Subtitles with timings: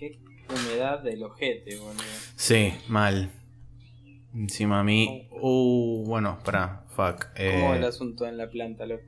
[0.00, 0.18] qué
[0.48, 2.02] humedad del ojete, boludo.
[2.34, 3.30] Sí, mal.
[4.34, 5.28] Encima a mí.
[5.30, 7.26] Uh, bueno, para, fuck.
[7.36, 9.04] ¿Cómo eh, el asunto en la planta, loco?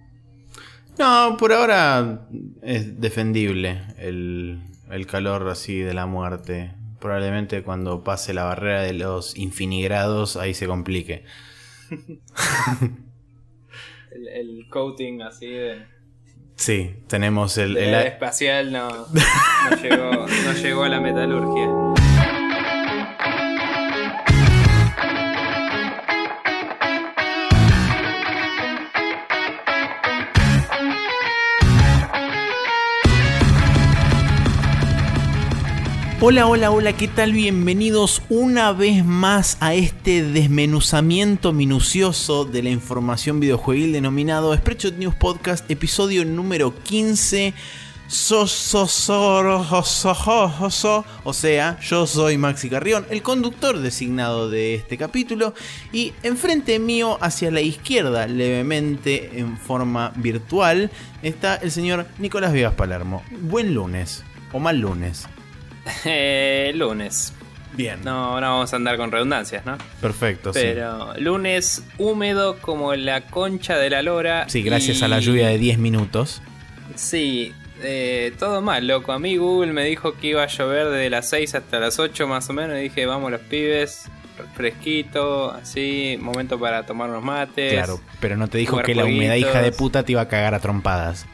[0.99, 2.29] No, por ahora
[2.61, 4.61] es defendible el,
[4.91, 6.75] el calor así de la muerte.
[7.01, 11.25] Probablemente cuando pase la barrera de los infinigrados ahí se complique.
[14.15, 15.87] El, el coating así de,
[16.63, 17.75] Sí, tenemos el...
[17.75, 20.13] de el- espacial no, no, llegó,
[20.47, 21.69] no llegó a la metalurgia.
[36.25, 37.33] Hola, hola, hola, ¿qué tal?
[37.33, 45.17] Bienvenidos una vez más a este desmenuzamiento minucioso de la información videojueguil denominado Spreadshot News
[45.17, 47.55] Podcast, episodio número 15.
[48.07, 49.75] So, so, so.
[51.25, 55.55] O sea, yo soy Maxi Carrión, el conductor designado de este capítulo,
[55.93, 60.89] y enfrente mío, hacia la izquierda, levemente en forma virtual,
[61.25, 63.25] está el señor Nicolás Vivas Palermo.
[63.41, 65.27] Buen lunes, o mal lunes.
[66.05, 67.33] Eh, lunes.
[67.75, 68.01] Bien.
[68.05, 69.79] No, no vamos a andar con redundancias, ¿no?
[70.01, 70.61] Perfecto, sí.
[70.63, 74.49] Pero lunes húmedo como la concha de la lora.
[74.49, 76.43] Sí, gracias y- a la lluvia de 10 minutos.
[76.97, 79.13] Sí, eh, todo mal, loco.
[79.13, 82.27] A mí Google me dijo que iba a llover de las 6 hasta las 8
[82.29, 82.77] más o menos.
[82.79, 84.05] Y dije, vamos los pibes,
[84.55, 87.73] fresquito, así, momento para tomar unos mates.
[87.73, 90.55] Claro, pero no te dijo que la humedad hija de puta te iba a cagar
[90.55, 91.27] a trompadas.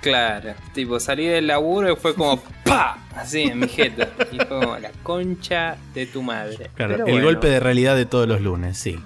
[0.00, 2.98] Claro, tipo, salí del laburo y fue como ¡pa!
[3.14, 4.08] Así en mi jeta.
[4.32, 6.70] Y fue como la concha de tu madre.
[6.74, 8.98] Claro, Pero el bueno, golpe de realidad de todos los lunes, sí.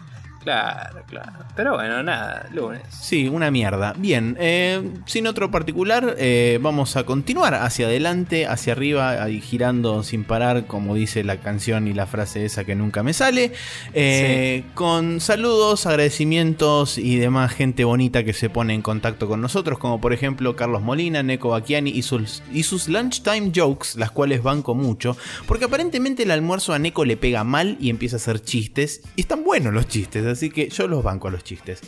[0.48, 1.32] Claro, claro.
[1.54, 2.80] Pero bueno, nada, lunes.
[2.88, 3.92] Sí, una mierda.
[3.98, 10.02] Bien, eh, sin otro particular, eh, vamos a continuar hacia adelante, hacia arriba, ahí girando
[10.02, 13.52] sin parar, como dice la canción y la frase esa que nunca me sale.
[13.92, 19.78] eh, Con saludos, agradecimientos y demás gente bonita que se pone en contacto con nosotros,
[19.78, 24.42] como por ejemplo Carlos Molina, Neko Bacchiani y sus, y sus lunchtime jokes, las cuales
[24.42, 25.14] banco mucho,
[25.46, 29.20] porque aparentemente el almuerzo a Neko le pega mal y empieza a hacer chistes, y
[29.20, 31.80] están buenos los chistes, así que yo los banco a los chistes.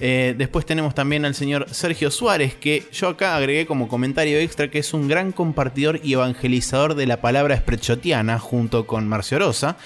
[0.00, 4.70] Eh, después tenemos también al señor Sergio Suárez, que yo acá agregué como comentario extra
[4.70, 9.76] que es un gran compartidor y evangelizador de la palabra sprechotiana junto con Marcio Rosa.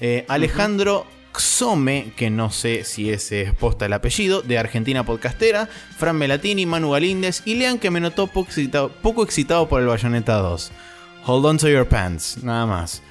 [0.00, 6.16] Eh, Alejandro Xome, que no sé si es posta el apellido, de Argentina Podcastera, Fran
[6.16, 10.36] Melatini, Manu Galíndez y Lean que me notó poco excitado, poco excitado por el Bayonetta
[10.36, 10.72] 2.
[11.26, 13.02] Hold on to your pants, nada más.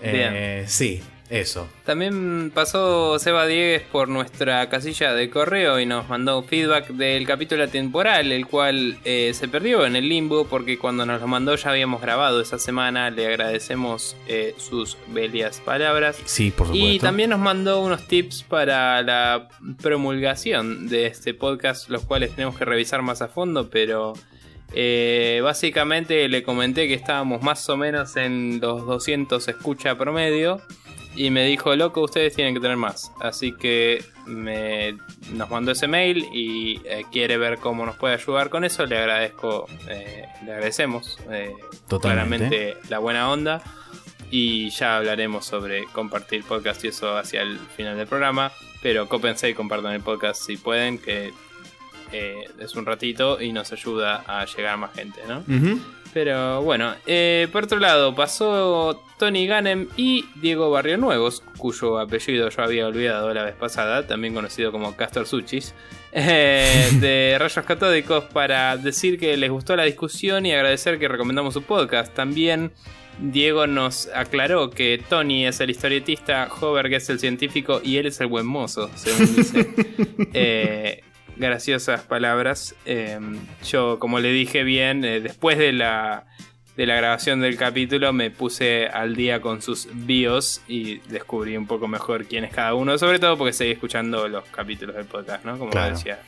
[0.00, 1.68] Eh, sí, eso.
[1.84, 7.68] También pasó Seba Diegues por nuestra casilla de correo y nos mandó feedback del capítulo
[7.68, 11.70] temporal, el cual eh, se perdió en el limbo porque cuando nos lo mandó ya
[11.70, 13.10] habíamos grabado esa semana.
[13.10, 16.16] Le agradecemos eh, sus bellas palabras.
[16.24, 16.88] Sí, por supuesto.
[16.88, 19.48] Y también nos mandó unos tips para la
[19.82, 24.14] promulgación de este podcast, los cuales tenemos que revisar más a fondo, pero
[24.72, 30.60] eh, básicamente le comenté que estábamos más o menos en los 200 escucha promedio
[31.16, 33.10] y me dijo, loco, ustedes tienen que tener más.
[33.20, 34.96] Así que me,
[35.32, 38.86] nos mandó ese mail y eh, quiere ver cómo nos puede ayudar con eso.
[38.86, 41.52] Le agradezco, eh, le agradecemos eh,
[41.88, 42.46] Totalmente.
[42.46, 43.62] claramente la buena onda.
[44.30, 48.52] Y ya hablaremos sobre compartir podcast y eso hacia el final del programa.
[48.82, 51.32] Pero cópense y compartan el podcast si pueden, que
[52.12, 55.42] eh, es un ratito y nos ayuda a llegar a más gente, ¿no?
[56.12, 62.48] Pero bueno, eh, por otro lado, pasó Tony Gannem y Diego Barrio Nuevos, cuyo apellido
[62.48, 65.74] yo había olvidado la vez pasada, también conocido como Castor Suchis,
[66.12, 71.54] eh, de Rayos Catódicos, para decir que les gustó la discusión y agradecer que recomendamos
[71.54, 72.14] su podcast.
[72.14, 72.72] También
[73.18, 78.06] Diego nos aclaró que Tony es el historietista, Hover que es el científico y él
[78.06, 79.66] es el buen mozo, según dice.
[80.38, 81.02] Eh,
[81.36, 82.74] graciosas palabras.
[82.84, 83.18] Eh,
[83.64, 86.26] yo, como le dije bien, eh, después de la,
[86.76, 91.66] de la grabación del capítulo me puse al día con sus bios y descubrí un
[91.66, 95.44] poco mejor quién es cada uno, sobre todo porque seguí escuchando los capítulos del podcast,
[95.44, 95.58] ¿no?
[95.58, 95.94] Como Claro.
[95.94, 96.18] decía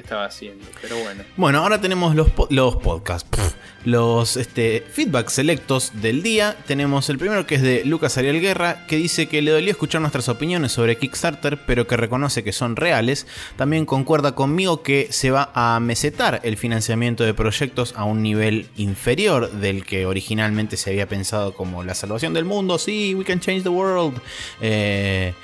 [0.00, 0.64] estaba haciendo.
[0.80, 1.24] Pero bueno.
[1.36, 6.56] Bueno, ahora tenemos los, los podcasts, los este, feedback selectos del día.
[6.66, 10.00] Tenemos el primero que es de Lucas Ariel Guerra, que dice que le dolió escuchar
[10.00, 13.26] nuestras opiniones sobre Kickstarter, pero que reconoce que son reales.
[13.56, 18.68] También concuerda conmigo que se va a mesetar el financiamiento de proyectos a un nivel
[18.76, 22.78] inferior del que originalmente se había pensado como la salvación del mundo.
[22.78, 24.20] Sí, we can change the world.
[24.60, 25.34] Eh,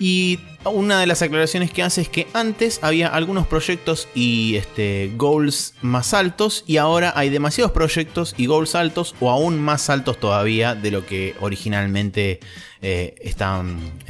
[0.00, 5.12] Y una de las aclaraciones que hace es que antes había algunos proyectos y este,
[5.14, 10.18] goals más altos y ahora hay demasiados proyectos y goals altos o aún más altos
[10.18, 12.40] todavía de lo que originalmente
[12.80, 13.14] eh,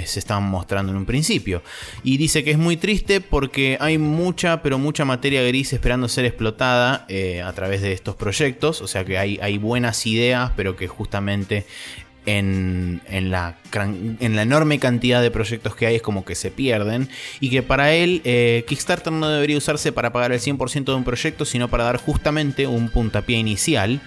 [0.04, 1.60] se estaban mostrando en un principio.
[2.04, 6.25] Y dice que es muy triste porque hay mucha, pero mucha materia gris esperando ser
[6.25, 8.81] explotada eh, a través de estos proyectos.
[8.81, 11.66] O sea que hay, hay buenas ideas, pero que justamente
[12.26, 13.00] en,
[13.31, 17.08] la, en, la, enorme cantidad de proyectos que hay es como que se pierden
[17.40, 21.05] y que para él eh, Kickstarter no debería usarse para pagar el 100% de un
[21.05, 24.00] proyecto sino para dar justamente un puntapié inicial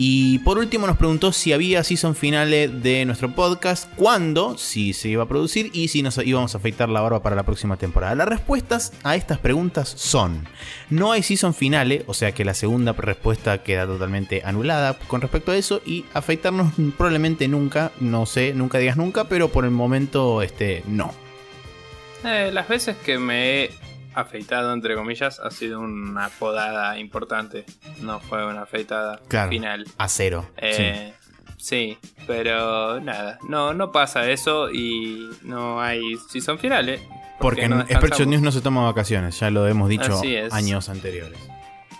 [0.00, 5.08] y por último nos preguntó si había season finales de nuestro podcast, cuándo, si se
[5.08, 8.14] iba a producir y si nos íbamos a afeitar la barba para la próxima temporada.
[8.14, 10.46] Las respuestas a estas preguntas son,
[10.88, 15.50] no hay season finale, o sea que la segunda respuesta queda totalmente anulada con respecto
[15.50, 20.42] a eso y afeitarnos probablemente nunca, no sé, nunca digas nunca, pero por el momento
[20.42, 21.12] este no.
[22.24, 23.70] Eh, las veces que me he
[24.20, 27.64] afeitado, entre comillas, ha sido una podada importante.
[28.00, 29.86] No fue una afeitada final.
[29.96, 30.48] A cero.
[30.56, 31.12] Eh,
[31.56, 31.98] sí.
[32.26, 37.00] pero nada, no, no pasa eso y no hay season finales.
[37.40, 40.20] Porque, en Expert News no se toma vacaciones, ya lo hemos dicho
[40.50, 41.38] años anteriores.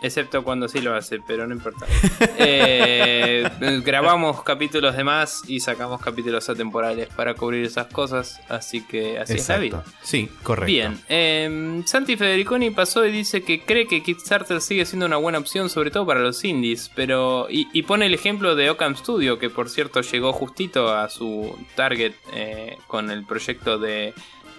[0.02, 1.86] Excepto cuando sí lo hace, pero no importa.
[2.40, 3.48] Eh,
[3.84, 9.34] grabamos capítulos de más y sacamos capítulos atemporales para cubrir esas cosas, así que así
[9.34, 9.84] es la vida.
[10.02, 10.66] Sí, correcto.
[10.66, 15.38] Bien, eh, Santi Federiconi pasó y dice que cree que Kickstarter sigue siendo una buena
[15.38, 19.50] opción, sobre todo para los indies, pero y, pone el ejemplo de Occam Studio, que
[19.50, 24.14] por cierto llegó justito a su target eh, con el proyecto de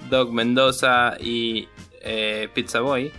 [0.10, 1.68] Doug Mendoza y
[2.02, 3.12] eh, Pizza Boy.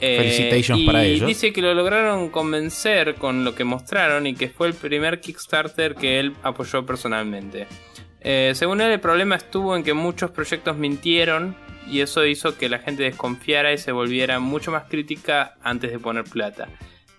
[0.00, 1.26] Eh, para ellos.
[1.26, 5.94] Dice que lo lograron convencer con lo que mostraron y que fue el primer Kickstarter
[5.94, 7.66] que él apoyó personalmente.
[8.20, 11.56] Eh, según él, el problema estuvo en que muchos proyectos mintieron
[11.88, 15.98] y eso hizo que la gente desconfiara y se volviera mucho más crítica antes de
[15.98, 16.68] poner plata.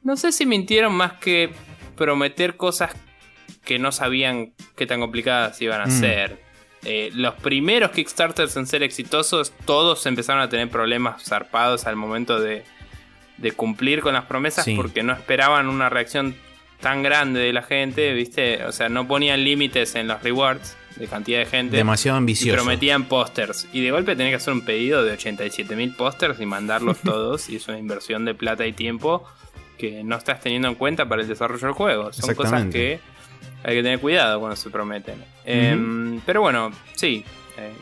[0.04, 1.52] No sé si mintieron más que
[1.96, 2.92] prometer cosas
[3.64, 5.92] que no sabían qué tan complicadas iban a mm.
[5.92, 6.47] ser.
[6.90, 12.40] Eh, los primeros Kickstarters en ser exitosos, todos empezaron a tener problemas zarpados al momento
[12.40, 12.64] de,
[13.58, 16.34] cumplir con las promesas porque no esperaban una reacción
[16.80, 18.64] tan grande de la gente, ¿viste?
[18.64, 21.76] O sea, no ponían límites en los rewards de cantidad de gente.
[21.76, 22.54] Demasiado ambicioso.
[22.54, 23.68] Y prometían pósters.
[23.74, 27.50] Y de golpe tenés que hacer un pedido de 87 mil pósters y mandarlos todos.
[27.50, 29.28] y es una inversión de plata y tiempo
[29.78, 32.14] que no estás teniendo en cuenta para el desarrollo del juego.
[32.14, 33.02] Son cosas que
[33.64, 35.24] hay que tener cuidado cuando se prometen.
[35.46, 37.24] Em, pero bueno, sí,
[37.58, 37.74] eh,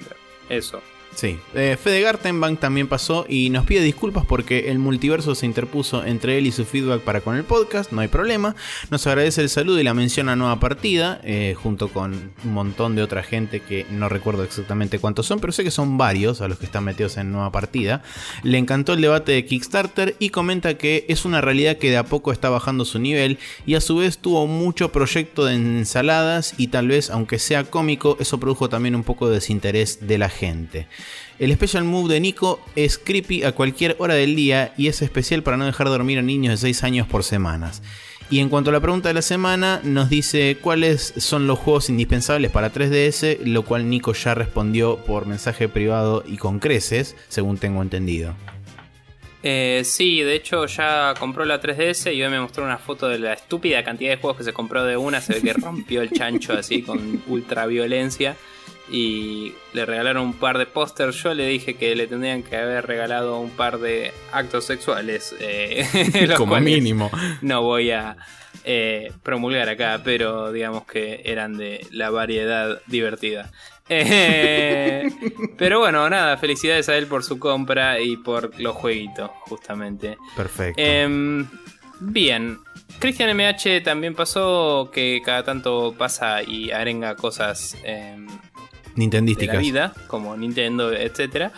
[0.49, 0.81] eso.
[1.15, 6.03] Sí, eh, Fede Gartenbank también pasó y nos pide disculpas porque el multiverso se interpuso
[6.03, 8.53] entre él y su feedback para con el podcast, no hay problema.
[8.91, 12.95] Nos agradece el saludo y la mención a nueva partida, eh, junto con un montón
[12.95, 16.49] de otra gente que no recuerdo exactamente cuántos son, pero sé que son varios a
[16.49, 18.03] los que están metidos en nueva partida.
[18.43, 22.03] Le encantó el debate de Kickstarter y comenta que es una realidad que de a
[22.03, 26.67] poco está bajando su nivel y a su vez tuvo mucho proyecto de ensaladas y
[26.67, 30.87] tal vez, aunque sea cómico, eso produjo también un poco de desinterés de la gente.
[31.37, 35.43] El special move de Nico es creepy a cualquier hora del día y es especial
[35.43, 37.81] para no dejar dormir a niños de 6 años por semanas.
[38.29, 41.89] Y en cuanto a la pregunta de la semana, nos dice cuáles son los juegos
[41.89, 47.57] indispensables para 3DS, lo cual Nico ya respondió por mensaje privado y con creces, según
[47.57, 48.33] tengo entendido.
[49.43, 53.19] Eh, sí, de hecho ya compró la 3DS y hoy me mostró una foto de
[53.19, 55.19] la estúpida cantidad de juegos que se compró de una.
[55.19, 58.37] Se ve que rompió el chancho así con ultra violencia
[58.89, 61.21] y le regalaron un par de pósters.
[61.23, 65.35] Yo le dije que le tendrían que haber regalado un par de actos sexuales.
[65.39, 65.87] Eh,
[66.37, 67.09] Como mínimo.
[67.41, 68.17] No voy a
[68.63, 73.51] eh, promulgar acá, pero digamos que eran de la variedad divertida.
[73.89, 75.09] Eh,
[75.57, 80.17] pero bueno, nada, felicidades a él por su compra y por los jueguitos, justamente.
[80.35, 80.81] Perfecto.
[80.81, 81.47] Em,
[81.99, 82.59] bien,
[82.99, 88.27] Christian MH también pasó que cada tanto pasa y arenga cosas em.
[88.95, 91.51] De la vida, como Nintendo, etcétera.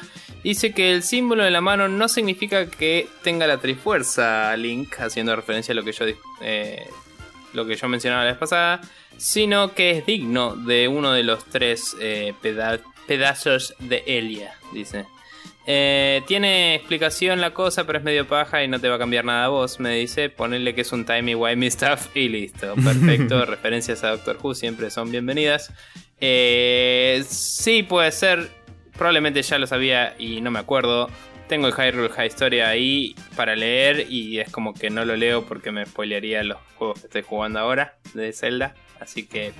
[0.44, 5.36] Dice que el símbolo de la mano no significa que tenga la trifuerza Link, haciendo
[5.36, 6.06] referencia a lo que yo
[6.41, 6.88] eh,
[7.53, 8.82] lo que yo mencionaba la vez pasada,
[9.17, 12.34] sino que es digno de uno de los tres eh,
[13.08, 15.06] pedazos de Elia, dice.
[15.69, 19.25] Eh, tiene explicación la cosa, pero es medio paja y no te va a cambiar
[19.25, 20.29] nada a vos, me dice.
[20.29, 22.74] Ponerle que es un timey wimey stuff y listo.
[22.83, 23.43] Perfecto.
[23.45, 25.74] Referencias a Doctor Who siempre son bienvenidas.
[26.21, 28.50] Eh, sí, puede ser.
[28.97, 31.09] Probablemente ya lo sabía y no me acuerdo.
[31.50, 35.45] Tengo el Hyrule High Story ahí para leer y es como que no lo leo
[35.45, 38.74] porque me spoilearía los juegos que estoy jugando ahora de Zelda.
[39.01, 39.51] Así que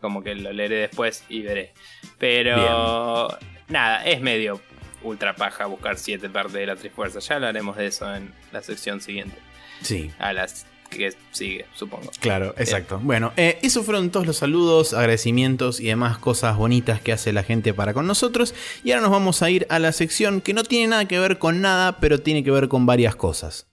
[0.00, 1.74] como que lo leeré después y veré.
[2.18, 3.28] Pero
[3.68, 4.60] nada, es medio
[5.04, 7.20] ultra paja buscar siete partes de la Trifuerza.
[7.20, 9.36] Ya hablaremos de eso en la sección siguiente.
[9.82, 10.10] Sí.
[10.18, 12.10] A las que sigue, supongo.
[12.20, 13.00] Claro, exacto.
[13.02, 17.42] Bueno, eh, esos fueron todos los saludos, agradecimientos y demás cosas bonitas que hace la
[17.42, 18.54] gente para con nosotros.
[18.84, 21.38] Y ahora nos vamos a ir a la sección que no tiene nada que ver
[21.38, 23.71] con nada, pero tiene que ver con varias cosas.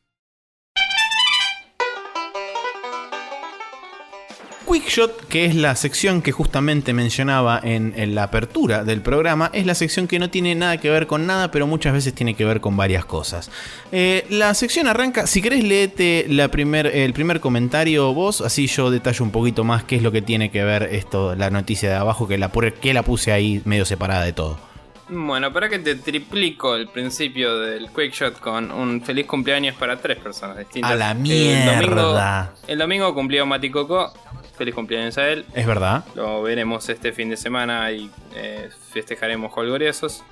[4.71, 9.73] Quickshot, que es la sección que justamente mencionaba en, la apertura del programa, es la
[9.73, 12.61] sección que no tiene nada que ver con nada, pero muchas veces tiene que ver
[12.61, 13.49] con varias cosas.
[13.91, 19.31] Eh, la sección arranca, si querés leete el primer comentario vos, así yo detallo un
[19.31, 22.37] poquito más qué es lo que tiene que ver esto, la noticia de abajo, que
[22.37, 24.68] la, que la puse ahí medio separada de todo.
[25.09, 30.17] Bueno, para que te triplico el principio del Quickshot con un feliz cumpleaños para tres
[30.19, 30.91] personas distintas.
[30.91, 31.79] A la mierda.
[31.79, 34.13] El domingo, el domingo cumplió Mati Coco.
[34.57, 35.45] Feliz cumpleaños a él.
[35.53, 36.03] Es verdad.
[36.15, 40.23] Lo veremos este fin de semana y eh, festejaremos holgoriosos.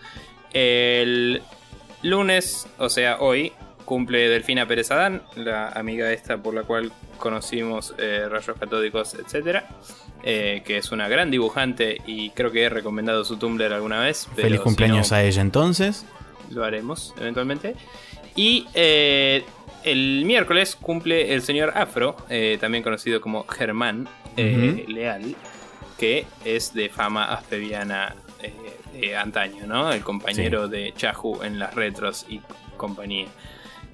[0.51, 1.41] El
[2.03, 3.53] lunes, o sea, hoy,
[3.85, 9.63] cumple Delfina Pérez Adán, la amiga esta por la cual conocimos eh, rayos catódicos, etc.
[10.23, 14.27] Eh, que es una gran dibujante y creo que he recomendado su Tumblr alguna vez.
[14.35, 16.05] Feliz cumpleaños si no, a ella entonces.
[16.49, 17.75] Lo haremos eventualmente.
[18.35, 19.43] Y eh,
[19.83, 24.87] el miércoles cumple el señor Afro, eh, también conocido como Germán uh -huh.
[24.87, 25.35] Leal,
[25.97, 28.15] que es de fama aspeviana
[28.93, 29.91] de antaño, ¿no?
[29.91, 30.71] El compañero sí.
[30.71, 32.41] de Chahu en las retros y
[32.75, 33.27] compañía.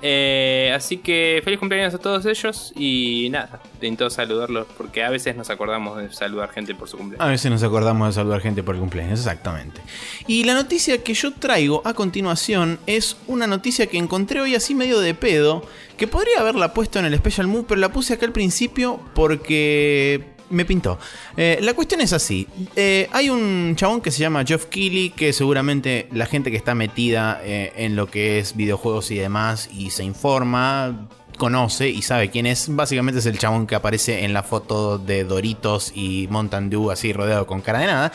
[0.05, 5.37] Eh, así que feliz cumpleaños a todos ellos y nada, intento saludarlos porque a veces
[5.37, 7.25] nos acordamos de saludar gente por su cumpleaños.
[7.25, 9.79] A veces nos acordamos de saludar gente por el cumpleaños, exactamente.
[10.27, 14.75] Y la noticia que yo traigo a continuación es una noticia que encontré hoy así
[14.75, 18.25] medio de pedo, que podría haberla puesto en el Special Move, pero la puse acá
[18.25, 20.99] al principio porque me pintó.
[21.35, 22.47] Eh, la cuestión es así.
[22.75, 26.75] Eh, hay un chabón que se llama Geoff Keighley, que seguramente la gente que está
[26.75, 32.29] metida eh, en lo que es videojuegos y demás y se informa, conoce y sabe
[32.29, 32.73] quién es.
[32.73, 37.13] Básicamente es el chabón que aparece en la foto de Doritos y Mountain Dew así
[37.13, 38.11] rodeado con cara de nada.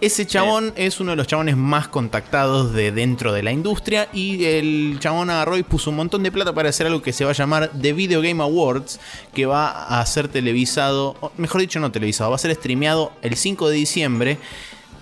[0.00, 4.44] Ese chabón es uno de los chabones más contactados de dentro de la industria y
[4.44, 7.30] el chabón agarró y puso un montón de plata para hacer algo que se va
[7.30, 9.00] a llamar The Video Game Awards,
[9.34, 13.68] que va a ser televisado, mejor dicho no televisado, va a ser streameado el 5
[13.68, 14.38] de diciembre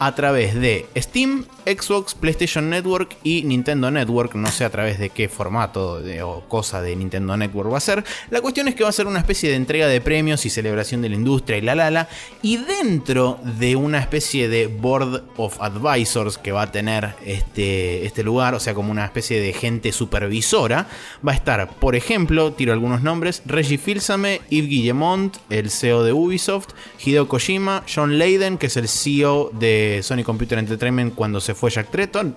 [0.00, 4.35] a través de Steam, Xbox, PlayStation Network y Nintendo Network.
[4.35, 8.02] No sé a través de qué formato o cosa de Nintendo Network va a ser.
[8.30, 11.02] La cuestión es que va a ser una especie de entrega de premios y celebración
[11.02, 12.09] de la industria y la la la.
[12.40, 18.23] Y dentro de una especie de Board of Advisors que va a tener este, este
[18.23, 20.88] lugar, o sea, como una especie de gente supervisora,
[21.26, 26.14] va a estar, por ejemplo, tiro algunos nombres: Reggie Fils-Aimé, Yves Guillemont, el CEO de
[26.14, 26.71] Ubisoft,
[27.04, 31.70] Hideo Kojima, John Layden, que es el CEO de Sony Computer Entertainment cuando se fue
[31.70, 32.37] Jack Tretton.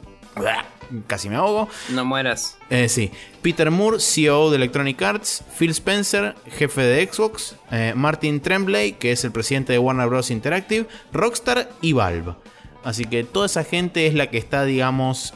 [1.07, 1.69] Casi me ahogo.
[1.89, 2.57] No mueras.
[2.69, 3.12] Eh, sí.
[3.41, 5.43] Peter Moore, CEO de Electronic Arts.
[5.57, 7.55] Phil Spencer, jefe de Xbox.
[7.72, 10.31] Eh, Martin Tremblay, que es el presidente de Warner Bros.
[10.31, 10.88] Interactive.
[11.12, 12.36] Rockstar y Valve.
[12.83, 15.33] Así que toda esa gente es la que está, digamos,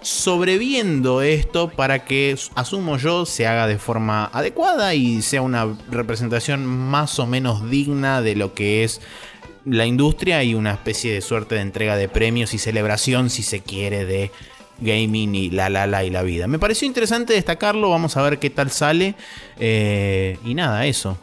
[0.00, 6.64] sobreviendo esto para que, asumo yo, se haga de forma adecuada y sea una representación
[6.64, 9.00] más o menos digna de lo que es
[9.66, 13.60] la industria y una especie de suerte de entrega de premios y celebración, si se
[13.60, 14.30] quiere, de
[14.78, 16.46] gaming y la la la y la vida.
[16.46, 19.14] Me pareció interesante destacarlo, vamos a ver qué tal sale.
[19.58, 21.18] Eh, y nada, eso.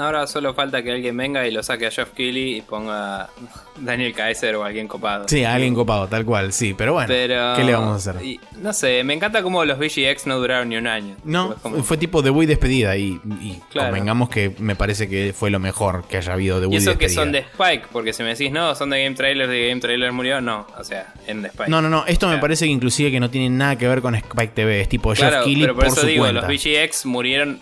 [0.00, 3.28] Ahora solo falta que alguien venga y lo saque a Geoff Keighley y ponga
[3.78, 5.28] Daniel Kaiser o alguien copado.
[5.28, 6.74] Sí, alguien copado, tal cual, sí.
[6.76, 8.24] Pero bueno, pero, ¿qué le vamos a hacer?
[8.24, 11.16] Y, no sé, me encanta cómo los VGX no duraron ni un año.
[11.24, 11.82] No, como...
[11.82, 12.96] fue tipo debut y despedida.
[12.96, 13.90] Y, y claro.
[13.90, 16.90] convengamos que me parece que fue lo mejor que haya habido debut y, y eso
[16.90, 17.08] despedida.
[17.08, 19.80] que son de Spike, porque si me decís, no, son de Game Trailer, de Game
[19.80, 20.66] Trailer murió, no.
[20.78, 21.70] O sea, en de Spike.
[21.70, 22.04] No, no, no.
[22.06, 22.36] Esto claro.
[22.36, 24.80] me parece que inclusive que no tiene nada que ver con Spike TV.
[24.80, 26.48] Es tipo claro, Jeff Keighley pero por, por eso su digo, cuenta.
[26.48, 27.60] los VGX murieron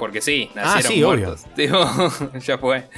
[0.00, 1.46] porque sí, nacieron ah, sí, muertos.
[1.56, 1.86] Digo,
[2.44, 2.88] ya fue.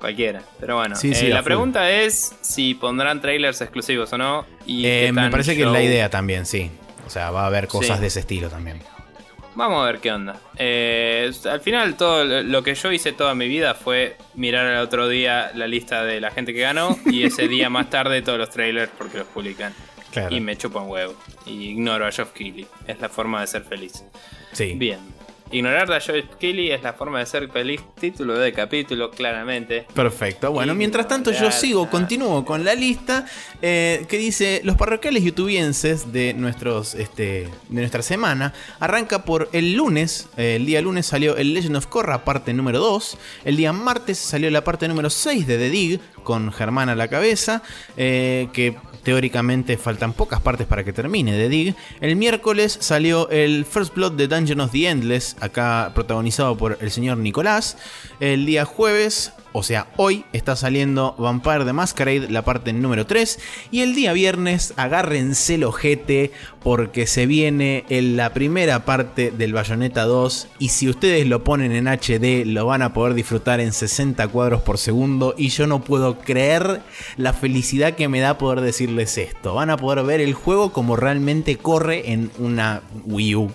[0.00, 0.42] Cualquiera.
[0.58, 4.46] Pero bueno, sí, sí, eh, la, pregunta es si pondrán trailers exclusivos o no.
[4.64, 5.58] Y eh, me parece show...
[5.58, 6.70] que es la idea también, sí.
[7.06, 8.80] O sea, va a haber cosas de ese estilo también.
[9.56, 10.36] Vamos a ver qué onda.
[10.56, 15.08] Eh, al final, todo lo que yo hice toda mi vida fue mirar al otro
[15.08, 18.50] día la lista de la gente que ganó y ese día más tarde todos los
[18.50, 19.74] trailers porque los publican.
[20.12, 20.34] Claro.
[20.34, 21.14] Y me chupan huevo.
[21.44, 22.68] Y ignoro a Geoff Keighley.
[22.86, 24.04] Es la forma de ser feliz.
[24.52, 24.74] Sí.
[24.76, 25.17] Bien.
[25.50, 27.80] Ignorar a Joe Kelly es la forma de ser feliz.
[27.98, 29.86] Título de capítulo, claramente.
[29.94, 30.52] Perfecto.
[30.52, 33.24] Bueno, mientras tanto yo sigo, continúo con la lista
[33.62, 38.52] eh, que dice los parroquiales youtubienses de nuestros este, de nuestra semana.
[38.78, 40.28] Arranca por el lunes.
[40.36, 43.16] eh, el día lunes salió el Legend of Korra parte número 2.
[43.44, 47.08] El día martes salió la parte número 6 de The Dig con Germán a la
[47.08, 47.62] cabeza.
[47.96, 48.76] eh, que
[49.08, 51.74] teóricamente faltan pocas partes para que termine The Dig.
[52.02, 56.90] El miércoles salió el First Blood de Dungeon of the Endless, acá protagonizado por el
[56.90, 57.78] señor Nicolás.
[58.20, 63.40] El día jueves, o sea, hoy está saliendo Vampire the Masquerade, la parte número 3.
[63.72, 66.30] Y el día viernes, agárrense el ojete,
[66.62, 70.46] porque se viene en la primera parte del Bayonetta 2.
[70.60, 74.62] Y si ustedes lo ponen en HD, lo van a poder disfrutar en 60 cuadros
[74.62, 75.34] por segundo.
[75.36, 76.80] Y yo no puedo creer
[77.16, 79.54] la felicidad que me da poder decirles esto.
[79.54, 83.50] Van a poder ver el juego como realmente corre en una Wii U.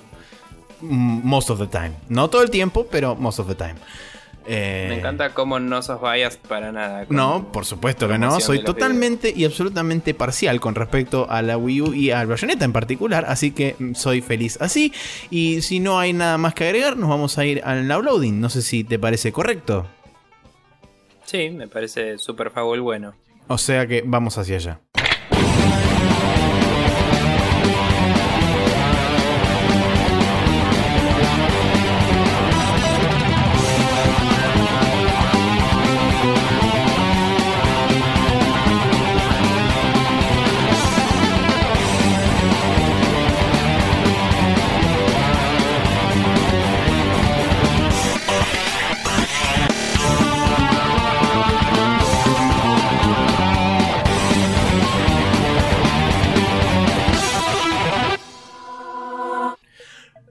[0.82, 1.94] Mm, Most of the time.
[2.10, 3.76] No todo el tiempo, pero most of the time.
[4.46, 7.06] Eh, Me encanta cómo no sos bias para nada.
[7.10, 8.40] no, por supuesto que no.
[8.40, 12.74] Soy totalmente y absolutamente parcial con respecto a la Wii U y al Bayonetta en
[12.74, 13.26] particular.
[13.28, 14.94] Así que mm, soy feliz así.
[15.30, 18.40] Y si no hay nada más que agregar, nos vamos a ir al downloading.
[18.42, 19.88] No sé si te parece correcto.
[21.26, 23.14] Sí, me parece súper favor bueno.
[23.48, 24.80] O sea que vamos hacia allá.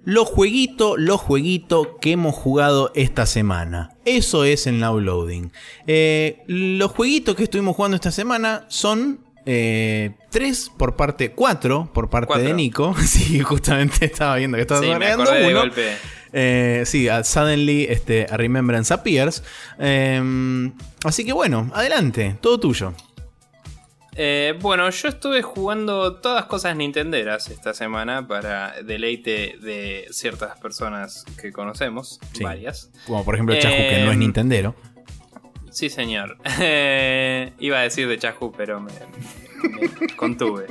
[0.04, 3.90] Los jueguitos, los jueguitos que hemos jugado esta semana.
[4.04, 5.52] Eso es el downloading.
[5.86, 12.10] Eh, los jueguitos que estuvimos jugando esta semana son eh, tres por parte, cuatro por
[12.10, 12.46] parte Cuatro.
[12.48, 12.94] de Nico.
[13.04, 15.72] Sí, justamente estaba viendo que estabas Sí, agregando uno.
[16.32, 19.44] Eh, sí, a Suddenly este, a Remembrance Appears.
[19.78, 20.70] Eh,
[21.04, 22.94] así que bueno, adelante, todo tuyo.
[24.14, 31.24] Eh, bueno, yo estuve jugando todas cosas nintenderas esta semana para deleite de ciertas personas
[31.40, 32.44] que conocemos, Sí.
[32.44, 32.90] varias.
[33.06, 34.74] Como por ejemplo Chahu, que no es Em, Nintendero.
[35.70, 36.36] Sí, señor.
[36.60, 38.92] Eh, iba a decir de Chahu, pero me,
[39.62, 40.66] me contuve.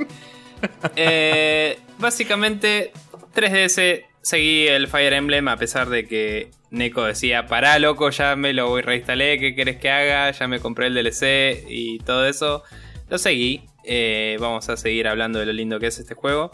[0.94, 2.92] Eh, básicamente,
[3.34, 8.52] 3DS seguí el Fire Emblem a pesar de que Neko decía, pará loco, ya me
[8.52, 10.30] lo reinstalé, ¿qué querés que haga?
[10.30, 12.62] Ya me compré el DLC y todo eso.
[13.12, 13.60] Lo seguí.
[13.84, 16.50] Eh, vamos a seguir hablando de lo lindo que es este juego.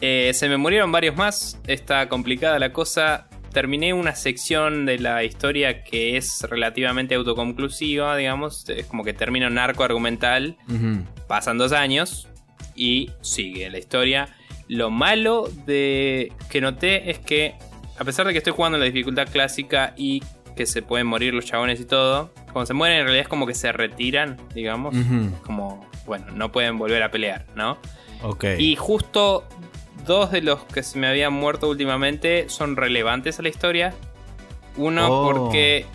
[0.00, 1.60] Eh, se me murieron varios más.
[1.68, 3.28] Está complicada la cosa.
[3.52, 8.68] Terminé una sección de la historia que es relativamente autoconclusiva, digamos.
[8.70, 10.56] Es como que termina un arco argumental.
[11.28, 12.28] Pasan dos años
[12.74, 14.34] y sigue la historia.
[14.66, 17.54] Lo malo de que noté es que,
[18.00, 20.24] a pesar de que estoy jugando en la dificultad clásica y
[20.56, 23.46] que se pueden morir los chabones y todo, cuando se mueren en realidad es como
[23.46, 24.96] que se retiran, digamos.
[24.96, 25.40] Ujú.
[25.42, 27.78] Como, bueno, no pueden volver a pelear, ¿no?
[28.22, 28.44] Ok.
[28.58, 29.44] Y justo
[30.06, 33.94] dos de los que se me habían muerto últimamente son relevantes a la historia.
[34.76, 35.30] Uno Oh.
[35.30, 35.86] porque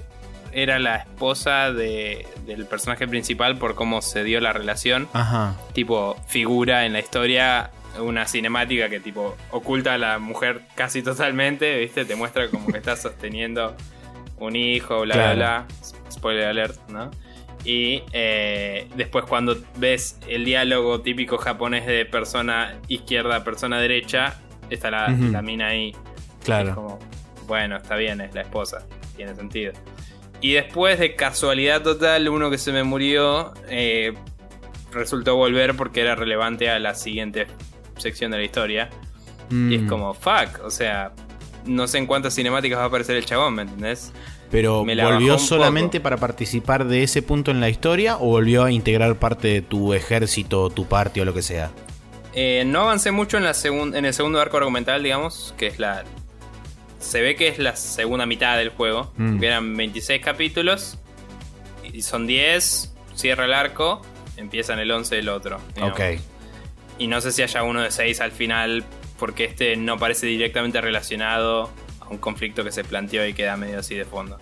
[0.54, 5.10] era la esposa de- del personaje principal por cómo se dio la relación.
[5.12, 5.56] Ajá.
[5.73, 11.78] Tipo, figura en la historia una cinemática que tipo oculta a la mujer casi totalmente,
[11.80, 12.06] ¿viste?
[12.06, 13.75] Te muestra como que está sosteniendo
[14.39, 15.36] un hijo, bla, Claro.
[15.36, 16.12] bla, bla.
[16.12, 17.12] Spoiler alert, ¿no?
[17.65, 24.91] Y eh, después cuando ves el diálogo típico japonés de persona izquierda, persona derecha, está
[24.91, 25.89] la, la mina ahí.
[25.89, 26.75] Es Claro.
[26.75, 26.99] como,
[27.47, 29.73] bueno, está bien, es la esposa, tiene sentido.
[30.41, 34.13] Y después de casualidad total, uno que se me murió eh,
[34.91, 37.47] resultó volver porque era relevante a la siguiente
[37.97, 38.89] sección de la historia.
[39.49, 39.88] Y es Mm.
[39.88, 41.13] como, fuck, o sea,
[41.65, 44.13] no sé en cuántas cinemáticas va a aparecer el chabón, ¿me entendés?
[44.56, 46.04] Pero ¿volvió solamente poco.
[46.04, 49.94] para participar de ese punto en la historia o volvió a integrar parte de tu
[49.94, 51.72] ejército, tu parte o lo que sea?
[52.34, 56.04] Eh, no avancé mucho en, la en el segundo arco argumental, digamos, que es la...
[57.00, 59.39] Se ve que es la segunda mitad del juego, Mm.
[59.39, 60.98] que eran 26 capítulos,
[61.94, 64.02] y son 10, cierra el arco,
[64.38, 65.60] empieza en el 11 el otro.
[65.76, 65.94] digamos.
[66.00, 66.02] Ok.
[66.98, 68.84] Y no sé si haya uno de 6 al final,
[69.20, 71.70] porque este no parece directamente relacionado
[72.02, 74.38] a un conflicto que se planteó y queda medio así de fondo.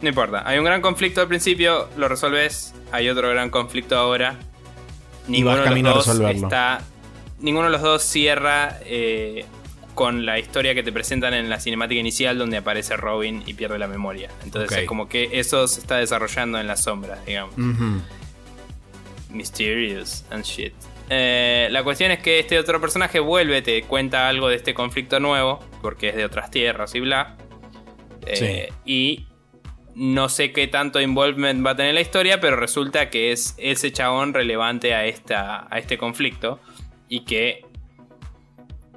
[0.00, 4.36] No importa, hay un gran conflicto al principio, lo resolves, hay otro gran conflicto ahora.
[5.26, 6.46] Vas camino a dos resolverlo.
[6.46, 6.82] está.
[7.40, 9.44] Ninguno de los dos cierra eh,
[9.94, 13.78] con la historia que te presentan en la cinemática inicial donde aparece Robin y pierde
[13.78, 14.30] la memoria.
[14.44, 17.54] Entonces es como que eso se está desarrollando en las sombras, digamos.
[19.30, 20.72] Mysterious and shit.
[21.10, 25.20] Eh, la cuestión es que este otro personaje vuelve, te cuenta algo de este conflicto
[25.20, 27.36] nuevo, porque es de otras tierras y bla.
[28.26, 29.26] Eh, Y
[29.98, 33.90] no sé qué tanto involvement va a tener la historia, pero resulta que es ese
[33.90, 36.60] chabón relevante a, esta, a este conflicto.
[37.08, 37.66] Y que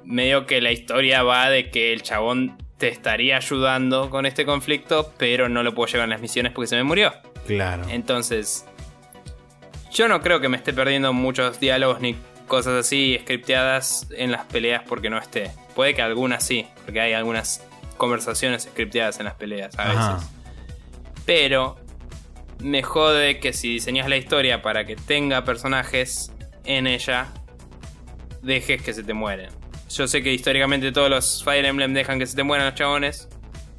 [0.04, 5.12] medio que la historia va de que el chabón te estaría ayudando con este conflicto,
[5.18, 7.12] pero no lo puedo llevar en las misiones porque se me murió.
[7.48, 7.82] Claro.
[7.88, 8.64] Entonces,
[9.92, 12.14] yo no creo que me esté perdiendo muchos diálogos ni
[12.46, 15.50] cosas así scripteadas en las peleas porque no esté.
[15.74, 17.64] Puede que algunas sí, porque hay algunas
[17.96, 20.14] conversaciones scripteadas en las peleas a Ajá.
[20.14, 20.41] veces.
[21.24, 21.76] Pero
[22.60, 26.32] me jode que si diseñas la historia para que tenga personajes
[26.64, 27.28] en ella,
[28.42, 29.50] dejes que se te mueren.
[29.90, 33.28] Yo sé que históricamente todos los Fire Emblem dejan que se te mueran los chabones,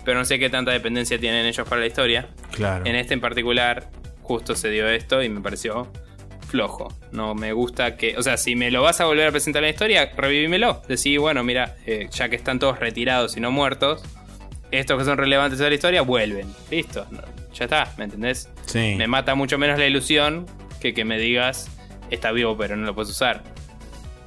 [0.06, 2.30] pero no sé qué tanta dependencia tienen ellos para la historia.
[2.52, 2.86] Claro.
[2.86, 3.90] En este en particular,
[4.22, 5.92] justo se dio esto y me pareció
[6.54, 6.94] flojo.
[7.12, 8.16] No me gusta que.
[8.18, 10.84] O sea, si me lo vas a volver a presentar en la historia, revivímelo.
[10.88, 14.04] Decí, bueno, mira, eh, ya que están todos retirados y no muertos,
[14.80, 16.48] estos que son relevantes a la historia vuelven.
[16.72, 17.22] Listo, no,
[17.54, 18.50] ya está, ¿me entendés?
[18.66, 18.96] Sí.
[18.98, 20.46] Me mata mucho menos la ilusión
[20.82, 21.70] que que me digas,
[22.12, 23.44] está vivo pero no lo puedes usar.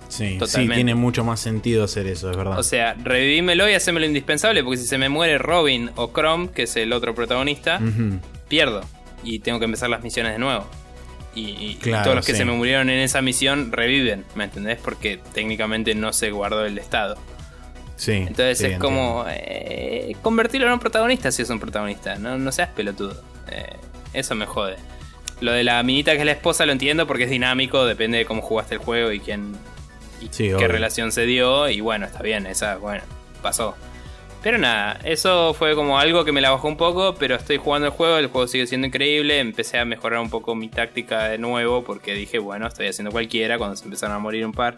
[0.08, 0.74] Sí, sí, Totalmente.
[0.76, 2.58] tiene mucho más sentido hacer eso, es verdad.
[2.58, 6.62] O sea, revivímelo y hacémelo indispensable, porque si se me muere Robin o Chrome, que
[6.62, 7.80] es el otro protagonista,
[8.48, 8.82] pierdo
[9.24, 10.64] y tengo que empezar las misiones de nuevo.
[11.34, 12.38] Y, y- y Claro, todos los que sí.
[12.38, 14.78] se me murieron en esa misión reviven, ¿me entendés?
[14.82, 17.18] Porque técnicamente no se guardó el estado.
[17.96, 18.12] Sí.
[18.12, 22.16] Entonces sí, es como eh, convertirlo en un protagonista si es un protagonista.
[22.16, 23.22] No, no seas pelotudo.
[23.50, 23.74] Eh,
[24.12, 24.76] eso me jode.
[25.40, 28.24] Lo de la minita que es la esposa lo entiendo porque es dinámico, depende de
[28.24, 29.54] cómo jugaste el juego y quién
[30.20, 30.68] y Sí, qué obvio.
[30.68, 31.68] relación se dio.
[31.68, 33.02] Y bueno, está bien, esa, bueno,
[33.42, 33.74] pasó.
[34.42, 37.86] Pero nada, eso fue como algo que me la bajó un poco, pero estoy jugando
[37.88, 41.38] el juego, el juego sigue siendo increíble, empecé a mejorar un poco mi táctica de
[41.38, 44.76] nuevo porque dije, bueno, estoy haciendo cualquiera cuando se empezaron a morir un par.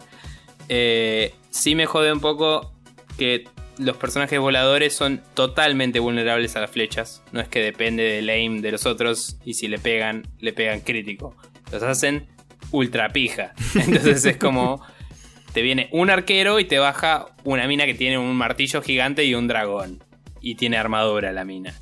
[0.69, 2.71] Eh, sí me jode un poco
[3.19, 3.43] que
[3.77, 7.21] los personajes voladores son totalmente vulnerables a las flechas.
[7.31, 10.79] No es que depende del aim de los otros y si le pegan, le pegan
[10.79, 11.35] crítico.
[11.71, 12.27] Los hacen
[12.71, 13.53] ultra pija.
[13.75, 14.81] Entonces es como...
[15.53, 19.33] Te viene un arquero y te baja una mina que tiene un martillo gigante y
[19.33, 20.03] un dragón.
[20.41, 21.73] Y tiene armadura la mina.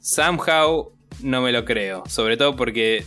[0.00, 2.02] Somehow no me lo creo.
[2.08, 3.04] Sobre todo porque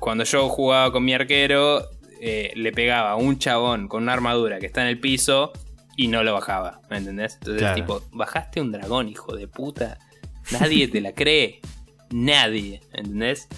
[0.00, 1.86] cuando yo jugaba con mi arquero,
[2.22, 5.52] eh, le pegaba a un chabón con una armadura que está en el piso
[5.96, 6.80] y no lo bajaba.
[6.90, 7.34] ¿Me entendés?
[7.34, 7.74] Entonces, Claro.
[7.76, 9.98] tipo, bajaste un dragón, hijo de puta.
[10.50, 11.60] Nadie te la cree.
[12.10, 12.80] Nadie.
[12.92, 13.48] ¿Entendés?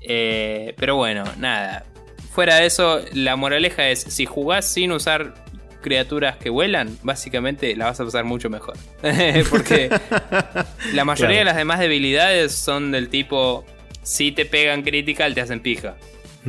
[0.00, 1.84] Eh, pero bueno, nada.
[2.32, 5.34] Fuera de eso, la moraleja es: si jugás sin usar
[5.80, 8.76] criaturas que vuelan, básicamente la vas a pasar mucho mejor.
[9.50, 9.88] Porque
[10.92, 11.38] la mayoría Claro.
[11.38, 13.64] de las demás debilidades son del tipo:
[14.02, 15.96] si te pegan critical, te hacen pija.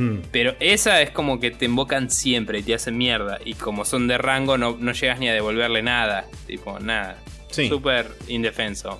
[0.00, 0.22] Hmm.
[0.32, 3.38] Pero esa es como que te invocan siempre y te hacen mierda.
[3.44, 6.24] Y como son de rango, no, no llegas ni a devolverle nada.
[6.46, 7.18] Tipo, nada.
[7.50, 7.68] Sí.
[7.68, 8.98] Súper indefenso.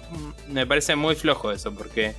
[0.48, 2.14] Me parece muy flojo eso, porque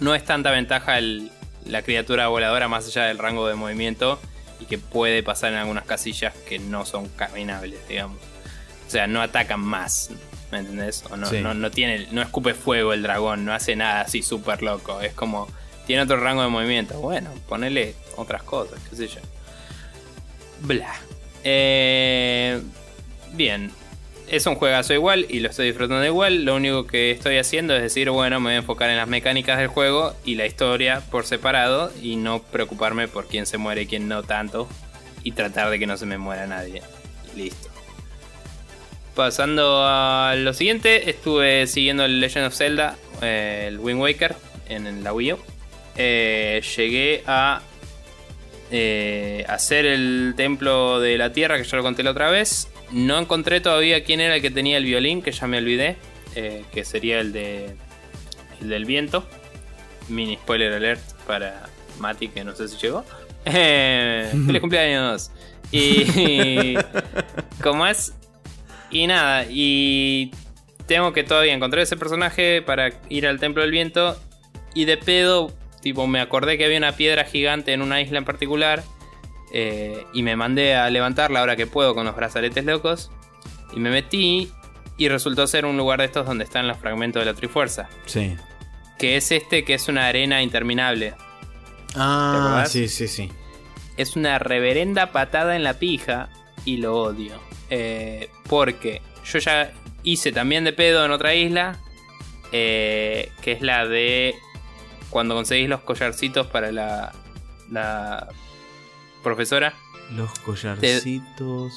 [0.00, 1.30] no es tanta ventaja el-
[1.64, 4.20] la criatura voladora más allá del rango de movimiento.
[4.60, 8.18] Y que puede pasar en algunas casillas que no son caminables, digamos.
[8.86, 10.10] O sea, no atacan más.
[10.52, 11.02] ¿Me entendés?
[11.10, 11.40] O no, Sí.
[11.40, 12.06] no, no tiene.
[12.12, 15.00] No escupe fuego el dragón, no hace nada así súper loco.
[15.00, 15.48] Es como.
[15.86, 17.00] Tiene otro rango de movimiento.
[17.00, 19.20] Bueno, ponele otras cosas, qué sé yo.
[20.62, 20.94] Bla.
[21.44, 22.60] Eh,
[23.32, 23.70] bien.
[24.28, 26.44] Es un juegazo igual y lo estoy disfrutando igual.
[26.44, 29.58] Lo único que estoy haciendo es decir, bueno, me voy a enfocar en las mecánicas
[29.58, 33.86] del juego y la historia por separado y no preocuparme por quién se muere y
[33.86, 34.68] quién no tanto.
[35.22, 36.82] Y tratar de que no se me muera nadie.
[37.36, 37.68] Listo.
[39.14, 44.34] Pasando a lo siguiente, estuve siguiendo el Legend of Zelda, eh, el Wind Waker,
[44.68, 45.38] en la Wii U.
[45.96, 47.62] Eh, llegué a
[48.70, 52.68] eh, hacer el templo de la tierra, que ya lo conté la otra vez.
[52.90, 55.96] No encontré todavía quién era el que tenía el violín, que ya me olvidé,
[56.34, 57.76] eh, que sería el de
[58.60, 59.26] el del viento.
[60.08, 63.04] Mini spoiler alert para Mati, que no sé si llegó.
[63.44, 65.30] ¡Feliz cumpleaños!
[65.70, 66.76] Y.
[67.62, 68.14] ¿Cómo es?
[68.90, 70.30] Y nada, y.
[70.86, 74.16] Tengo que todavía encontrar ese personaje para ir al Templo del Viento.
[74.74, 75.52] Y de pedo,
[75.86, 78.82] tipo, me acordé que había una piedra gigante en una isla en particular.
[79.52, 83.12] eh, y me mandé a levantarla ahora que puedo con los brazaletes locos.
[83.72, 84.50] Y me metí.
[84.96, 87.88] Y resultó ser un lugar de estos donde están los fragmentos de la Trifuerza.
[88.06, 88.34] Sí.
[88.98, 91.14] Que es este, que es una arena interminable.
[91.94, 93.30] Ah, sí, sí, sí.
[93.96, 96.30] es una reverenda patada en la pija
[96.64, 97.38] y lo odio.
[97.70, 99.72] Eh, porque yo ya
[100.02, 101.78] hice también de pedo en otra isla,
[102.50, 104.34] eh, que es la de
[105.16, 107.10] cuando conseguís los collarcitos para la,
[107.70, 108.28] la
[109.22, 109.72] profesora.
[110.14, 111.72] Los collarcitos.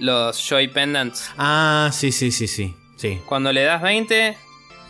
[0.00, 1.30] Los Joy Pendants.
[1.38, 2.74] Ah, sí, sí, sí, sí.
[2.96, 3.20] sí.
[3.26, 4.36] Cuando le das 20,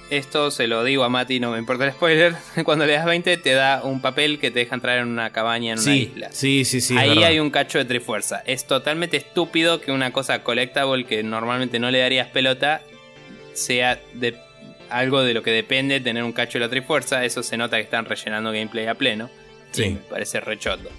[0.09, 2.35] esto se lo digo a Mati, no me importa el spoiler.
[2.65, 5.75] Cuando le das 20, te da un papel que te deja entrar en una cabaña
[5.75, 6.33] en una Sí, isla.
[6.33, 6.97] sí, sí, sí.
[6.97, 8.43] Ahí hay un cacho de trifuerza.
[8.47, 12.81] Es totalmente estúpido que una cosa collectible que normalmente no le darías pelota
[13.53, 14.38] sea de
[14.92, 17.24] algo de lo que depende tener un cacho de la trifuerza.
[17.24, 19.31] Eso se nota que están rellenando gameplay a pleno.
[19.72, 19.90] Sí.
[19.90, 20.90] Me parece rechoto.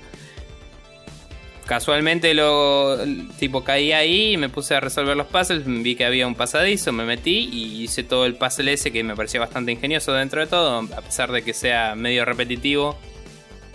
[1.65, 2.97] Casualmente lo
[3.39, 6.91] tipo caí ahí y me puse a resolver los puzzles, vi que había un pasadizo,
[6.91, 10.47] me metí y hice todo el puzzle ese que me parecía bastante ingenioso dentro de
[10.47, 12.97] todo, a pesar de que sea medio repetitivo.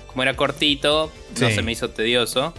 [0.06, 2.52] Como era cortito, no se me hizo tedioso.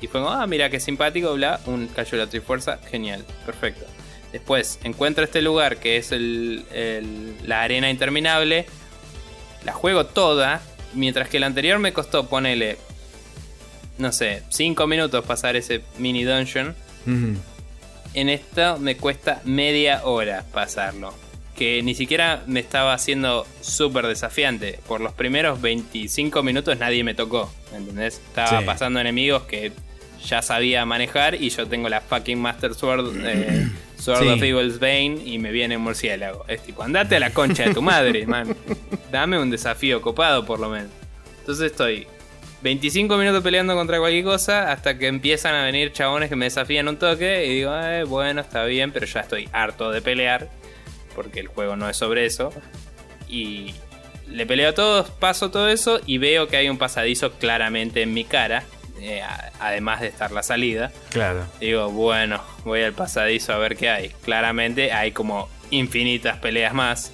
[0.00, 3.86] Y fue como, ah, mira qué simpático, bla, un callo de la Trifuerza, genial, perfecto.
[4.32, 8.66] Después encuentro este lugar que es el- el- la arena interminable,
[9.64, 10.60] la juego toda,
[10.94, 12.76] mientras que el anterior me costó, ponele,
[13.98, 16.74] no sé, 5 minutos pasar ese mini dungeon.
[18.14, 21.14] En esto me cuesta media hora pasarlo.
[21.54, 24.78] Que ni siquiera me estaba haciendo súper desafiante.
[24.86, 27.50] Por los primeros 25 minutos nadie me tocó.
[27.74, 28.20] ¿Entendés?
[28.28, 28.66] Estaba Sí.
[28.66, 29.72] pasando enemigos que
[30.28, 34.28] ya sabía manejar y yo tengo la fucking Master Sword, eh, Sword Sí.
[34.28, 36.44] of Evil's Bane y me viene murciélago.
[36.48, 38.54] Es tipo, andate a la concha de tu madre, man.
[39.10, 40.90] Dame un desafío copado por lo menos.
[41.40, 42.06] Entonces estoy
[42.62, 46.88] 25 minutos peleando contra cualquier cosa hasta que empiezan a venir chabones que me desafían
[46.88, 50.48] un toque y digo, "Eh, bueno, está bien, pero ya estoy harto de pelear
[51.14, 52.52] porque el juego no es sobre eso.
[53.28, 53.74] Y
[54.28, 58.12] le peleo a todos, paso todo eso y veo que hay un pasadizo claramente en
[58.12, 58.64] mi cara,
[59.00, 59.22] eh,
[59.60, 60.92] además de estar la salida.
[61.10, 61.44] Claro.
[61.60, 64.08] Digo, bueno, voy al pasadizo a ver qué hay.
[64.24, 67.12] Claramente hay como infinitas peleas más.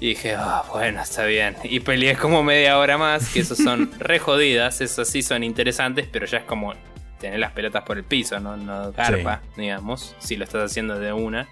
[0.00, 1.56] Y dije, "Ah, bueno, está bien.
[1.64, 6.06] Y peleé como media hora más, que esos son re jodidas, esas sí son interesantes,
[6.10, 6.72] pero ya es como
[7.18, 11.12] tener las pelotas por el piso, no, no garpa, digamos, si lo estás haciendo de
[11.12, 11.48] una.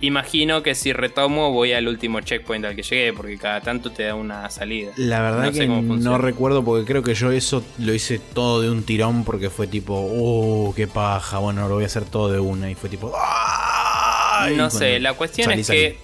[0.00, 4.02] Imagino que si retomo voy al último checkpoint al que llegué, porque cada tanto te
[4.02, 4.92] da una salida.
[4.96, 8.70] La verdad No que no recuerdo porque creo que yo eso lo hice todo de
[8.70, 12.38] un tirón porque fue tipo, oh, qué paja, bueno, lo voy a hacer todo de
[12.40, 15.78] una y fue tipo, "Ay", No sé, la cuestión salí, es salí.
[15.78, 15.98] que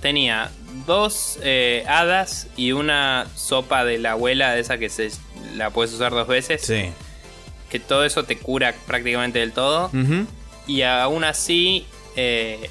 [0.00, 0.50] tenía
[0.86, 5.10] dos eh, hadas y una sopa de la abuela, de esa que se
[5.56, 6.62] la puedes usar dos veces.
[6.62, 6.90] Sí.
[7.70, 9.90] Que todo eso te cura prácticamente del todo.
[10.68, 12.70] Y aún así, eh,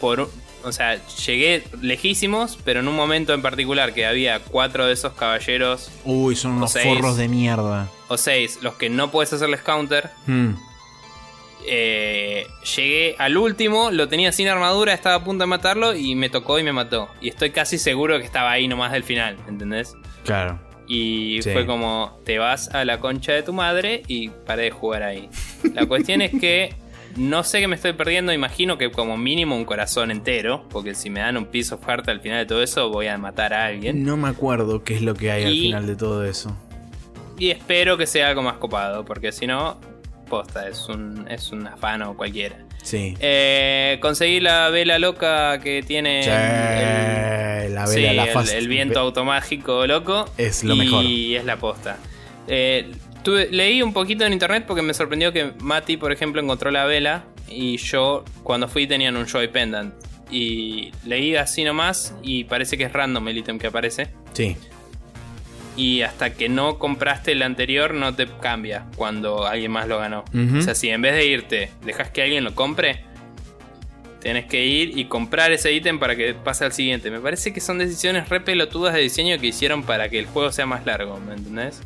[0.00, 0.30] por,
[0.64, 5.12] o sea, llegué lejísimos, pero en un momento en particular que había cuatro de esos
[5.14, 6.86] caballeros Uy, son unos seis.
[6.86, 7.88] forros de mierda.
[8.08, 10.10] o seis, los que no puedes hacerles counter.
[10.26, 10.52] Mm.
[11.66, 16.28] Eh, llegué al último, lo tenía sin armadura, estaba a punto de matarlo y me
[16.28, 17.08] tocó y me mató.
[17.22, 19.94] Y estoy casi seguro que estaba ahí nomás del final, ¿entendés?
[20.24, 20.60] Claro.
[20.86, 21.50] Y Sí.
[21.52, 25.30] fue como, te vas a la concha de tu madre y paré de jugar ahí.
[25.72, 26.74] La cuestión es que
[27.16, 31.10] no sé qué me estoy perdiendo, imagino que como mínimo un corazón entero, porque si
[31.10, 34.04] me dan un piso fuerte al final de todo eso voy a matar a alguien.
[34.04, 36.56] No me acuerdo qué es lo que hay al Y- final de todo eso.
[37.38, 39.80] Y espero que sea algo más copado, porque si no,
[40.28, 42.56] posta, es un, es un afano cualquiera.
[42.82, 43.14] Sí.
[43.18, 48.52] Eh, conseguí la vela loca que tiene Sí, el, la sí, vela, la el- fast-
[48.54, 50.26] el viento automágico loco.
[50.36, 51.04] Es lo y mejor.
[51.06, 51.96] es la posta.
[52.46, 52.90] Eh,
[53.32, 57.24] leí un poquito en internet porque me sorprendió que Mati, por ejemplo, encontró la vela
[57.48, 59.94] y yo cuando fui tenían un Joy Pendant.
[60.30, 64.08] Y leí así nomás y parece que es random el ítem que aparece.
[64.32, 64.56] Sí.
[65.76, 70.24] Y hasta que no compraste el anterior no te cambia cuando alguien más lo ganó.
[70.58, 73.04] O sea, si en vez de irte dejas que alguien lo compre,
[74.20, 77.10] tenés que ir y comprar ese ítem para que pase al siguiente.
[77.10, 80.50] Me parece que son decisiones re pelotudas de diseño que hicieron para que el juego
[80.50, 81.82] sea más largo, ¿me entendés?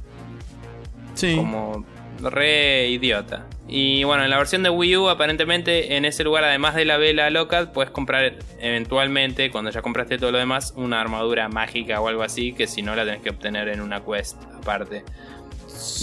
[1.18, 1.34] Sí.
[1.36, 1.84] Como
[2.20, 3.46] re idiota.
[3.68, 6.96] Y bueno, en la versión de Wii U, aparentemente, en ese lugar, además de la
[6.96, 12.08] vela loca, puedes comprar eventualmente, cuando ya compraste todo lo demás, una armadura mágica o
[12.08, 15.04] algo así, que si no la tenés que obtener en una quest aparte.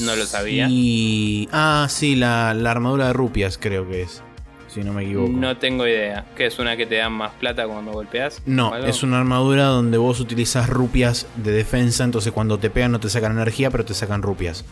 [0.01, 0.67] No lo sabía.
[0.69, 1.49] Y...
[1.51, 4.21] Ah, sí, la, la armadura de rupias creo que es.
[4.67, 5.32] Si no me equivoco.
[5.32, 6.25] No tengo idea.
[6.36, 8.41] ¿Qué es una que te dan más plata cuando golpeas?
[8.45, 12.99] No, es una armadura donde vos utilizas rupias de defensa, entonces cuando te pegan no
[12.99, 14.65] te sacan energía, pero te sacan rupias.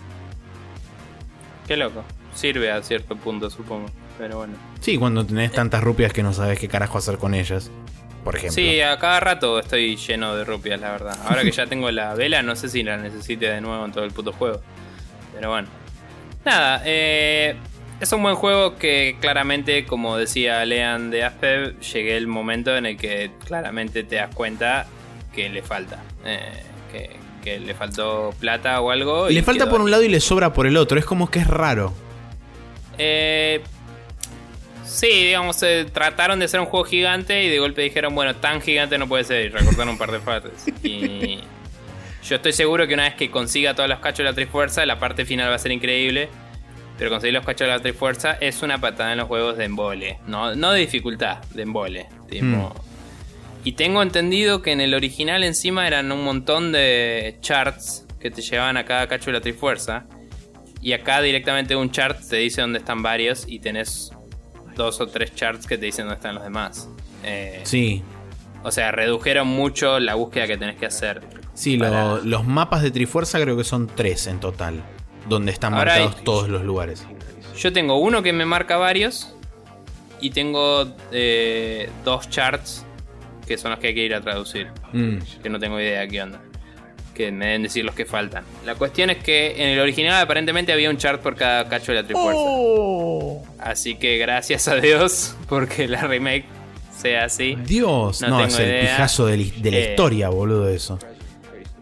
[1.73, 2.03] Qué loco.
[2.36, 3.88] Sirve a cierto punto, supongo.
[4.19, 4.53] Pero bueno.
[4.79, 7.71] Sí, cuando tenés tantas rupias que no sabes qué carajo hacer con ellas.
[8.23, 8.53] Por ejemplo.
[8.53, 11.17] Sí, a cada rato estoy lleno de rupias, la verdad.
[11.25, 14.03] Ahora que ya tengo la vela, no sé si la necesite de nuevo en todo
[14.03, 14.62] el puto juego.
[15.33, 15.67] Pero bueno.
[16.45, 17.55] Nada, eh,
[17.99, 22.86] es un buen juego que claramente, como decía Lean de Aspev, llegué el momento en
[22.86, 24.86] el que claramente te das cuenta
[25.33, 26.03] que le falta.
[26.23, 27.09] Eh, que,
[27.45, 29.29] le faltó plata o algo.
[29.29, 30.99] Le falta por un lado y le sobra por el otro.
[30.99, 31.93] Es como que es raro.
[32.97, 33.62] Eh,
[34.86, 38.62] sí, digamos, eh, trataron de hacer un juego gigante y de golpe dijeron, bueno, tan
[38.62, 39.45] gigante no puede ser.
[39.45, 40.65] Y recortaron un par de partes.
[40.84, 41.39] Y
[42.27, 44.99] yo estoy seguro que una vez que consiga todos los cachos de la Trifuerza, la
[44.99, 46.29] parte final va a ser increíble.
[46.97, 50.19] Pero conseguir los cachos de la Trifuerza es una patada en los juegos de embole.
[50.27, 52.08] No, no de dificultad, de embole.
[52.41, 52.65] Hmm.
[53.63, 58.41] Y tengo entendido que en el original encima eran un montón de charts que te
[58.41, 60.06] llevaban a cada cacho de la Trifuerza.
[60.82, 64.12] Y acá directamente un chart te dice dónde están varios y tenés
[64.76, 66.89] dos o tres charts que te dicen dónde están los demás.
[67.23, 68.04] Eh, sí.
[68.63, 71.21] O sea, redujeron mucho la búsqueda que tenés que hacer.
[71.54, 74.84] Sí, los mapas de Trifuerza creo que son tres en total
[75.30, 77.06] donde están marcados todos los lugares.
[77.58, 79.36] Yo tengo uno que me marca varios
[80.19, 82.86] y tengo eh, dos charts
[83.47, 84.67] que son los que hay que ir a traducir.
[84.91, 85.17] Mm.
[85.41, 86.41] Que no tengo idea de qué onda.
[87.13, 88.43] Que me deben decir los que faltan.
[88.65, 92.01] La cuestión es que en el original aparentemente había un chart por cada cacho de
[92.01, 92.39] la Trifuerza.
[92.41, 93.45] Oh.
[93.60, 96.45] Así que gracias a Dios porque la remake
[96.97, 97.56] sea así.
[97.65, 100.97] Dios, no, es el pijazo de, la eh, historia, boludo, eso.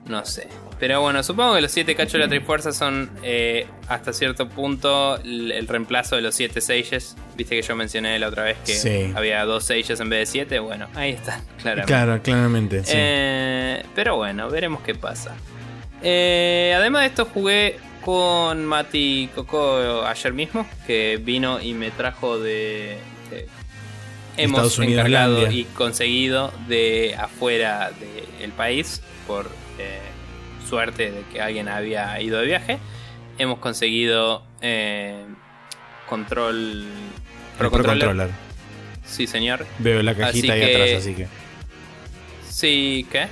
[0.08, 0.48] No sé.
[0.82, 5.16] Pero bueno, supongo que los 7 cachos de la Trifuerza son eh, hasta cierto punto
[5.18, 7.16] el, reemplazo de los 7 Sages.
[7.38, 10.58] Viste que yo mencioné la otra vez que había dos Sages en vez de 7.
[10.58, 11.86] Bueno, ahí está, claramente.
[11.86, 12.82] Claro, claramente.
[12.88, 15.36] Eh, pero bueno, veremos qué pasa.
[16.02, 22.40] Eh, además de esto, jugué con Mati Coco ayer mismo, que vino y me trajo
[22.40, 22.98] de.
[24.36, 27.92] hemos encargado y conseguido de afuera
[28.40, 29.48] del país por
[30.68, 32.80] suerte de que alguien había ido de viaje,
[33.38, 35.24] hemos conseguido eh,
[36.08, 36.86] control
[37.58, 38.30] Pro Controller.
[39.06, 39.66] Sí, señor.
[39.80, 41.28] Veo la cajita ahí atrás, así que.
[42.50, 43.28] Sí, ¿qué?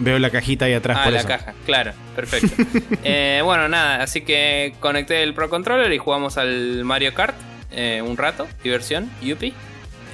[0.00, 0.98] Veo la cajita ahí atrás.
[1.00, 2.54] Ah, la caja, claro, perfecto.
[3.04, 7.36] Eh, bueno, nada, así que conecté el Pro Controller y jugamos al Mario Kart
[7.70, 9.52] eh, un rato, diversión, yupi.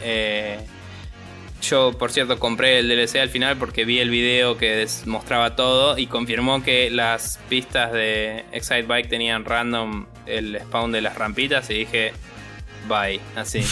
[0.03, 0.59] Eh,
[1.61, 5.99] yo, por cierto, compré el DLC al final porque vi el video que mostraba todo
[5.99, 11.69] y confirmó que las pistas de Excite Bike tenían random el spawn de las rampitas
[11.71, 12.13] y dije,
[12.89, 13.61] bye, así.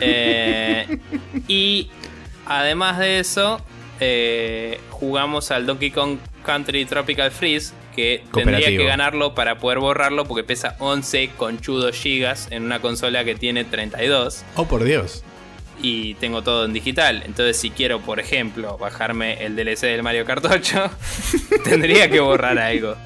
[0.00, 0.98] Eh,
[1.46, 1.88] y
[2.44, 3.60] además de eso,
[4.00, 10.24] eh, jugamos al Donkey Kong Country Tropical Freeze, que tendría que ganarlo para poder borrarlo
[10.26, 14.44] porque pesa 11 conchudos gigas en una consola que tiene 32.
[14.56, 15.22] Oh, por Dios
[15.82, 17.22] y tengo todo en digital.
[17.26, 20.90] Entonces, si quiero, por ejemplo, bajarme el DLC del Mario Kart 8,
[21.64, 22.96] tendría que borrar algo.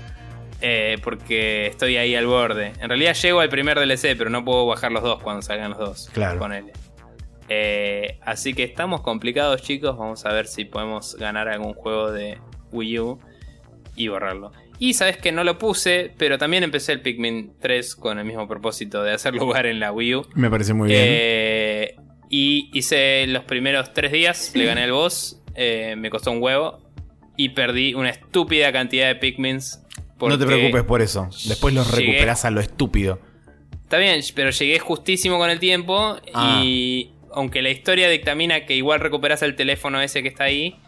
[0.63, 2.73] Eh, porque estoy ahí al borde.
[2.81, 5.79] En realidad llego al primer DLC, pero no puedo bajar los dos cuando salgan los
[5.79, 6.11] dos.
[6.13, 6.39] Claro.
[6.39, 6.67] Con él.
[7.49, 9.97] Eh, así que estamos complicados, chicos.
[9.97, 12.39] Vamos a ver si podemos ganar algún juego de
[12.73, 13.19] Wii U
[13.97, 14.53] y borrarlo.
[14.79, 18.47] Y sabes que no lo puse, pero también empecé el Pikmin 3 con el mismo
[18.49, 20.27] propósito de hacer lugar en la Wii U.
[20.35, 22.10] Me parece muy bien.
[22.31, 26.79] Y hice los primeros tres días, le gané el boss, eh, me costó un huevo
[27.37, 29.83] y perdí una estúpida cantidad de Pikmins.
[30.21, 33.19] No te preocupes por eso, después los recuperás a lo estúpido.
[33.83, 36.17] Está bien, pero llegué justísimo con el tiempo
[36.53, 37.31] y ah.
[37.35, 40.79] aunque la historia dictamina que igual recuperas el teléfono ese que está ahí,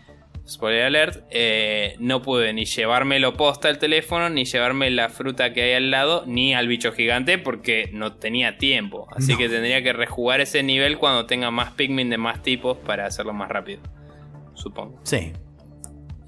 [0.52, 5.62] spoiler alert, eh, no pude ni llevármelo posta al teléfono, ni llevarme la fruta que
[5.62, 9.08] hay al lado, ni al bicho gigante porque no tenía tiempo.
[9.10, 13.06] Así que tendría que rejugar ese nivel cuando tenga más Pikmin de más tipos para
[13.06, 13.80] hacerlo más rápido.
[14.54, 15.00] Supongo.
[15.04, 15.32] Sí.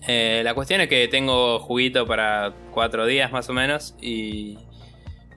[0.07, 4.59] Eh, la cuestión es que tengo juguito para cuatro días más o menos y,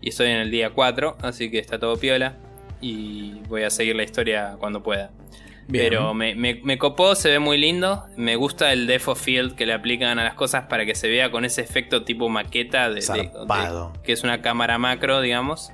[0.01, 2.37] y estoy en el día 4, así que está todo piola
[2.81, 5.11] y voy a seguir la historia cuando pueda.
[5.69, 8.05] Pero me, copó, se ve muy lindo.
[8.15, 11.29] Me gusta el Defo Field que le aplican a las cosas para que se vea
[11.29, 13.01] con ese efecto tipo maqueta de,
[14.03, 15.71] que es una cámara macro, digamos.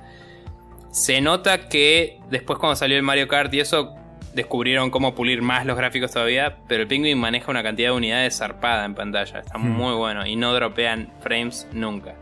[0.90, 3.94] Se nota que después cuando salió el Mario Kart y eso
[4.34, 8.38] descubrieron cómo pulir más los gráficos todavía, pero el Penguin maneja una cantidad de unidades
[8.38, 9.70] zarpada en pantalla, está hmm.
[9.70, 12.16] muy bueno y no dropean frames nunca.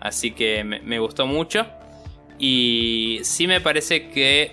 [0.00, 1.66] Así que me gustó mucho
[2.38, 4.52] y sí me parece que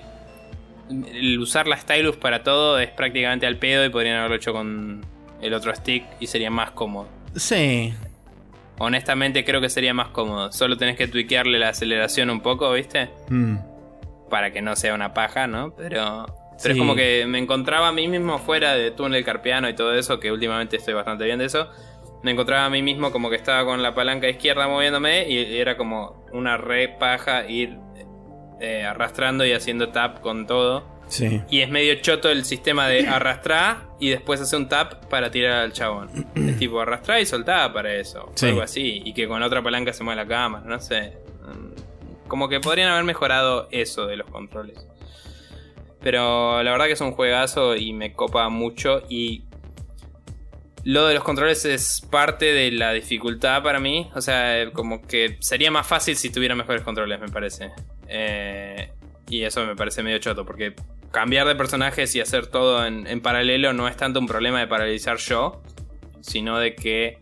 [0.90, 5.06] el usar la stylus para todo es prácticamente al pedo y podrían haberlo hecho con
[5.42, 7.08] el otro stick y sería más cómodo.
[7.36, 7.94] Sí.
[8.78, 10.52] Honestamente creo que sería más cómodo.
[10.52, 13.10] Solo tenés que tweakearle la aceleración un poco, ¿viste?
[13.30, 13.58] Mm.
[14.30, 15.74] Para que no sea una paja, ¿no?
[15.76, 16.26] Pero,
[16.62, 19.94] pero es como que me encontraba a mí mismo fuera de túnel carpiano y todo
[19.96, 21.70] eso, que últimamente estoy bastante bien de eso.
[22.24, 25.78] Me encontraba a mí mismo como que estaba con la palanca izquierda moviéndome y era
[25.78, 27.78] como una re paja ir
[28.60, 30.94] eh, arrastrando y haciendo tap con todo.
[31.08, 31.42] Sí.
[31.52, 35.64] Y es medio choto el sistema de arrastrar y después hacer un tap para tirar
[35.64, 36.10] al chabón.
[36.36, 38.32] es tipo arrastrar y soltar para eso.
[38.36, 38.48] Sí.
[38.48, 39.02] Algo así.
[39.06, 41.14] Y que con otra palanca se mueve la cámara, no sé.
[41.44, 44.88] Mm, Como que podrían haber mejorado eso de los controles.
[46.02, 49.02] Pero la verdad que es un juegazo y me copa mucho.
[49.10, 49.45] Y
[50.86, 54.10] lo de los controles es parte de la dificultad para mí.
[54.16, 57.72] O sea, como que sería más fácil si tuviera mejores controles, me parece.
[58.08, 58.92] Eh,
[59.30, 60.74] y eso me parece medio choto, porque
[61.12, 64.68] cambiar de personajes y hacer todo en, en paralelo no es tanto un problema de
[64.68, 65.62] paralizar yo,
[66.22, 67.18] sino de que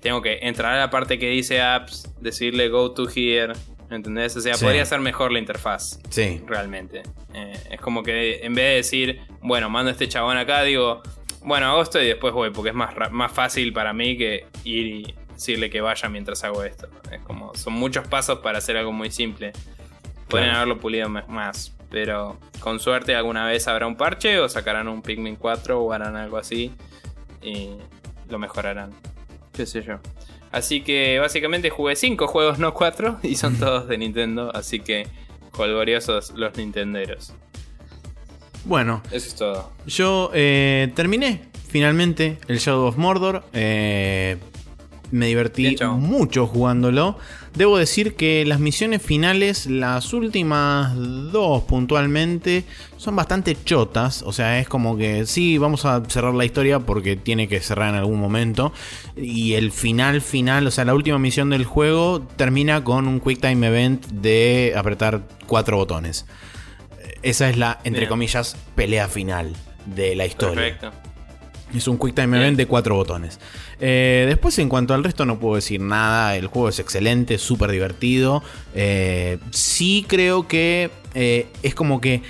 [0.00, 3.52] tengo que entrar a la parte que dice apps, decirle go to here,
[3.90, 4.36] ¿entendés?
[4.36, 4.64] O sea, Sí.
[4.64, 6.40] podría ser mejor la interfaz Sí.
[6.46, 7.02] realmente.
[7.34, 11.02] Eh, es como que en vez de decir, bueno, mando a este chabón acá, digo,
[11.44, 14.86] bueno, hago esto y después voy, porque es más, más fácil para mí que ir
[14.86, 16.88] y decirle que vaya mientras hago esto.
[17.10, 19.52] Es como, son muchos pasos para hacer algo muy simple.
[20.28, 20.52] Claro.
[20.52, 25.36] haberlo pulido más, pero con suerte alguna vez habrá un parche o sacarán un Pikmin
[25.36, 26.72] 4 o harán algo así
[27.42, 27.70] y
[28.30, 28.92] lo mejorarán.
[29.52, 29.98] Qué sé yo.
[30.50, 35.06] Así que básicamente jugué 5 juegos, no 4, y son todos de Nintendo, así que
[35.50, 37.34] colgoriosos los nintenderos.
[38.64, 39.70] Bueno, Eso es todo.
[39.86, 43.44] yo eh, terminé finalmente el Shadow of Mordor.
[43.52, 44.36] eh,
[45.10, 47.18] me divertí Bien, mucho jugándolo.
[47.54, 52.64] Debo decir que las misiones finales, las últimas dos puntualmente,
[52.96, 54.22] son bastante chotas.
[54.22, 57.90] O sea, es como que sí, vamos a cerrar la historia porque tiene que cerrar
[57.90, 58.72] en algún momento.
[59.14, 63.42] Y el final final, o sea, la última misión del juego termina con un Quick
[63.42, 66.24] Time Event de apretar cuatro botones.
[67.22, 68.10] Esa es la, entre Bien.
[68.10, 69.52] comillas, pelea final
[69.86, 70.78] de la historia.
[70.78, 70.92] Perfecto.
[71.74, 72.36] Es un Quick Time.
[72.36, 73.40] Event de cuatro botones.
[73.80, 76.36] Eh, después, en cuanto al resto, no puedo decir nada.
[76.36, 78.42] El juego es excelente, súper divertido.
[78.74, 82.22] Eh, sí creo que eh, es como que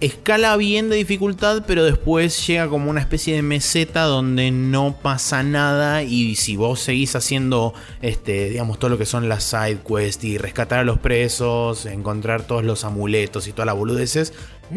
[0.00, 5.42] escala bien de dificultad, pero después llega como una especie de meseta donde no pasa
[5.42, 6.02] nada.
[6.02, 10.38] Y si vos seguís haciendo, este, digamos, todo lo que son las side quests y
[10.38, 14.32] rescatar a los presos, encontrar todos los amuletos y todas las boludeces,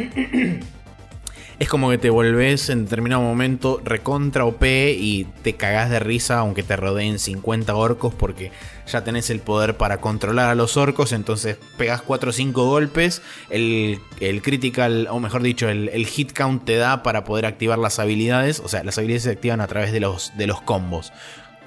[1.60, 6.40] es como que te volvés en determinado momento recontra OP y te cagás de risa
[6.40, 8.52] aunque te rodeen 50 orcos porque
[8.92, 13.22] ya tenés el poder para controlar a los orcos, entonces pegás 4 o 5 golpes,
[13.50, 17.80] el, el critical, o mejor dicho, el, el hit count te da para poder activar
[17.80, 21.12] las habilidades, o sea, las habilidades se activan a través de los, de los combos.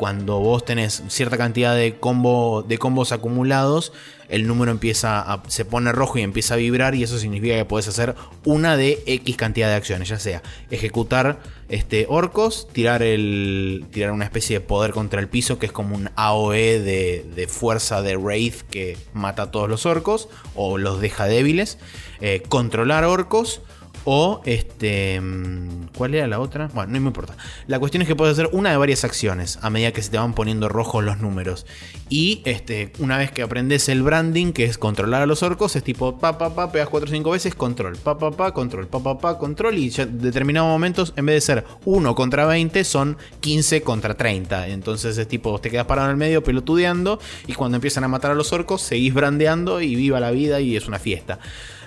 [0.03, 3.93] Cuando vos tenés cierta cantidad de, combo, de combos acumulados,
[4.29, 7.65] el número empieza a, se pone rojo y empieza a vibrar y eso significa que
[7.65, 10.43] podés hacer una de X cantidad de acciones, ya sea
[10.73, 11.39] ejecutar
[11.69, 15.95] este, orcos, tirar, el, tirar una especie de poder contra el piso que es como
[15.95, 21.01] un AOE de, de fuerza de Wraith que mata a todos los orcos o los
[21.01, 21.79] deja débiles,
[22.21, 23.61] eh, controlar orcos
[24.05, 25.21] o este.
[25.21, 26.69] mm, ¿Cuál era la otra?
[26.75, 27.37] Bueno, no me importa.
[27.67, 30.19] La cuestión es que puedes hacer una de varias acciones a medida que se te
[30.19, 31.67] van poniendo rojos los números.
[32.09, 35.85] Y este, una vez que aprendes el branding, que es controlar a los orcos, es
[35.85, 39.03] tipo pa pa pa, pegas 4 o 5 veces, control, pa pa pa, control, pa
[39.03, 39.79] pa pa, control.
[39.79, 44.15] Y ya en determinados momentos, en vez de ser 1 contra 20, son 15 contra
[44.15, 44.69] 30.
[44.69, 47.19] Entonces es tipo, te quedas parado en el medio pelotudeando.
[47.47, 50.77] Y cuando empiezan a matar a los orcos, seguís brandeando y viva la vida y
[50.77, 51.39] es una fiesta.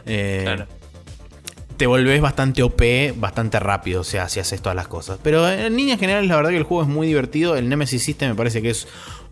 [0.06, 0.68] Eh, Claro.
[1.78, 2.82] Te volvés bastante OP
[3.18, 5.20] bastante rápido, o sea, si haces todas las cosas.
[5.22, 7.56] Pero en líneas generales, la verdad que el juego es muy divertido.
[7.56, 8.88] El Nemesis System me parece que es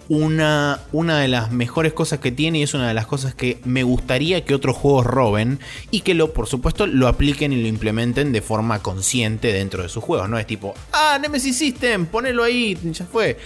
[0.10, 3.60] una, una de las mejores cosas que tiene y es una de las cosas que
[3.64, 5.60] me gustaría que otros juegos roben
[5.92, 9.90] y que lo, por supuesto, lo apliquen y lo implementen de forma consciente dentro de
[9.90, 10.30] sus juegos.
[10.30, 13.38] No es tipo, ah, Nemesis System, ponelo ahí, ya fue.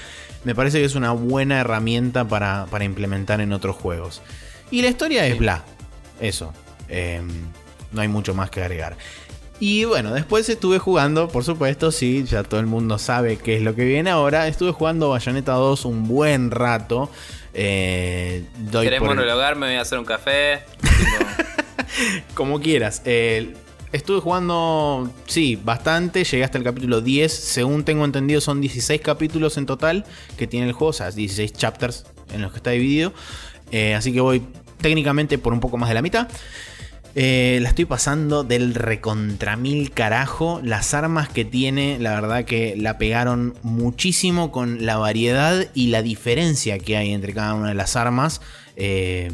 [0.43, 4.21] Me parece que es una buena herramienta para, para implementar en otros juegos.
[4.71, 5.63] Y la historia es bla.
[6.19, 6.53] Eso.
[6.89, 7.27] Em,
[7.97, 8.95] no hay mucho más que agregar.
[9.59, 13.63] Y bueno, después estuve jugando, por supuesto, sí, ya todo el mundo sabe qué es
[13.63, 14.47] lo que viene ahora.
[14.47, 17.09] Estuve jugando Bayonetta 2 un buen rato.
[17.55, 19.55] Eh, doy ¿Querés por el- monologar?
[19.55, 20.61] Me voy a hacer un café.
[22.35, 23.01] Como quieras.
[23.05, 23.55] Eh,
[23.91, 26.23] estuve jugando, sí, bastante.
[26.23, 27.31] Llegué hasta el capítulo 10.
[27.33, 30.05] Según tengo entendido, son 16 capítulos en total
[30.37, 30.89] que tiene el juego.
[30.89, 33.13] O sea, 16 chapters en los que está dividido.
[33.71, 34.43] Eh, así que voy
[34.81, 36.27] técnicamente por un poco más de la mitad.
[37.19, 40.61] Eh, la estoy pasando del recontra mil carajo.
[40.63, 46.03] Las armas que tiene, la verdad que la pegaron muchísimo con la variedad y la
[46.03, 48.39] diferencia que hay entre cada una de las armas.
[48.75, 49.31] Eh,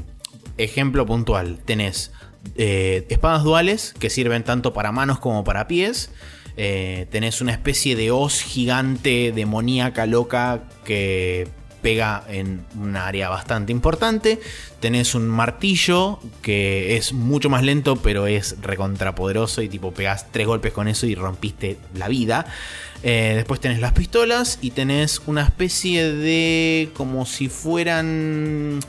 [0.58, 2.14] ejemplo puntual: tenés
[2.56, 6.10] eh, espadas duales que sirven tanto para manos como para pies.
[6.56, 11.50] Tenés una especie de hoz gigante, demoníaca, loca, que
[11.84, 14.40] pega en un área bastante importante.
[14.80, 20.48] Tenés un martillo que es mucho más lento, pero es recontrapoderoso y tipo pegas tres
[20.48, 22.48] golpes con eso y rompiste la vida.
[23.04, 28.80] Eh, después tenés las pistolas y tenés una especie de como si fueran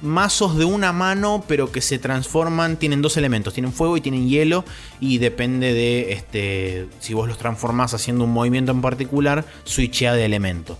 [0.00, 4.28] mazos de una mano, pero que se transforman, tienen dos elementos, tienen fuego y tienen
[4.28, 4.64] hielo,
[5.00, 10.24] y depende de este, si vos los transformás haciendo un movimiento en particular, switchea de
[10.24, 10.78] elemento.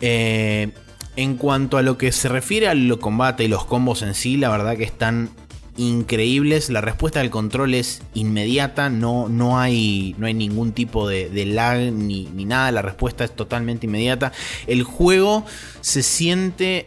[0.00, 0.70] Eh,
[1.16, 4.50] en cuanto a lo que se refiere al combate y los combos en sí, la
[4.50, 5.30] verdad que están
[5.76, 6.70] increíbles.
[6.70, 11.92] La respuesta del control es inmediata, no, no, hay, no hay ningún tipo de, lag
[11.92, 12.70] ni, ni, nada.
[12.70, 14.32] La respuesta es totalmente inmediata.
[14.66, 15.44] El juego
[15.80, 16.86] se siente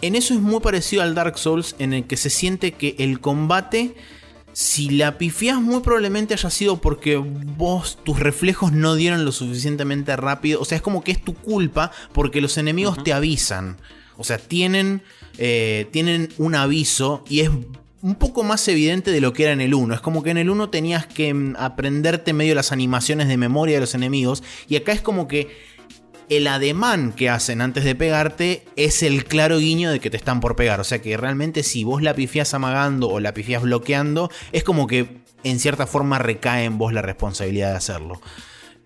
[0.00, 3.20] en eso es muy parecido al Dark Souls, en el que se siente que el
[3.20, 3.96] combate,
[4.58, 10.16] si la pifias, muy probablemente haya sido porque vos, tus reflejos no dieron lo suficientemente
[10.16, 10.60] rápido.
[10.60, 13.76] O sea, es como que es tu culpa porque los enemigos te avisan.
[14.16, 15.02] O sea, tienen,
[15.38, 17.50] eh, tienen un aviso y es
[18.02, 19.94] un poco más evidente de lo que era en el 1.
[19.94, 23.76] Es como que en el 1 tenías que mm, aprenderte medio las animaciones de memoria
[23.76, 24.42] de los enemigos.
[24.68, 25.56] Y acá es como que
[26.28, 30.40] el ademán que hacen antes de pegarte es el claro guiño de que te están
[30.40, 30.80] por pegar.
[30.80, 34.86] O sea que realmente si vos la pifiás amagando o la pifiás bloqueando, es como
[34.86, 38.20] que en cierta forma recae en vos la responsabilidad de hacerlo.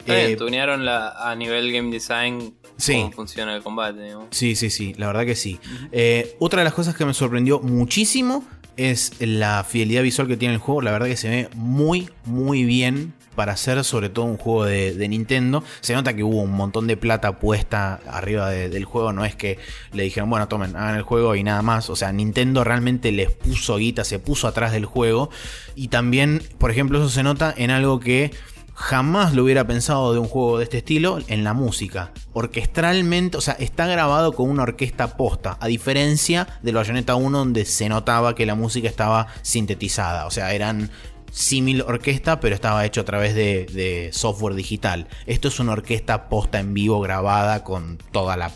[0.06, 2.54] Eh, tunearon la, a nivel game design
[2.86, 4.14] cómo funciona el combate.
[4.30, 5.60] Sí, sí, sí, la verdad que sí.
[5.92, 8.44] Eh, otra de las cosas que me sorprendió muchísimo
[8.76, 10.82] es la fidelidad visual que tiene el juego.
[10.82, 15.08] La verdad que se ve muy, muy bien para hacer sobre todo un juego de,
[15.08, 15.64] Nintendo.
[15.80, 19.12] Se nota que hubo un montón de plata puesta arriba del juego.
[19.12, 19.58] No es que
[19.92, 21.90] le dijeron, bueno, tomen, hagan el juego y nada más.
[21.90, 25.30] O sea, Nintendo realmente les puso guita, se puso atrás del juego.
[25.74, 28.30] Y también, por ejemplo, eso se nota en algo que
[28.74, 32.12] jamás lo hubiera pensado de un juego de este estilo en la música.
[32.32, 37.64] Orquestralmente, o sea, está grabado con una orquesta posta, a diferencia del Bayonetta 1 donde
[37.64, 40.90] se notaba que la música estaba sintetizada, o sea, eran
[41.32, 45.08] símil orquesta, pero estaba hecho a través de, software digital.
[45.26, 48.52] Esto es una orquesta posta en vivo grabada con toda la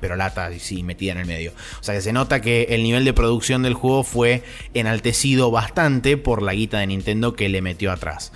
[0.00, 0.50] perolata
[0.82, 1.52] metida en el medio.
[1.80, 4.42] O sea que se nota que el nivel de producción del juego fue
[4.74, 8.32] enaltecido bastante por la guita de Nintendo que le metió atrás.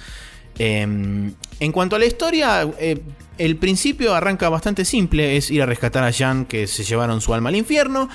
[0.59, 3.01] Em, en cuanto a la historia, eh,
[3.39, 7.33] el principio arranca bastante simple, es ir a rescatar a Jan que se llevaron su
[7.33, 8.11] alma al infierno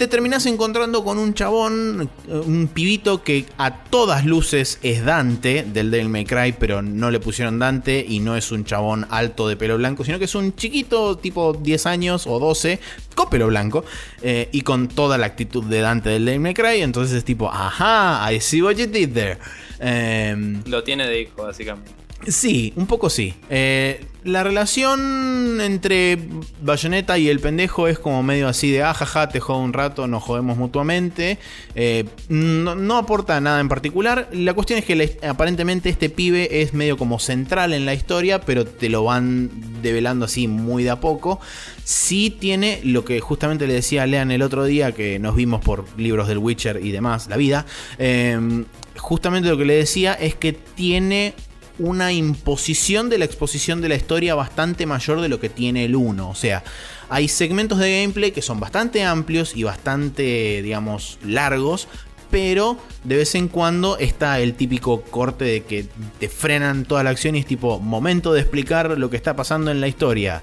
[0.00, 5.90] te terminás encontrando con un chabón, un pibito que a todas luces es Dante del
[5.90, 9.56] Devil May Cry, pero no le pusieron Dante y no es un chabón alto de
[9.56, 12.80] pelo blanco, sino que es un chiquito tipo 10 años o 12
[13.14, 13.84] con pelo blanco
[14.22, 16.80] eh, y con toda la actitud de Dante del Devil May Cry.
[16.80, 19.36] Entonces es tipo, ajá, I see what you did there.
[19.80, 21.99] Em, Lo tiene de hijo, básicamente.
[22.26, 23.34] Sí, un poco sí.
[23.48, 26.18] Eh, la relación entre
[26.60, 30.06] Bayonetta y el pendejo es como medio así de ajaja, ah, te jodo un rato,
[30.06, 31.38] nos jodemos mutuamente.
[31.74, 34.28] Eh, no, aporta nada en particular.
[34.32, 38.66] La cuestión es que aparentemente este pibe es medio como central en la historia, pero
[38.66, 39.50] te lo van
[39.80, 41.40] develando así muy de a poco.
[41.82, 45.62] Sí tiene lo que justamente le decía a Lean el otro día, que nos vimos
[45.62, 47.64] por libros del Witcher y demás, la vida.
[47.98, 48.64] Eh,
[48.98, 51.34] justamente lo que le decía es que tiene
[51.80, 55.96] una imposición de la exposición de la historia bastante mayor de lo que tiene el
[55.96, 56.28] 1.
[56.28, 56.62] O sea,
[57.08, 61.88] hay segmentos de gameplay que son bastante amplios y bastante, digamos, largos,
[62.30, 65.86] pero de vez en cuando está el típico corte de que
[66.18, 69.70] te frenan toda la acción y es tipo momento de explicar lo que está pasando
[69.70, 70.42] en la historia.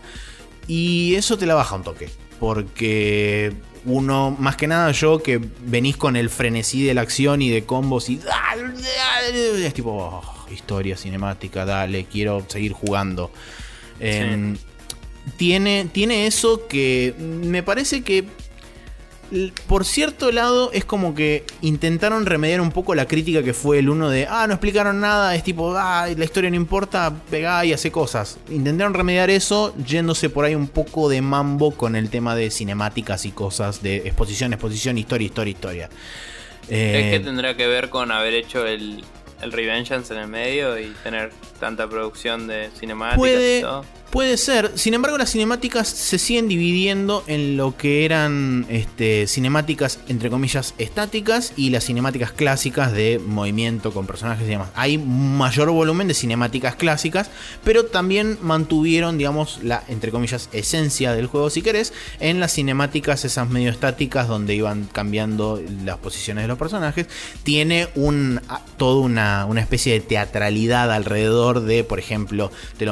[0.67, 2.09] Y eso te la baja un toque,
[2.39, 3.53] porque
[3.88, 7.65] uno, más que nada yo, que venís con el frenesí de la acción y de
[7.65, 8.19] combos y...
[9.65, 9.91] Es tipo...
[9.91, 13.31] Oh, historia cinemática, dale, quiero seguir jugando.
[13.99, 14.57] Em,
[15.38, 18.25] tiene, tiene eso que me parece que
[19.67, 23.89] por cierto lado es como que intentaron remediar un poco la crítica que fue el
[23.89, 27.73] uno de, ah, no explicaron nada, es tipo, ah, la historia no importa, pegá y
[27.73, 28.38] hace cosas.
[28.49, 33.25] Intentaron remediar eso yéndose por ahí un poco de mambo con el tema de cinemáticas
[33.25, 35.89] y cosas, de exposición, exposición, historia, historia, historia.
[36.63, 39.03] ¿Es que eh, tendrá que ver con haber hecho el,
[39.41, 43.86] el Revengeance en el medio y tener tanta producción de cinemáticas puede, y todo.
[44.09, 49.99] Puede ser, sin embargo las cinemáticas se siguen dividiendo en lo que eran este, cinemáticas
[50.07, 54.69] entre comillas estáticas y las cinemáticas clásicas de movimiento con personajes y demás.
[54.75, 57.29] Hay mayor volumen de cinemáticas clásicas,
[57.65, 61.91] pero también mantuvieron, digamos, la entre comillas esencia del juego si querés,
[62.21, 67.07] en las cinemáticas esas medio estáticas donde iban cambiando las posiciones de los personajes.
[67.43, 68.39] Tiene un,
[68.77, 72.51] toda una, una especie de teatralidad alrededor de, por ejemplo,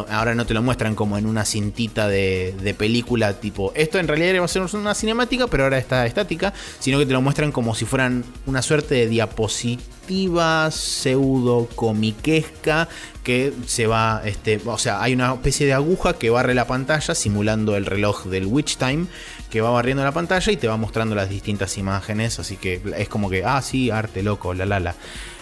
[0.09, 4.07] ahora no te lo muestran como como en una cintita de, película, tipo, esto en
[4.07, 7.51] realidad va a ser una cinemática, pero ahora está estática, sino que te lo muestran
[7.51, 12.89] como si fueran una suerte de diapositiva pseudo comiquesca
[13.23, 17.13] que se va, este, o sea, hay una especie de aguja que barre la pantalla
[17.13, 19.05] simulando el reloj del Witch Time
[19.51, 23.09] que va barriendo la pantalla y te va mostrando las distintas imágenes, así que es
[23.09, 24.95] como que, ah, sí, arte loco, la la la.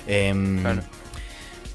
[0.07, 0.61] Em,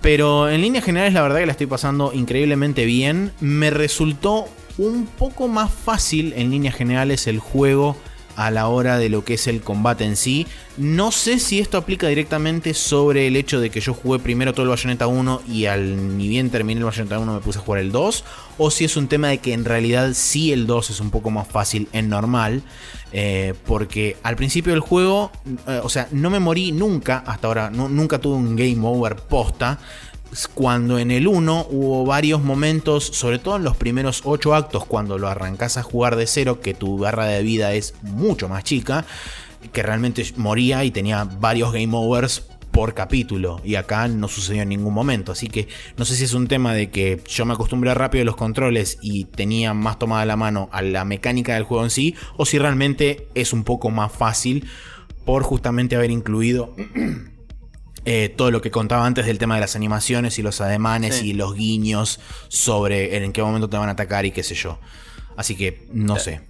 [0.01, 3.33] pero en líneas generales la verdad que la estoy pasando increíblemente bien.
[3.41, 4.47] Me resultó
[4.79, 7.97] un poco más fácil en líneas generales el juego
[8.39, 10.47] a la hora de lo que es el combate en sí.
[10.77, 14.63] No sé si esto aplica directamente sobre el hecho de que yo jugué primero todo
[14.63, 17.81] el Bayonetta 1 y al ni bien terminé el Bayonetta 1 me puse a jugar
[17.81, 18.25] el 2,
[18.59, 21.31] o si es un tema de que en realidad sí el 2 es un poco
[21.31, 22.63] más fácil en normal.
[23.13, 25.31] Eh, porque al principio del juego,
[25.67, 29.79] eh, o sea, no me morí nunca, hasta ahora, nunca tuve un game over posta.
[30.53, 35.17] Cuando en el 1 hubo varios momentos, sobre todo en los primeros 8 actos, cuando
[35.17, 39.07] lo arrancas a jugar de cero, que tu barra de vida es mucho más chica,
[39.73, 42.43] que realmente moría y tenía varios game overs
[42.79, 45.67] por capítulo y acá no sucedió en ningún momento así que
[45.97, 48.99] no sé si es un tema de que yo me acostumbré rápido a los controles
[49.03, 52.57] y tenía más tomada la mano a la mecánica del juego en sí o si
[52.57, 54.69] realmente es un poco más fácil
[55.25, 56.73] por justamente haber incluido
[58.05, 61.35] Eh, todo lo que contaba antes del tema de las animaciones y los ademanes y
[61.35, 64.79] los guiños sobre en qué momento te van a atacar y qué sé yo.
[65.37, 66.41] Así que no eh, sé.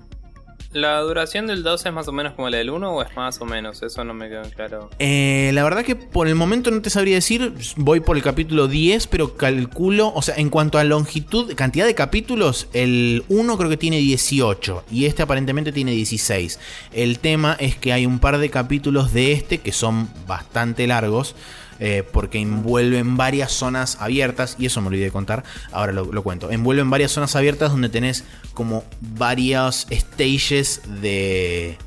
[0.73, 3.41] ¿La duración del 2 es más o menos como la del 1 o es más
[3.41, 3.83] o menos?
[3.83, 4.91] Eso no me quedó claro.
[4.99, 7.55] Eh, la verdad que por el momento no te sabría decir.
[7.77, 10.13] Voy por el capítulo 10, pero calculo.
[10.15, 14.85] O sea, en cuanto a longitud, cantidad de capítulos, el 1 creo que tiene 18
[14.91, 16.61] y este aparentemente tiene 16.
[16.93, 21.35] El tema es que hay un par de capítulos de este que son bastante largos.
[21.81, 26.51] Eh, porque envuelven varias zonas abiertas, y eso me olvidé de contar, ahora lo, cuento,
[26.51, 31.79] envuelven varias zonas abiertas donde tenés como varios stages de,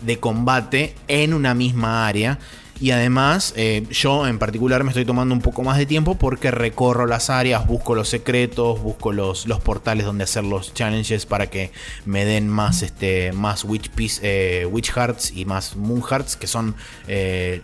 [0.00, 2.38] de combate en una misma área.
[2.80, 6.52] Y además, eh, yo en particular me estoy tomando un poco más de tiempo porque
[6.52, 11.48] recorro las áreas, busco los secretos, busco los, los portales donde hacer los challenges para
[11.48, 11.72] que
[12.04, 13.90] me den más, este, más Witch,
[14.22, 16.76] eh, Witch Hearts y más Moon Hearts, que son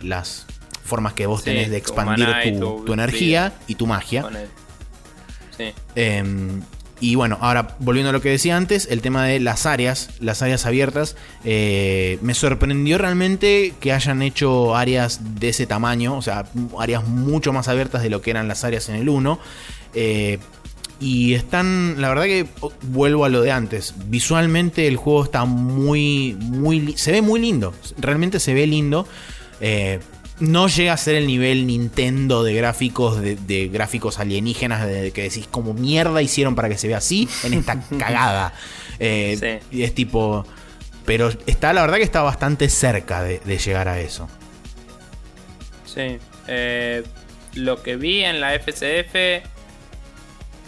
[0.01, 0.47] las
[0.85, 2.27] formas que vos tenés de expandir
[2.59, 4.25] tu, energía y tu magia.
[5.95, 6.61] Em,
[6.99, 10.41] y bueno, ahora volviendo a lo que decía antes, el tema de las áreas, las
[10.41, 16.45] áreas abiertas, eh, me sorprendió realmente que hayan hecho áreas de ese tamaño, o sea,
[16.79, 19.39] áreas mucho más abiertas de lo que eran las áreas en el 1.
[19.93, 20.39] Eh,
[20.99, 23.93] y están, la verdad que oh, vuelvo a lo de antes.
[24.07, 27.73] Visualmente el juego está muy, muy, se ve muy lindo.
[27.97, 29.05] Realmente se ve lindo.
[29.59, 29.99] Eh,
[30.39, 35.47] no llega a ser el nivel Nintendo de gráficos, de, gráficos alienígenas, de, que decís,
[35.49, 38.53] como mierda hicieron para que se vea así en esta cagada.
[38.99, 40.45] Eh, y es tipo.
[41.05, 44.27] Pero está, la verdad que está bastante cerca de, llegar a eso.
[45.85, 46.17] Sí.
[46.47, 47.03] Eh,
[47.53, 49.45] lo que vi en la FCF.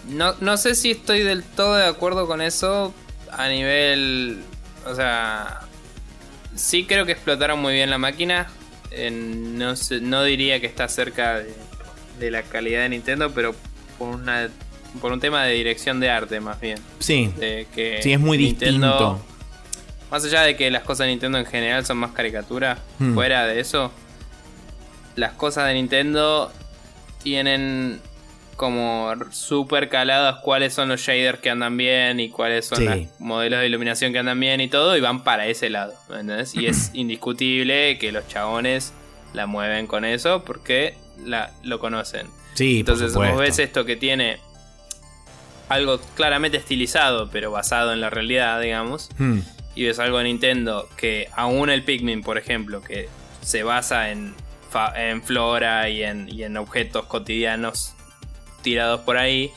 [0.10, 2.94] No, no sé si estoy del todo de acuerdo con eso.
[3.32, 4.44] A nivel.
[4.86, 5.62] O sea.
[6.56, 8.48] Sí creo que explotaron muy bien la máquina
[9.12, 11.42] no, no diría que está cerca
[12.20, 13.56] de, la calidad de Nintendo, pero
[13.98, 14.50] por una
[15.02, 16.80] por un tema de dirección de arte más bien.
[17.00, 17.32] Sí.
[17.38, 19.22] que sí, es muy distinto.
[20.10, 23.14] Más allá de que las cosas de Nintendo en general son más caricatura, hmm.
[23.14, 23.92] fuera de eso,
[25.16, 26.52] las cosas de Nintendo
[27.22, 28.00] tienen
[28.58, 33.60] como super calados cuáles son los shaders que andan bien y cuáles son los modelos
[33.60, 35.94] de iluminación que andan bien y todo, y van para ese lado.
[36.10, 36.56] ¿entendés?
[36.56, 38.94] Y es indiscutible que los chabones
[39.34, 42.28] la mueven con eso porque la, lo conocen.
[42.56, 44.40] Sí, Entonces vos ves esto que tiene
[45.70, 49.10] algo claramente estilizado, pero basado en la realidad, digamos.
[49.20, 49.40] Hmm.
[49.76, 53.08] Y ves algo de Nintendo que aún el Pikmin, por ejemplo, que
[53.42, 54.34] se basa en,
[54.96, 57.94] en flora y en, y en objetos cotidianos
[58.68, 59.54] tirados por ahí.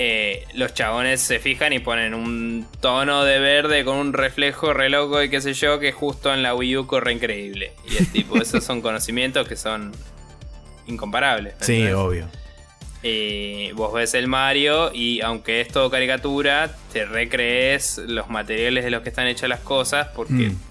[0.00, 4.90] Eh, los chabones se fijan y ponen un tono de verde con un reflejo re
[4.90, 7.72] loco y qué sé yo, que justo en la Wii U corre increíble.
[7.90, 9.90] Y es tipo, esos son conocimientos que son
[10.86, 11.54] incomparables.
[11.62, 12.28] Sí, obvio.
[13.02, 18.90] Y vos ves el Mario y aunque es todo caricatura, te recrees los materiales de
[18.90, 20.67] los que están hechas las cosas porque mm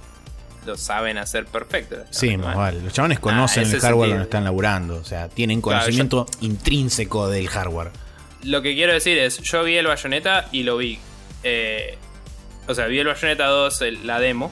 [0.67, 1.95] lo saben hacer perfecto.
[2.11, 2.81] Sí, más vale.
[2.81, 4.97] Los chavales conocen el hardware donde están laburando.
[4.97, 7.91] O sea, tienen conocimiento intrínseco del hardware.
[8.43, 10.99] Lo que quiero decir es, yo vi el Bayonetta y lo vi.
[11.43, 11.97] Eh,
[12.67, 14.51] o sea, vi el Bayonetta 2, la demo.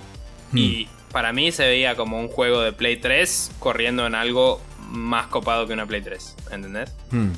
[0.52, 0.58] Hmm.
[0.58, 5.28] Y para mí se veía como un juego de Play 3 corriendo en algo más
[5.28, 6.36] copado que una Play 3.
[6.52, 6.92] ¿Entendés?
[7.12, 7.32] Hmm.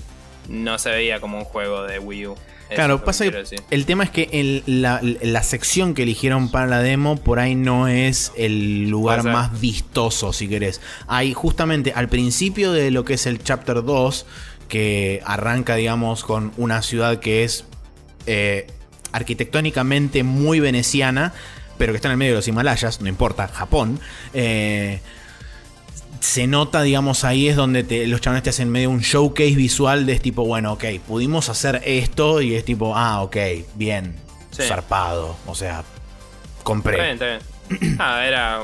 [0.50, 2.38] no se veía como un juego de Wii U.
[2.76, 3.62] Claro, pasa que decir.
[3.70, 7.56] el tema es que el- la, la sección que eligieron para la demo por ahí
[7.56, 10.82] no es el lugar más vistoso, si querés.
[11.08, 14.26] Hay justamente al principio de lo que es el Chapter 2,
[14.68, 17.64] que arranca, digamos, con una ciudad que es
[18.26, 18.68] eh,
[19.14, 21.34] arquitectónicamente muy veneciana,
[21.78, 24.00] pero que está en el medio de los Himalayas, no importa, Japón.
[24.34, 25.00] eh,
[26.20, 30.06] se nota, digamos, ahí es donde te- los chavales te hacen medio un showcase visual
[30.06, 33.36] de es tipo, bueno, ok, pudimos hacer esto y es tipo, ah, ok,
[33.76, 34.16] bien,
[34.52, 34.64] Sí.
[34.64, 36.96] zarpado, o sea, Está compré.
[37.02, 37.96] bien, está bien.
[38.00, 38.62] Ah, era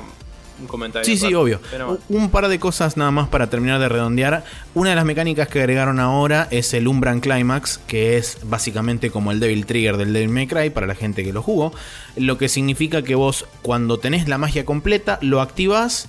[0.60, 1.04] un comentario.
[1.06, 1.60] Sí, sí, obvio.
[1.72, 2.00] pero.
[2.10, 4.46] Un par de cosas nada más para terminar de redondear.
[4.76, 9.32] Una de las mecánicas que agregaron ahora es el Umbran Climax, que es básicamente como
[9.32, 11.74] el Devil Trigger del Devil May Cry para la gente que lo jugó.
[12.16, 16.08] Lo que significa que vos, cuando tenés la magia completa, lo activás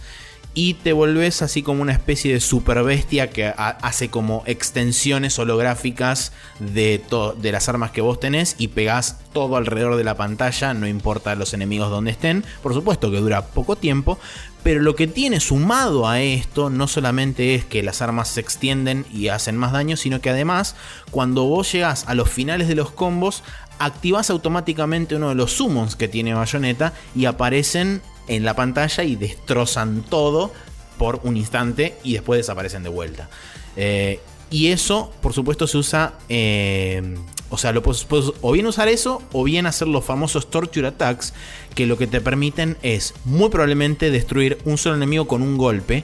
[0.57, 5.37] y te volvés así como una especie de super bestia que ha- hace como extensiones
[5.39, 7.03] holográficas de,
[7.39, 11.35] de las armas que vos tenés y pegás todo alrededor de la pantalla, no importa
[11.35, 12.45] los enemigos donde estén.
[12.63, 14.19] Por supuesto que dura poco tiempo,
[14.63, 19.05] pero lo que tiene sumado a esto no solamente es que las armas se extienden
[19.13, 20.77] y hacen más daño, sino que además
[21.11, 23.43] cuando vos llegás a los finales de los combos,
[23.81, 29.17] activás automáticamente uno de los summons que tiene Bayonetta y aparecen en la pantalla y
[29.17, 30.53] destrozan todo
[30.99, 33.29] por un instante y después desaparecen de vuelta.
[33.77, 34.21] Eh,
[34.51, 36.15] y eso, por supuesto, se usa.
[36.29, 37.17] eh,
[37.51, 38.05] o sea, lo puedes,
[38.41, 41.35] o bien usar eso o bien hacer los famosos Torture Attacks,
[41.77, 46.03] que lo que te permiten es muy probablemente destruir un solo enemigo con un golpe.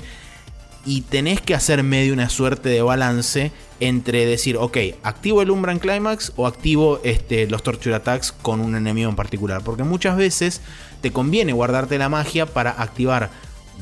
[0.87, 3.51] Y tenés que hacer medio una suerte de balance
[3.81, 8.77] entre decir, ok, activo el Umbran Climax o activo este, los Torture Attacks con un
[8.77, 9.63] enemigo en particular.
[9.65, 10.61] Porque muchas veces
[11.01, 13.31] te conviene guardarte la magia para activar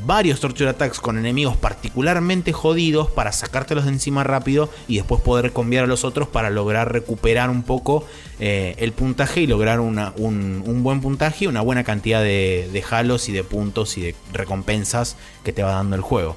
[0.05, 5.53] varios Torture Attacks con enemigos particularmente jodidos para sacártelos de encima rápido y después poder
[5.53, 8.05] cambiar a los otros para lograr recuperar un poco
[8.39, 12.85] eh, el puntaje y lograr un, un buen puntaje y una buena cantidad de, de
[12.91, 16.37] halos y de puntos y de recompensas que te va dando el juego.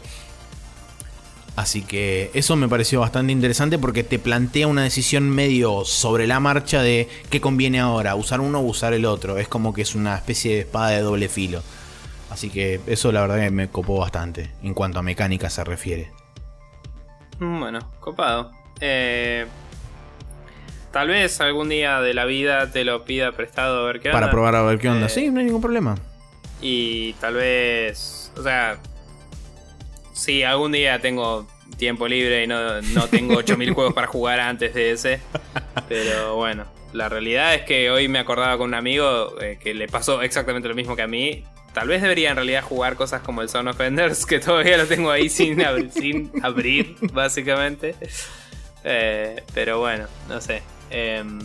[1.56, 6.40] Así que eso me pareció bastante interesante porque te plantea una decisión medio sobre la
[6.40, 9.38] marcha de qué conviene ahora, usar uno o usar el otro.
[9.38, 11.62] Es como que es una especie de espada de doble filo.
[12.30, 16.10] Así que eso la verdad que me copó bastante en cuanto a mecánica se refiere.
[17.40, 18.52] Mm, Bueno, copado.
[18.80, 19.46] Eh,
[20.92, 24.20] tal vez algún día de la vida te lo pida prestado a ver qué onda.
[24.22, 25.08] Para probar a ver qué onda.
[25.08, 25.98] Eh, Sí, no hay ningún problema.
[26.62, 28.32] Y tal vez.
[28.38, 28.78] O sea.
[30.22, 31.48] Si algún día tengo
[31.78, 35.20] tiempo libre y no, no tengo 8000 juegos para jugar antes de ese.
[35.90, 39.88] Pero bueno, la realidad es que hoy me acordaba con un amigo eh, que le
[39.88, 41.44] pasó exactamente lo mismo que a mí.
[41.74, 44.86] Tal vez debería en realidad jugar cosas como el Son of Enders, que todavía lo
[44.86, 47.96] tengo ahí sin, abri- sin abrir, básicamente.
[48.84, 50.62] Eh, pero bueno, no sé.
[50.92, 51.40] Em,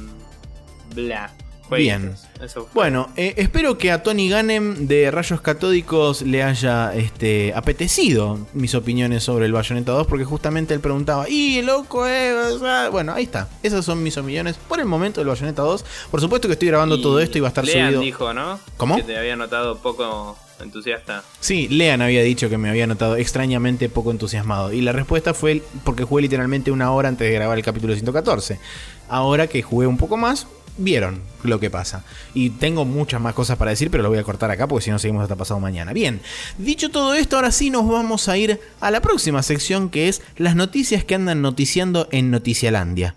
[0.94, 1.32] bla.
[1.70, 2.14] Bien.
[2.42, 2.68] Eso.
[2.74, 8.74] Bueno, eh, espero que a Tony Gannem de Rayos Catódicos le haya este, apetecido mis
[8.74, 12.06] opiniones sobre el Bayonetta 2, porque justamente él preguntaba, ¡y loco!
[12.06, 13.48] eh, o sea", Bueno, ahí está.
[13.62, 15.84] Esas son mis opiniones por el momento del Bayonetta 2.
[16.10, 18.00] Por supuesto que estoy grabando Y todo esto y va a estar Lean subido.
[18.02, 18.58] dijo, ¿no?
[18.76, 18.96] ¿Cómo?
[18.96, 21.22] Que te había notado poco entusiasta.
[21.40, 24.72] Sí, Lean había dicho que me había notado extrañamente poco entusiasmado.
[24.72, 28.58] Y la respuesta fue porque jugué literalmente una hora antes de grabar el capítulo 114.
[29.08, 30.46] Ahora que jugué un poco más,
[30.76, 32.04] vieron lo que pasa.
[32.34, 34.90] Y tengo muchas más cosas para decir, pero lo voy a cortar acá porque si
[34.90, 35.92] no seguimos hasta pasado mañana.
[35.92, 36.20] Bien,
[36.58, 40.22] dicho todo esto, ahora sí nos vamos a ir a la próxima sección que es
[40.36, 43.14] las noticias que andan noticiando en Noticialandia.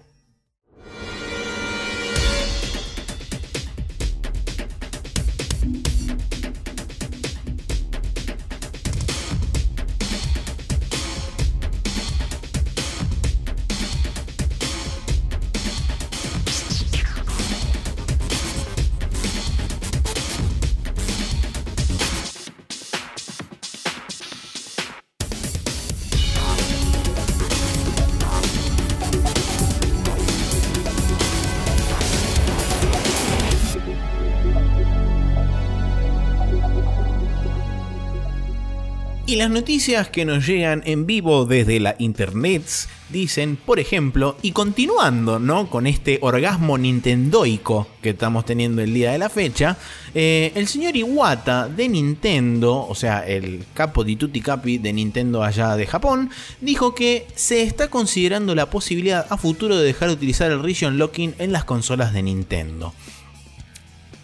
[39.40, 42.62] Las noticias que nos llegan en vivo desde la internet
[43.08, 45.70] dicen, por ejemplo, y continuando, ¿no?
[45.70, 49.78] Con este orgasmo nintendoico que estamos teniendo el día de la fecha,
[50.14, 55.42] eh, el señor Iwata de Nintendo, o sea, el capo di tutti capi de Nintendo
[55.42, 56.30] allá de Japón,
[56.60, 60.98] dijo que se está considerando la posibilidad a futuro de dejar de utilizar el region
[60.98, 62.94] locking en las consolas de Nintendo.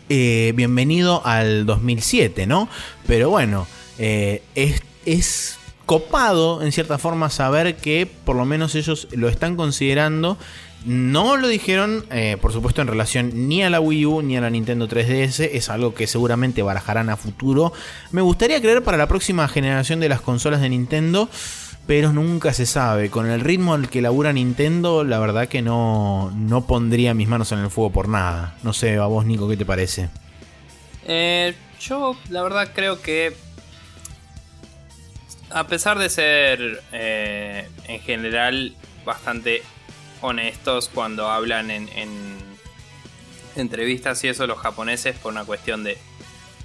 [0.10, 2.68] Eh, bienvenido al 2007, ¿no?
[3.08, 3.66] Pero bueno,
[3.98, 9.56] eh, es, es copado en cierta forma saber que por lo menos ellos lo están
[9.56, 10.38] considerando.
[10.86, 14.42] No lo dijeron, eh, por supuesto, en relación ni a la Wii U ni a
[14.42, 15.50] la Nintendo 3DS.
[15.52, 17.74] Es algo que seguramente barajarán a futuro.
[18.12, 21.28] Me gustaría creer para la próxima generación de las consolas de Nintendo.
[21.88, 23.12] Pero nunca se sabe.
[23.12, 27.52] Con el ritmo al que labura Nintendo, la verdad que no, no pondría mis manos
[27.52, 28.56] en el fuego por nada.
[28.64, 30.10] No sé, a vos, Nico, ¿qué te parece?
[31.08, 33.36] Eh, yo, la verdad, creo que
[35.56, 38.76] a pesar de ser eh, en general
[39.06, 39.64] bastante
[40.20, 41.88] honestos cuando hablan en,
[43.56, 45.98] entrevistas y eso los japoneses por una cuestión de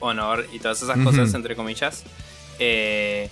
[0.00, 2.02] honor y todas esas cosas entre comillas
[2.58, 3.30] eh,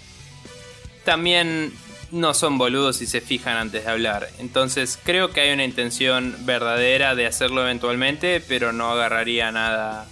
[1.04, 1.72] también
[2.12, 4.28] no son boludos y se fijan antes de hablar.
[4.38, 10.06] Entonces creo que hay una intención verdadera de hacerlo eventualmente pero no agarraría nada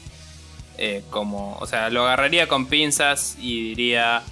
[0.76, 4.24] eh, como o sea lo agarraría con pinzas y diría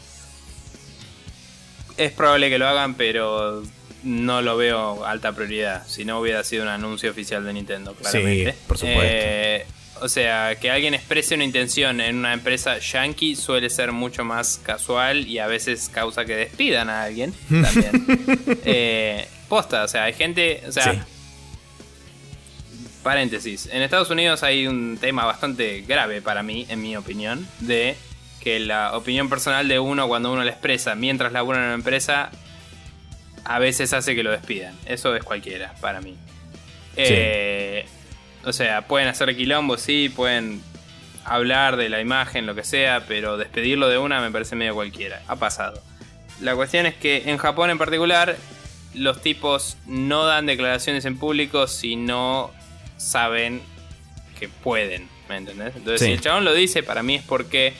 [1.96, 3.62] es probable que lo hagan, pero
[4.02, 5.86] no lo veo alta prioridad.
[5.86, 8.52] Si no hubiera sido un anuncio oficial de Nintendo, claramente.
[8.52, 9.02] Sí, por supuesto.
[9.04, 9.66] Eh,
[10.00, 14.60] o sea, que alguien exprese una intención en una empresa yankee suele ser mucho más
[14.62, 18.04] casual y a veces causa que despidan a alguien también.
[18.66, 20.62] Eh, posta, o sea, hay gente.
[20.66, 21.06] O sea,
[23.02, 23.68] paréntesis.
[23.70, 27.96] En Estados Unidos hay un tema bastante grave para mí, en mi opinión, de
[28.44, 32.30] que la opinión personal de uno cuando uno la expresa mientras labura en una empresa
[33.44, 34.74] a veces hace que lo despidan.
[34.84, 36.14] Eso es cualquiera para mí.
[36.96, 37.86] Eh,
[38.44, 40.62] o sea, pueden hacer quilombo, sí, pueden
[41.24, 45.22] hablar de la imagen, lo que sea, pero despedirlo de una me parece medio cualquiera.
[45.26, 45.82] Ha pasado.
[46.40, 48.36] La cuestión es que en Japón en particular
[48.92, 52.50] los tipos no dan declaraciones en público si no
[52.98, 53.62] saben
[54.38, 55.74] que pueden, ¿me entendés?
[55.76, 57.72] Entonces, si el chabón lo dice, para mí es porque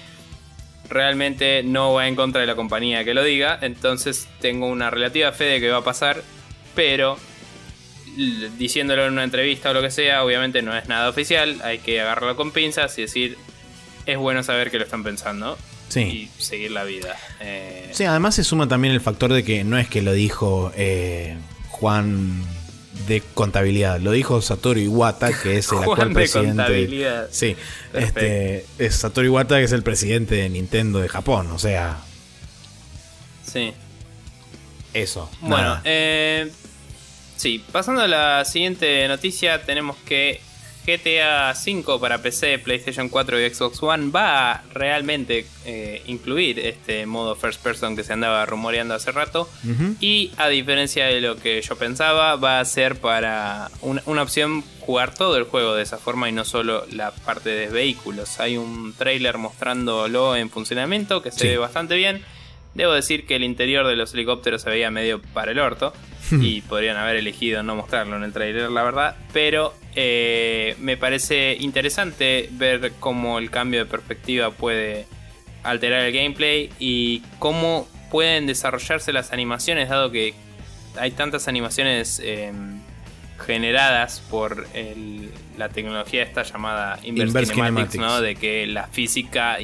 [0.88, 5.32] realmente no va en contra de la compañía que lo diga, entonces tengo una relativa
[5.32, 6.22] fe de que va a pasar,
[6.74, 7.18] pero
[8.58, 12.00] diciéndolo en una entrevista o lo que sea, obviamente no es nada oficial, hay que
[12.00, 13.38] agarrarlo con pinzas y decir,
[14.06, 15.58] es bueno saber que lo están pensando.
[15.96, 17.14] Y seguir la vida.
[17.38, 20.72] Eh, sí, además se suma también el factor de que no es que lo dijo
[20.74, 21.36] eh,
[21.68, 22.42] Juan
[23.06, 24.00] de contabilidad.
[24.00, 27.26] Lo dijo Satoru Iwata, que es el actual presidente.
[27.30, 27.56] Sí,
[27.92, 31.98] este, es Satoru Iwata, que es el presidente de Nintendo de Japón, o sea.
[33.44, 33.72] Sí.
[34.92, 35.28] Eso.
[35.40, 36.50] Bueno, eh,
[37.36, 40.40] sí, pasando a la siguiente noticia, tenemos que
[40.86, 47.06] GTA V para PC, PlayStation 4 y Xbox One va a realmente eh, incluir este
[47.06, 49.48] modo first person que se andaba rumoreando hace rato.
[50.00, 55.14] Y a diferencia de lo que yo pensaba, va a ser para una, opción jugar
[55.14, 58.40] todo el juego de esa forma y no solo la parte de vehículos.
[58.40, 62.22] Hay un trailer mostrándolo en funcionamiento que se ve bastante bien.
[62.74, 65.92] Debo decir que el interior de los helicópteros se veía medio para el orto.
[66.30, 69.16] y podrían haber elegido no mostrarlo en el trailer, la verdad.
[69.32, 75.06] Pero eh, me parece interesante ver cómo el cambio de perspectiva puede
[75.62, 80.34] alterar el gameplay y cómo pueden desarrollarse las animaciones, dado que
[80.96, 82.80] hay tantas animaciones em,
[83.44, 84.66] generadas por
[85.56, 88.20] la tecnología esta llamada Inverse, Kinematics, ¿no?
[88.20, 89.58] De que la física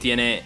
[0.00, 0.42] tiene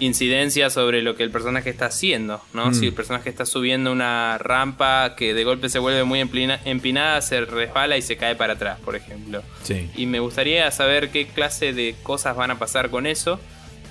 [0.00, 2.72] incidencia sobre lo que el personaje está haciendo, ¿no?
[2.74, 2.94] Si el mm.
[2.94, 8.02] personaje está subiendo una rampa que de golpe se vuelve muy empinada, se resbala y
[8.02, 9.42] se cae para atrás, por ejemplo.
[9.62, 9.90] Sí.
[9.96, 13.40] Y me gustaría saber qué clase de cosas van a pasar con eso,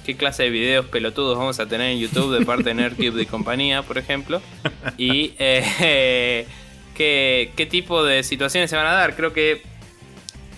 [0.06, 3.26] qué clase de videos pelotudos vamos a tener en YouTube de parte de Nerdcube y
[3.26, 4.42] compañía, por ejemplo,
[4.98, 6.48] y eh,
[6.96, 9.16] qué, qué tipo de situaciones se van a dar.
[9.16, 9.62] Creo que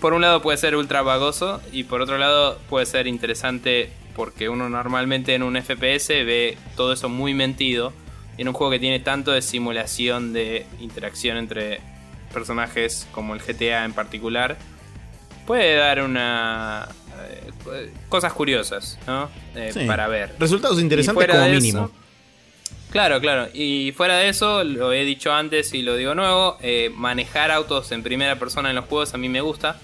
[0.00, 4.48] por un lado puede ser ultra vagoso y por otro lado puede ser interesante porque
[4.48, 7.92] uno normalmente en un FPS ve todo eso muy mentido.
[8.38, 11.80] En un juego que tiene tanto de simulación de interacción entre
[12.32, 14.56] personajes como el GTA en particular,
[15.46, 16.88] puede dar una
[17.72, 19.28] eh, cosas curiosas, ¿no?
[19.54, 20.34] Eh, para ver.
[20.38, 21.90] Resultados interesantes como mínimo.
[22.90, 23.48] claro, claro.
[23.52, 27.92] Y fuera de eso, lo he dicho antes y lo digo nuevo, eh, manejar autos
[27.92, 29.78] en primera persona en los juegos a mí me gusta,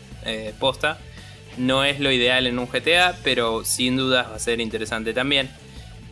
[0.59, 0.99] posta.
[1.57, 5.51] No es lo ideal en un GTA, pero sin dudas va a ser interesante también.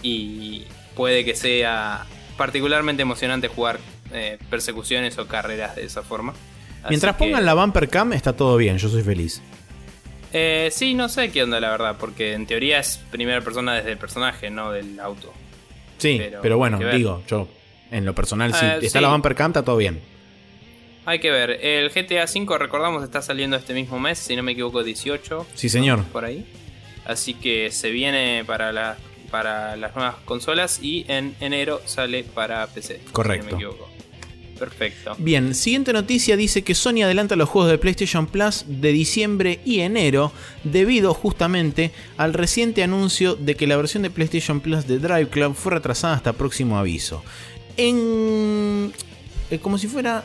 [0.03, 0.65] Y
[0.95, 3.79] puede que sea particularmente emocionante jugar
[4.13, 6.35] eh, persecuciones o carreras de esa forma.
[6.89, 9.41] Mientras pongan la bumper cam está todo bien, yo soy feliz.
[10.33, 13.93] Eh, sí, no sé qué onda la verdad, porque en teoría es primera persona desde
[13.93, 15.33] el personaje, no del auto.
[15.99, 17.49] Sí, pero, bueno, digo, yo
[17.91, 20.01] en lo personal, si ah, está la bumper cam está todo bien.
[21.07, 21.59] Hay que ver.
[21.63, 25.47] El GTA V, recordamos, está saliendo este mismo mes, si no me equivoco, 18.
[25.55, 26.03] Sí, señor.
[26.05, 26.47] Por ahí.
[27.05, 28.97] Así que se viene para, la,
[29.31, 33.01] para las nuevas consolas y en enero sale para PC.
[33.13, 33.47] Correcto.
[33.47, 33.91] Si no me equivoco.
[34.59, 35.17] Perfecto.
[35.19, 39.81] Bien, siguiente noticia dice que Sony adelanta los juegos de PlayStation Plus de diciembre y
[39.81, 40.33] enero
[40.63, 45.55] debido justamente al reciente anuncio de que la versión de PlayStation Plus de Drive Club
[45.55, 47.25] fue retrasada hasta próximo aviso.
[47.77, 48.93] En...
[49.51, 50.25] eh, como si fuera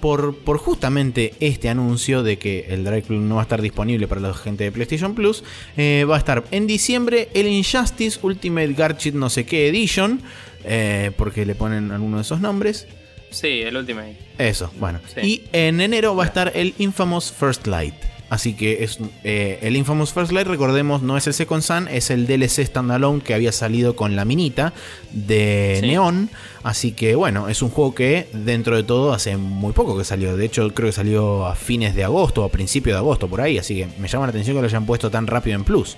[0.00, 4.08] por, por justamente este anuncio de que el Drive Club no va a estar disponible
[4.08, 5.44] para la gente de PlayStation Plus,
[5.76, 10.20] eh, va a estar en diciembre el Injustice Ultimate Garchit no sé qué Edition,
[10.64, 12.86] eh, porque le ponen alguno de esos nombres.
[13.30, 14.16] Sí, el Ultimate.
[14.38, 15.00] Eso, bueno.
[15.14, 15.20] Sí.
[15.20, 17.94] Y en enero va a estar el Infamous First Light.
[18.30, 22.10] Así que es eh, el Infamous First Light, recordemos, no es el Second Sun, es
[22.10, 24.74] el DLC standalone que había salido con la minita
[25.12, 25.86] de Sí.
[25.86, 26.28] Neon.
[26.62, 30.36] Así que bueno, es un juego que dentro de todo hace muy poco que salió.
[30.36, 33.40] De hecho, creo que salió a fines de agosto o a principios de agosto, por
[33.40, 33.56] ahí.
[33.56, 35.96] Así que me llama la atención que lo hayan puesto tan rápido en Plus.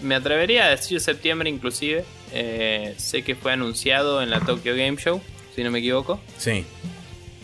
[0.00, 2.04] Me atrevería a decir septiembre inclusive.
[2.32, 5.20] Eh, sé que fue anunciado en la Tokyo Game Show,
[5.54, 6.18] si no me equivoco.
[6.38, 6.64] Sí.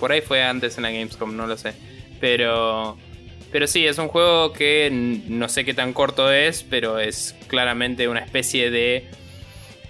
[0.00, 1.74] Por ahí fue antes en la Gamescom, no lo sé.
[2.20, 2.96] Pero.
[3.50, 8.08] Pero sí, es un juego que no sé qué tan corto es, pero es claramente
[8.08, 9.06] una especie de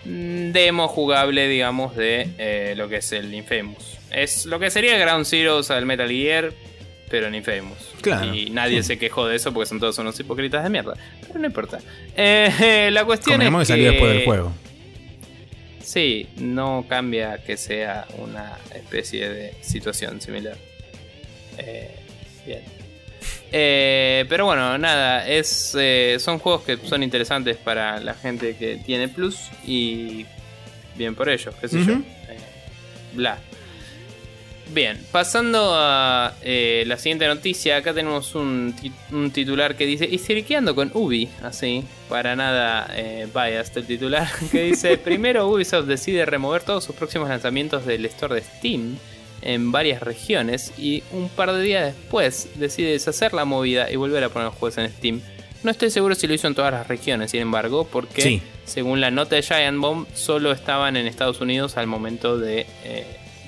[0.04, 3.98] mm, demo jugable, digamos, de eh, lo que es el Infamous.
[4.10, 6.52] Es lo que sería Ground Zeroes al Metal Gear,
[7.10, 7.94] pero en Infamous.
[8.00, 8.32] Claro.
[8.32, 10.94] Y nadie se quejó de eso porque son todos unos hipócritas de mierda.
[11.26, 11.80] Pero no importa.
[12.16, 14.52] Eh, la cuestión es que después del juego.
[15.82, 20.56] Sí, no cambia que sea una especie de situación similar.
[21.56, 21.96] Eh,
[22.46, 22.77] bien.
[23.50, 28.76] Eh, pero bueno, nada, es, eh, son juegos que son interesantes para la gente que
[28.76, 30.26] tiene Plus y
[30.96, 31.94] bien por ellos, qué sé yo.
[31.94, 32.38] Eh,
[33.14, 33.38] bla.
[34.70, 38.74] Bien, pasando a eh, la siguiente noticia, acá tenemos un,
[39.12, 42.86] un titular que dice, histeriqueando con Ubi, así, para nada
[43.32, 48.34] biased el titular, que dice, primero Ubisoft decide remover todos sus próximos lanzamientos del store
[48.34, 48.98] de Steam
[49.42, 54.24] en varias regiones y un par de días después decide deshacer la movida y volver
[54.24, 55.20] a poner juegos en Steam.
[55.62, 58.42] No estoy seguro si lo hizo en todas las regiones, sin embargo, porque Sí.
[58.64, 63.04] según la nota de Giant Bomb, solo estaban en Estados Unidos al momento de eh,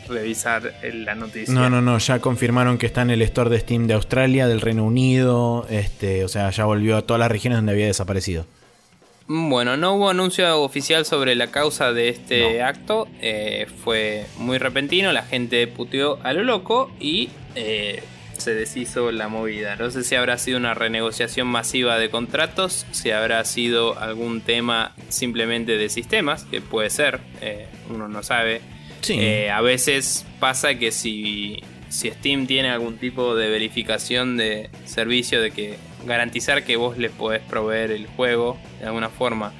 [0.08, 1.54] revisar la noticia.
[1.54, 4.60] No, no, no, ya confirmaron que está en el store de Steam de Australia, del
[4.60, 8.44] Reino Unido, este, o sea, ya volvió a todas las regiones donde había desaparecido.
[9.32, 13.06] Bueno, no hubo anuncio oficial sobre la causa de este acto.
[13.20, 18.02] eh, fue muy repentino, la gente puteó a lo loco y eh,
[18.36, 19.76] se deshizo la movida.
[19.76, 24.96] No sé si habrá sido una renegociación masiva de contratos, si habrá sido algún tema
[25.10, 28.62] simplemente de sistemas, que puede ser, eh, uno no sabe.
[29.00, 29.46] Sí.
[29.46, 35.50] A veces pasa que si, si Steam tiene algún tipo de verificación de servicio de
[35.50, 35.76] que
[36.06, 39.52] garantizar que vos le podés proveer el juego de alguna forma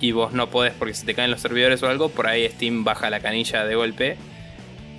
[0.00, 2.82] y vos no podés porque se te caen los servidores o algo, por ahí Steam
[2.82, 4.16] baja la canilla de golpe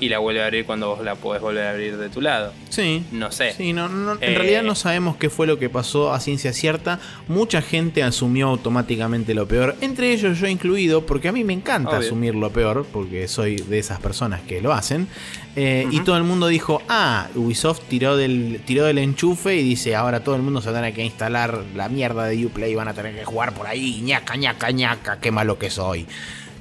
[0.01, 2.51] y la vuelve a abrir cuando vos la podés volver a abrir de tu lado.
[2.69, 3.03] Sí.
[3.13, 3.53] No sé.
[3.53, 6.51] Sí, no, no, en Eh, realidad no sabemos qué fue lo que pasó a ciencia
[6.51, 6.99] cierta.
[7.27, 11.91] Mucha gente asumió automáticamente lo peor, entre ellos yo incluido, porque a mí me encanta
[11.91, 11.99] Obvio.
[12.07, 15.07] asumir lo peor, porque soy de esas personas que lo hacen.
[15.55, 19.95] Eh, Y todo el mundo dijo, ah, Ubisoft tiró del, tiró del enchufe y dice,
[19.95, 22.93] ahora todo el mundo se tener que instalar la mierda de Uplay y van a
[22.93, 26.07] tener que jugar por ahí, ñaca, ñaca, ñaca, qué malo que soy.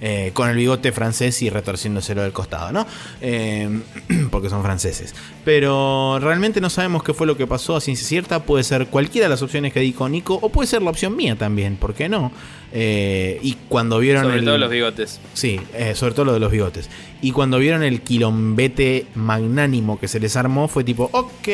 [0.03, 2.87] Eh, con el bigote francés y retorciéndoselo del costado, ¿no?
[3.21, 3.69] Eh,
[4.31, 5.15] porque son franceses.
[5.45, 8.43] Pero realmente no sabemos qué fue lo que pasó a ciencia cierta.
[8.45, 11.15] Puede ser cualquiera de las opciones que di con Nico, o puede ser la opción
[11.17, 12.33] mía también, ¿por qué no?
[12.73, 15.21] Eh, y cuando vieron Sobre el- todo los bigotes.
[15.35, 15.61] Sí,
[15.95, 16.89] sobre todo lo de los bigotes.
[17.21, 21.49] Y cuando vieron el quilombete magnánimo que se les armó, fue tipo, ok,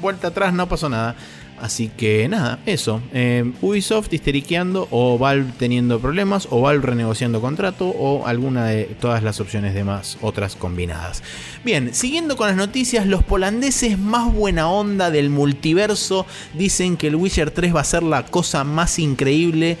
[0.00, 1.16] vuelta atrás, no pasó nada.
[1.60, 3.00] Así que nada, eso.
[3.12, 9.22] Eh, Ubisoft histeriqueando, o Valve teniendo problemas, o Valve renegociando contrato, o alguna de todas
[9.22, 11.22] las opciones demás, otras combinadas.
[11.64, 17.16] Bien, siguiendo con las noticias, los polandeses más buena onda del multiverso dicen que el
[17.16, 19.76] Witcher 3 va a ser la cosa más increíble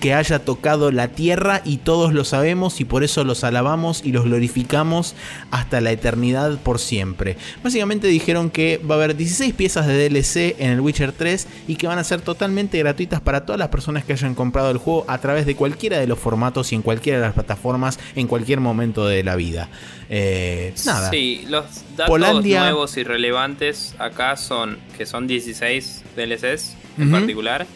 [0.00, 4.12] que haya tocado la tierra y todos lo sabemos y por eso los alabamos y
[4.12, 5.14] los glorificamos
[5.50, 7.36] hasta la eternidad por siempre.
[7.62, 11.76] Básicamente dijeron que va a haber 16 piezas de DLC en el Witcher 3 y
[11.76, 15.04] que van a ser totalmente gratuitas para todas las personas que hayan comprado el juego
[15.08, 18.60] a través de cualquiera de los formatos y en cualquiera de las plataformas en cualquier
[18.60, 19.68] momento de la vida.
[20.10, 21.10] Eh, nada.
[21.10, 21.64] Sí, los
[21.96, 27.66] datos Polandia- nuevos y relevantes acá son que son 16 DLCs en particular.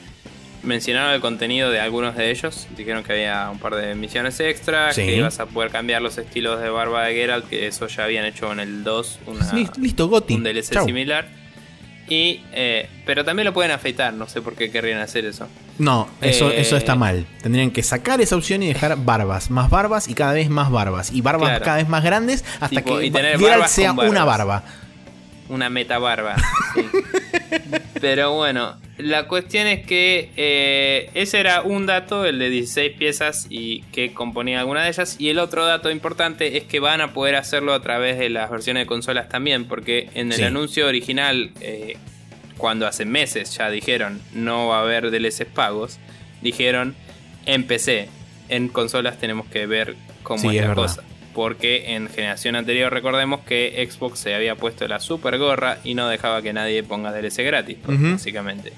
[0.63, 2.67] Mencionaron el contenido de algunos de ellos.
[2.77, 5.03] Dijeron que había un par de misiones extra, Sí.
[5.07, 8.25] que ibas a poder cambiar los estilos de barba de Geralt, que eso ya habían
[8.25, 10.35] hecho en el 2, una, Listo, listo, Goti.
[10.35, 10.85] un DLC Chau.
[10.85, 11.29] similar.
[12.09, 15.47] Y, eh, pero también lo pueden afeitar, no sé por qué querrían hacer eso.
[15.79, 17.27] No, eso, Eh, eso está mal.
[17.43, 21.13] Tendrían que sacar esa opción y dejar barbas, más barbas y cada vez más barbas.
[21.13, 21.65] Y barbas Claro.
[21.65, 23.39] cada vez más grandes hasta Tipo, que y tener
[23.69, 24.65] sea una barba.
[25.49, 26.37] Una meta barba.
[26.75, 26.83] sí.
[28.01, 33.47] Pero bueno, la cuestión es que eh, ese era un dato, el de 16 piezas
[33.51, 35.17] y que componía alguna de ellas.
[35.19, 38.51] Y el otro dato importante es que van a poder hacerlo a través de las
[38.51, 40.43] versiones de consolas también, porque en el Sí.
[40.45, 41.97] anuncio original, eh,
[42.57, 45.99] cuando hace meses ya dijeron no va a haber DLCs pagos,
[46.43, 46.95] dijeron
[47.47, 48.09] en PC,
[48.49, 50.83] en consolas tenemos que ver cómo Sí, es es la verdad.
[50.83, 51.03] cosa.
[51.35, 56.09] Porque en generación anterior recordemos que Xbox se había puesto la super gorra y no
[56.09, 58.73] dejaba que nadie ponga DLC gratis, pues, básicamente.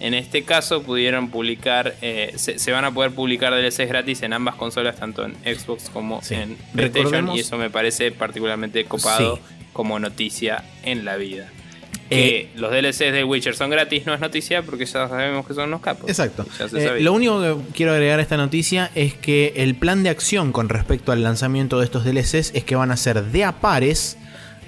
[0.00, 4.32] En este caso pudieron publicar, eh, se, se van a poder publicar DLCs gratis en
[4.32, 6.34] ambas consolas, tanto en Xbox como Sí.
[6.34, 9.42] en PlayStation, Recordemos- y eso me parece particularmente copado Sí.
[9.72, 11.50] como noticia en la vida.
[12.10, 15.54] Eh, Que los DLCs de Witcher son gratis no es noticia porque ya sabemos que
[15.54, 16.08] son unos capos.
[16.08, 16.44] Exacto.
[16.76, 20.52] Eh, lo único que quiero agregar a esta noticia es que el plan de acción
[20.52, 24.18] con respecto al lanzamiento de estos DLCs es que van a ser de a pares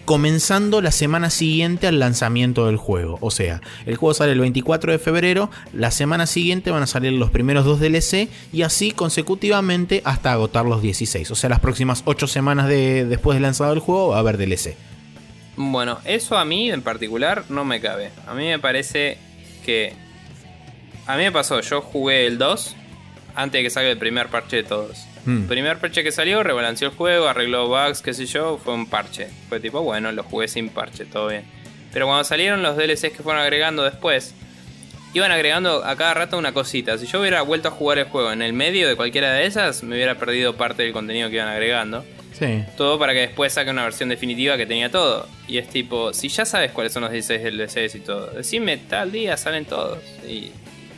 [0.07, 3.19] comenzando la semana siguiente al lanzamiento del juego.
[3.21, 7.13] O sea, el juego sale el 24 de febrero, la semana siguiente van a salir
[7.13, 11.31] los primeros dos DLC y así consecutivamente hasta agotar los 16.
[11.33, 14.39] O sea, las próximas 8 semanas de, después de lanzado el juego va a haber
[14.39, 14.77] DLC.
[15.57, 18.11] Bueno, eso a mí en particular no me cabe.
[18.27, 19.19] A mí me parece
[19.65, 19.95] que.
[21.07, 22.77] A mí me pasó, yo jugué el 2
[23.35, 25.07] antes de que salga el primer parche de todos.
[25.25, 25.43] Hmm.
[25.43, 28.87] El primer parche que salió, rebalanceó el juego, arregló bugs, qué sé yo, fue un
[28.87, 29.29] parche.
[29.49, 31.45] Fue tipo, bueno, lo jugué sin parche, todo bien.
[31.93, 34.35] Pero cuando salieron los DLCs que fueron agregando después,
[35.15, 36.99] iban agregando a cada rato una cosita.
[36.99, 39.83] Si yo hubiera vuelto a jugar el juego en el medio de cualquiera de esas,
[39.83, 42.05] me hubiera perdido parte del contenido que iban agregando.
[42.39, 42.65] Sí.
[42.77, 45.27] Todo para que después saque una versión definitiva que tenía todo.
[45.49, 49.11] Y es tipo, si ya sabes cuáles son los 16 DLCs y todo, decime tal
[49.13, 49.99] día salen todos.
[50.29, 50.51] Y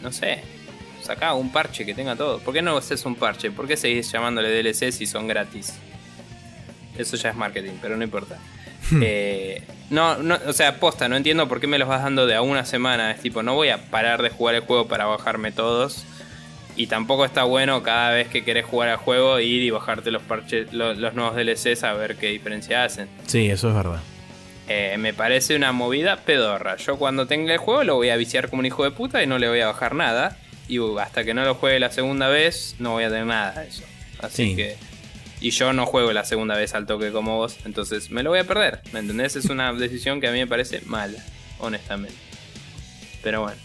[0.03, 0.41] no sé,
[1.03, 2.41] saca un parche que tenga todo.
[2.41, 3.51] ¿Por qué no haces un parche?
[3.51, 5.75] ¿Por qué seguís llamándole DLC si son gratis?
[6.97, 8.39] Eso ya es marketing, pero no importa.
[9.03, 12.35] Eh, no, no, o sea, posta, no entiendo por qué me los vas dando de
[12.35, 13.11] a una semana.
[13.11, 16.05] Es tipo, no voy a parar de jugar el juego para bajarme todos.
[16.79, 20.23] Y tampoco está bueno cada vez que querés jugar al juego ir y bajarte los
[20.23, 23.09] parches, lo- los, nuevos DLCs a ver qué diferencia hacen.
[23.27, 24.01] Sí, eso es verdad.
[24.69, 26.77] Eh, me parece una movida pedorra.
[26.77, 29.27] Yo cuando tenga el juego lo voy a viciar como un hijo de puta y
[29.27, 30.39] no le voy a bajar nada.
[30.69, 33.69] Y hasta que no lo juegue la segunda vez no voy a tener nada de
[33.69, 33.83] eso.
[34.21, 34.57] Así Sí.
[34.57, 34.77] que...
[35.41, 38.41] Y yo no juego la segunda vez al toque como vos, entonces me lo voy
[38.41, 38.83] a perder.
[38.93, 39.35] ¿Me entendés?
[39.37, 41.19] Es una decisión que a mí me parece mala,
[41.59, 42.17] honestamente.
[43.23, 43.57] Pero bueno.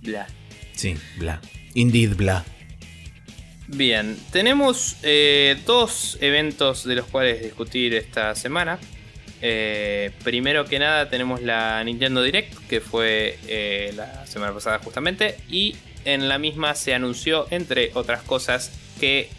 [0.00, 0.26] Bla.
[0.74, 1.40] Sí, bla.
[1.74, 2.44] Indeed, bla.
[3.68, 8.78] Bien, tenemos eh, dos eventos de los cuales discutir esta semana.
[9.40, 15.36] Eh, primero que nada tenemos la Nintendo Direct, que fue eh, la semana pasada justamente,
[15.48, 19.30] y en la misma se anunció, entre otras cosas, que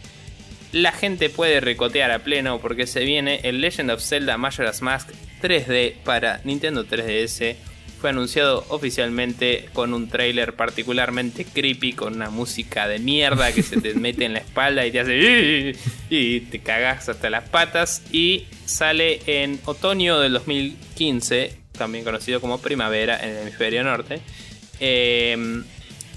[0.72, 5.10] la gente puede recotear a pleno porque se viene el Legend of Zelda Majora's Mask
[5.42, 7.56] 3D para Nintendo 3DS.
[8.04, 13.80] Fue anunciado oficialmente con un trailer particularmente creepy, con una música de mierda que se
[13.80, 15.74] te mete en la espalda y te hace...
[16.10, 18.01] Y te cagas hasta las patas.
[18.12, 24.20] Y sale en otoño del 2015, también conocido como primavera en el hemisferio norte.
[24.82, 25.64] Eh,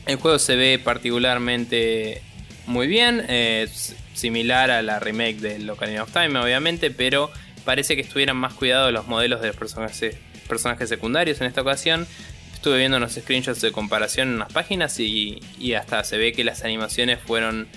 [0.07, 2.21] el juego se ve particularmente
[2.67, 3.69] muy bien, eh,
[4.13, 7.31] similar a la remake de Ocarina of Time, obviamente, pero
[7.65, 10.17] parece que estuvieran más cuidados los modelos de los personajes,
[10.47, 12.07] personajes secundarios en esta ocasión.
[12.55, 16.43] Estuve viendo unos screenshots de comparación en unas páginas y, y hasta se ve que
[16.43, 17.69] las animaciones fueron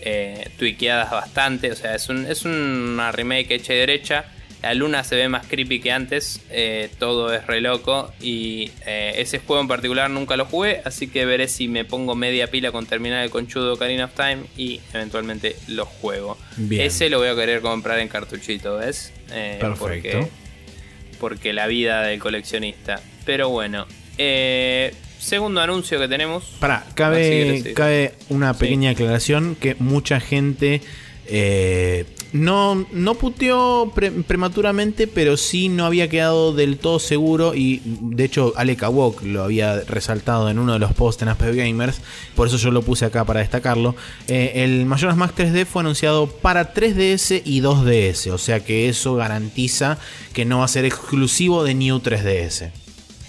[0.00, 0.48] eh,
[1.10, 1.72] bastante.
[1.72, 4.24] O sea, es, un, es una remake hecha y derecha.
[4.62, 6.40] La luna se ve más creepy que antes.
[6.50, 8.12] eh, todo es re loco.
[8.20, 10.82] Y eh, ese juego en particular nunca lo jugué.
[10.84, 14.38] Así que veré si me pongo media pila con terminar el conchudo Ocarina of Time.
[14.56, 16.36] Y eventualmente lo juego.
[16.56, 16.82] Bien.
[16.82, 19.12] Ese lo voy a querer comprar en cartuchito, ¿ves?
[19.30, 19.78] Eh, Perfecto.
[19.78, 20.28] Porque,
[21.18, 23.00] porque la vida del coleccionista.
[23.24, 23.86] Pero bueno.
[24.18, 26.44] eh, segundo anuncio que tenemos.
[26.60, 28.60] Para, sí, cabe, cabe una Sí.
[28.60, 30.80] pequeña aclaración que mucha gente
[31.26, 37.80] eh, no, no puteó pre- prematuramente, pero sí no había quedado del todo seguro y
[37.84, 42.00] de hecho Alec Awok lo había resaltado en uno de los posts en Aspect Gamers,
[42.34, 43.94] por eso yo lo puse acá para destacarlo.
[44.28, 49.14] Eh, el Majora's Mask 3D fue anunciado para 3DS y 2DS, o sea que eso
[49.14, 49.98] garantiza
[50.32, 52.70] que no va a ser exclusivo de New 3DS.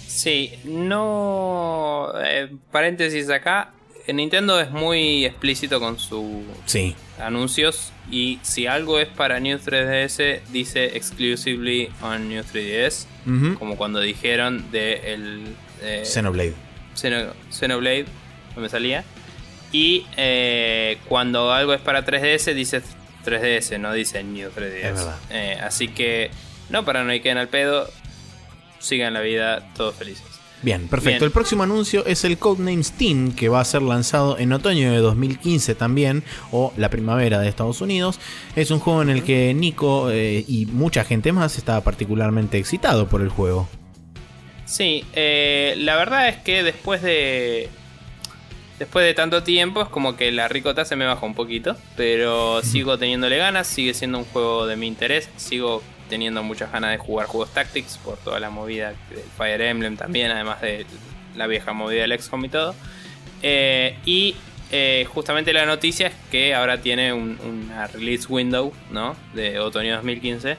[0.06, 2.08] Sí, no.
[2.24, 3.72] eh, paréntesis acá.
[4.16, 6.24] Nintendo es muy explícito con sus
[6.66, 6.94] Sí.
[7.18, 13.58] anuncios y si algo es para New 3DS dice exclusively on New 3DS, Ujú.
[13.58, 15.42] como cuando dijeron de el
[15.82, 16.54] eh, Xenoblade.
[16.96, 18.06] Xeno- Xenoblade,
[18.56, 19.04] no me salía.
[19.72, 22.82] Y eh, cuando algo es para 3DS dice
[23.24, 24.88] 3DS, no dice New 3DS.
[24.88, 25.18] Es verdad.
[25.30, 26.30] Eh, así que
[26.70, 27.88] no paranoiquen al pedo,
[28.78, 30.24] sigan la vida todos felices.
[30.62, 31.20] Bien, perfecto.
[31.20, 31.24] Bien.
[31.24, 34.98] El próximo anuncio es el Codename Steam, que va a ser lanzado en otoño de
[34.98, 38.18] 2015 también, o la primavera de Estados Unidos.
[38.56, 43.08] Es un juego en el que Nico eh, y mucha gente más estaba particularmente excitado
[43.08, 43.68] por el juego.
[44.64, 47.70] Sí, eh, la verdad es que después de.
[48.78, 51.76] Después de tanto tiempo es como que la ricota se me baja un poquito.
[51.96, 55.28] Pero sigo teniéndole ganas, sigue siendo un juego de mi interés.
[55.36, 59.96] Sigo teniendo muchas ganas de jugar juegos Tactics por toda la movida del Fire Emblem
[59.96, 60.86] también, además de
[61.36, 62.74] la vieja movida del XCOM y todo.
[63.42, 64.34] Eh, y
[64.72, 69.16] eh, justamente la noticia es que ahora tiene un- una release window, ¿no?
[69.34, 70.56] De otoño 2015.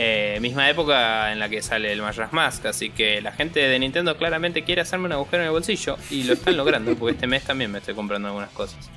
[0.00, 3.78] Eh, misma época en la que sale el Majora's Mask, así que la gente de
[3.80, 7.26] Nintendo claramente quiere hacerme un agujero en el bolsillo y lo están logrando, porque este
[7.26, 8.90] mes también me estoy comprando algunas cosas.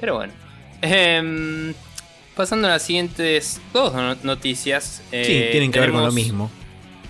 [0.00, 0.32] Pero bueno.
[2.38, 5.02] Pasando a las siguientes dos no- noticias.
[5.10, 6.48] sí, eh, tienen que ver con lo mismo.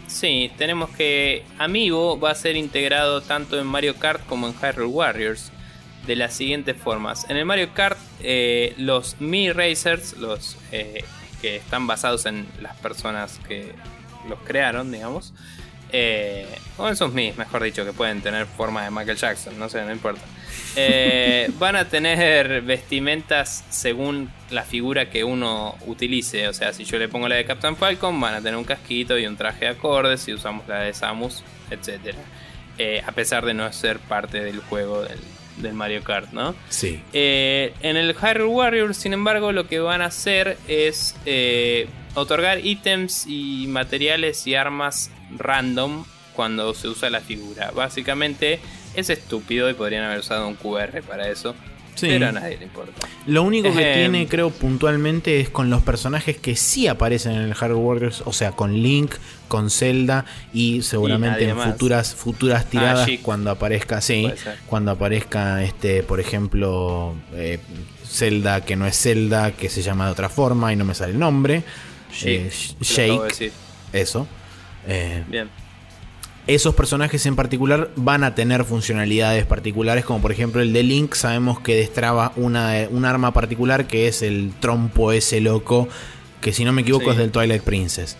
[0.06, 4.86] Sí, tenemos que Amiibo va a ser integrado tanto en Mario Kart como en Hyrule
[4.86, 5.52] Warriors
[6.06, 7.28] de las siguientes formas.
[7.28, 11.04] En el Mario Kart, eh, los Mi Racers, los eh,
[11.42, 13.74] que están basados en las personas que
[14.30, 15.34] los crearon, digamos,
[15.92, 16.48] eh,
[16.78, 19.84] o en sus Mis, mejor dicho, que pueden tener forma de Michael Jackson, no sé,
[19.84, 20.22] no importa.
[20.76, 26.48] Eh, van a tener vestimentas según la figura que uno utilice.
[26.48, 29.18] O sea, si yo le pongo la de Captain Falcon, van a tener un casquito
[29.18, 30.16] y un traje acorde.
[30.18, 32.14] Si usamos la de Samus, etc.
[33.06, 35.18] a pesar de no ser parte del juego del,
[35.62, 36.54] del Mario Kart, ¿no?
[36.68, 37.00] Sí.
[37.12, 42.64] Eh, en el Hyrule Warriors, sin embargo, lo que van a hacer es eh, otorgar
[42.64, 46.04] ítems y materiales y armas random
[46.34, 47.70] cuando se usa la figura.
[47.74, 48.60] Básicamente
[48.94, 51.54] es estúpido y podrían haber usado un QR para eso.
[51.94, 52.06] Sí.
[52.06, 53.08] Pero a nadie le importa.
[53.26, 57.54] Lo único que tiene, creo, puntualmente es con los personajes que sí aparecen en el
[57.54, 59.14] Hyrule Warriors, o sea, con Link,
[59.48, 60.24] con Zelda
[60.54, 61.72] y seguramente en más.
[61.72, 63.22] futuras futuras tiradas Sheik.
[63.22, 64.30] cuando aparezca, sí,
[64.68, 67.58] cuando aparezca este, por ejemplo, eh,
[68.06, 71.12] Zelda que no es Zelda, que se llama de otra forma y no me sale
[71.14, 71.64] el nombre.
[72.12, 72.50] Sheik, Eh,
[72.80, 73.52] Shake, decir.
[73.92, 74.28] eso.
[74.86, 75.48] Eh, Bien.
[76.48, 81.14] Esos personajes en particular van a tener funcionalidades particulares, como por ejemplo el de Link,
[81.14, 85.88] sabemos que destraba una, un arma particular que es el trompo ese loco,
[86.40, 87.10] que si no me equivoco Sí.
[87.12, 88.16] es del Twilight Princess.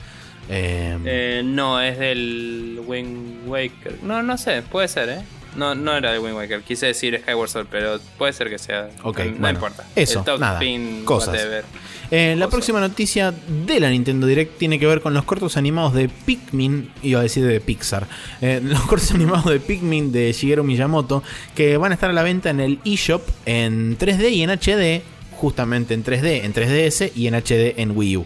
[0.51, 3.99] Eh, Eh, no, es del Wind Waker.
[4.03, 5.19] No, no sé, puede ser, ¿eh?
[5.57, 8.91] No, no era del Wind Waker, quise decir Skyward Sword, pero puede ser que sea.
[9.03, 9.85] Ok, no bueno, importa.
[9.97, 10.61] eso, El top nada,
[11.05, 11.29] cosas.
[11.35, 11.65] whatever.
[12.11, 13.33] Eh, la próxima noticia
[13.67, 17.23] de la Nintendo Direct tiene que ver con los cortos animados de Pikmin, iba a
[17.23, 18.07] decir de Pixar,
[18.41, 21.23] Eh, los cortos animados de Pikmin de Shigeru Miyamoto,
[21.55, 25.03] que van a estar a la venta en el eShop en 3D y en HD,
[25.37, 28.25] justamente en 3D, en 3DS y en HD en Wii U.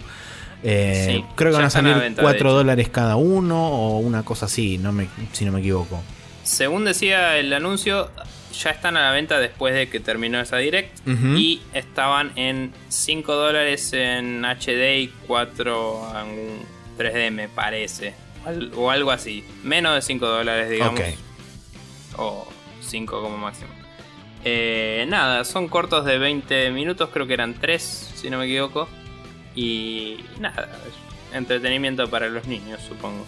[0.64, 2.56] Eh, Sí, creo que van a salir venta, de 4 hecho.
[2.56, 6.00] dólares cada uno o una cosa así, no me, si no me equivoco.
[6.44, 8.10] Según decía el anuncio,
[8.52, 11.06] ya están a la venta después de que terminó esa direct.
[11.06, 16.60] Y estaban en 5 dólares en HD y 4 en
[16.98, 18.14] 3D, me parece.
[18.76, 19.44] O algo así.
[19.62, 21.00] Menos de 5 dólares, digamos.
[21.00, 21.06] Ok.
[22.16, 22.48] O
[22.80, 23.70] 5 como máximo.
[24.44, 28.88] Eh, nada, son cortos de 20 minutos, creo que eran 3, si no me equivoco.
[29.54, 30.68] Y nada,
[31.32, 33.24] entretenimiento para los niños, supongo.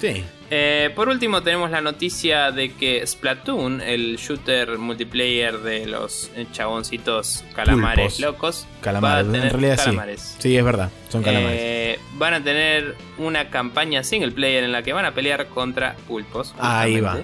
[0.00, 0.24] Sí.
[0.50, 6.46] Eh, por último tenemos la noticia de que Splatoon, el shooter multiplayer de los eh,
[6.52, 8.20] chaboncitos calamares Pulpos.
[8.20, 10.20] locos, Calamares, va a tener en realidad calamares.
[10.20, 10.36] sí.
[10.50, 11.58] Sí, es verdad, son calamares.
[11.60, 15.96] Eh, van a tener una campaña single player en la que van a pelear contra
[16.06, 16.54] pulpos.
[16.60, 17.18] Ahí va.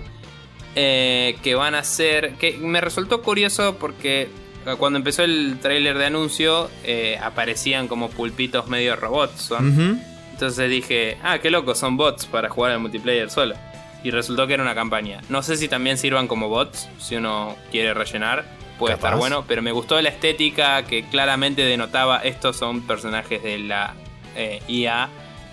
[0.75, 2.35] Eh, que van a ser.
[2.37, 8.09] Que me resultó curioso porque eh, cuando empezó el tráiler de anuncio eh, aparecían como
[8.11, 9.43] pulpitos medio robots.
[9.43, 10.01] Son.
[10.43, 13.55] Entonces dije, ah, qué loco, son bots para jugar al multiplayer solo.
[14.03, 15.21] Y resultó que era una campaña.
[15.29, 18.45] No sé si también sirvan como bots, si uno quiere rellenar.
[18.77, 19.09] Puede Capaz.
[19.11, 23.95] estar bueno, pero me gustó la estética que claramente denotaba estos son personajes de la
[24.35, 25.11] eh, IA.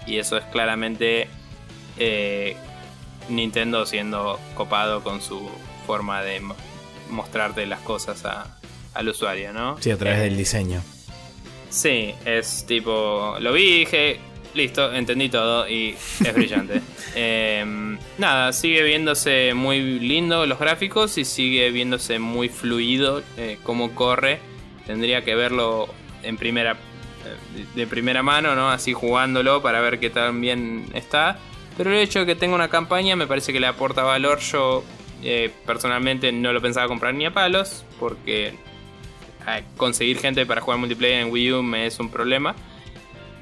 [0.08, 1.28] Y eso es claramente
[2.00, 2.58] eh,
[3.30, 5.48] Nintendo siendo copado con su
[5.86, 6.56] forma de mo-
[7.12, 8.58] mostrarte las cosas a-
[8.96, 9.78] al usuario, ¿no?
[9.80, 10.82] Sí, a través Eh, del diseño.
[11.70, 13.36] Sí, es tipo.
[13.40, 14.20] Lo vi dije.
[14.60, 16.82] Listo, entendí todo y es brillante.
[17.16, 23.96] Em, nada, sigue viéndose muy lindo los gráficos y sigue viéndose muy fluido eh, cómo
[23.96, 24.40] corre.
[24.86, 25.90] Tendría que verlo
[26.22, 28.70] en primera eh, de primera mano, ¿no?
[28.70, 31.40] Así jugándolo para ver qué tan bien está.
[31.78, 34.40] Pero el hecho de que tenga una campaña me parece que le aporta valor.
[34.40, 34.84] Yo
[35.24, 38.54] eh, personalmente no lo pensaba comprar ni a palos porque
[39.78, 42.56] conseguir gente para jugar multiplayer en Wii U me es un problema.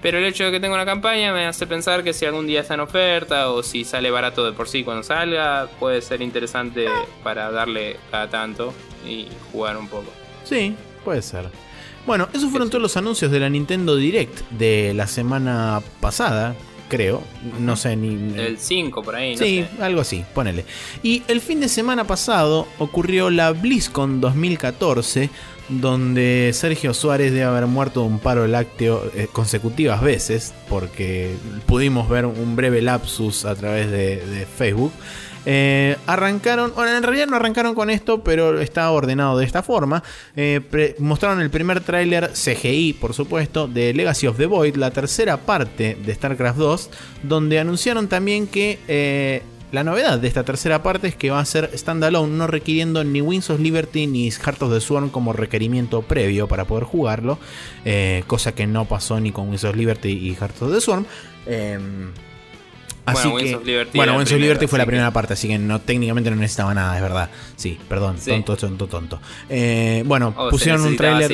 [0.01, 2.61] Pero el hecho de que tenga una campaña me hace pensar que si algún día
[2.61, 6.87] está en oferta o si sale barato de por sí cuando salga, puede ser interesante
[7.23, 8.73] para darle cada tanto
[9.05, 10.11] y jugar un poco.
[10.43, 11.49] Sí, puede ser.
[12.05, 16.55] Bueno, esos fueron todos los anuncios de la Nintendo Direct de la semana pasada,
[16.87, 17.21] creo.
[17.59, 18.39] No sé ni.
[18.39, 20.63] El 5 por ahí, no Sí, algo así, ponele.
[21.03, 25.29] Y el fin de semana pasado ocurrió la BlizzCon 2014
[25.69, 31.35] donde Sergio Suárez debe haber muerto de un paro lácteo eh, consecutivas veces, porque
[31.65, 34.91] pudimos ver un breve lapsus a través de, Facebook.
[35.49, 40.03] Eh, arrancaron, bueno, en realidad no arrancaron con esto, pero está ordenado de esta forma.
[40.35, 45.37] Eh, mostraron el primer tráiler CGI, por supuesto, de Legacy of the Void, la tercera
[45.37, 46.89] parte de StarCraft 2,
[47.23, 49.41] donde anunciaron también que
[49.71, 53.21] la novedad de esta tercera parte es que va a ser standalone, no requiriendo ni
[53.21, 57.37] Wings Liberty ni Heart of the Swarm como requerimiento previo para poder jugarlo,
[57.83, 61.05] eh, cosa que no pasó ni con Wings of Liberty y Heart of the Swarm.
[63.07, 65.57] Así bueno, que, of Liberty bueno, Wings of Liberty fue la primera parte, así que
[65.57, 67.29] no técnicamente no necesitaba nada, es verdad.
[67.55, 69.21] Sí, perdón, tonto, tonto, tonto.
[69.49, 71.31] Eh, bueno, pusieron un trailer.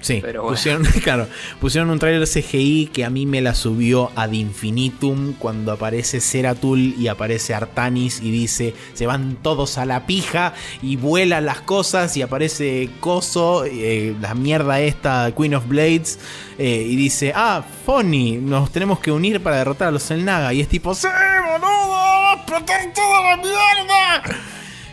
[0.00, 1.26] Sí, pusieron, claro,
[1.60, 6.94] pusieron un trailer CGI que a mí me la subió ad infinitum cuando aparece Seratul
[6.96, 12.16] y aparece Artanis y dice se van todos a la pija y vuelan las cosas
[12.16, 16.18] y aparece Coso, eh, la mierda esta, Queen of Blades.
[16.58, 20.54] Eh, y dice, ah, Fonny, nos tenemos que unir para derrotar a los Elnaga.
[20.54, 21.06] Y es tipo, ¡Sí,
[21.40, 22.34] boludo!
[22.34, 24.22] ¡Explotar toda la mierda!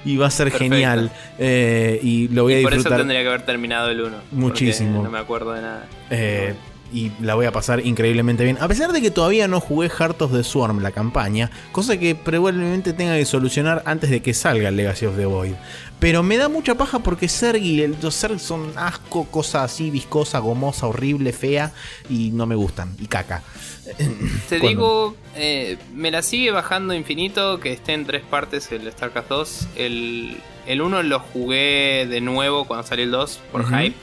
[0.06, 1.12] Y va a ser genial.
[1.40, 2.84] Eh, y lo voy a disfrutar.
[2.84, 4.18] Por eso tendría que haber terminado el 1.
[4.32, 5.04] Muchísimo.
[5.04, 5.86] No me acuerdo de nada.
[6.10, 6.56] Eh,
[6.94, 8.58] y la voy a pasar increíblemente bien.
[8.62, 12.14] A pesar de que todavía no jugué Heart of the Swarm, la campaña, cosa que
[12.16, 15.54] probablemente tenga que solucionar antes de que salga el Legacy of the Void.
[16.00, 20.40] Pero me da mucha paja porque Sergi y los Serg son asco, cosa así, viscosa,
[20.40, 21.72] gomosa, horrible, fea
[22.10, 22.96] y no me gustan.
[23.00, 23.42] Y caca.
[24.50, 29.30] Te digo, eh, me la sigue bajando infinito que esté en tres partes el StarCraft
[29.30, 29.68] 2.
[29.76, 30.38] El,
[30.68, 33.96] el 1 lo jugué de nuevo cuando salió el 2 por hype.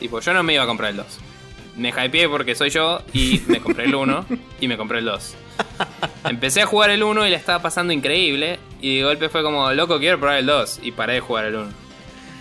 [0.00, 1.06] Tipo, yo no me iba a comprar el 2
[1.76, 4.26] me hypeé porque soy yo y me compré el 1
[4.60, 5.34] y me compré el 2.
[6.24, 9.72] Empecé a jugar el 1 y le estaba pasando increíble y de golpe fue como,
[9.72, 11.68] loco, quiero probar el 2 y paré de jugar el 1.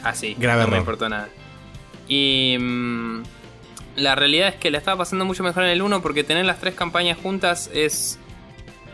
[0.04, 1.30] Así, no me importó nada.
[2.08, 3.24] Y mm,
[4.02, 6.60] la realidad es que le estaba pasando mucho mejor en el 1 porque tener las
[6.60, 8.20] tres campañas juntas es,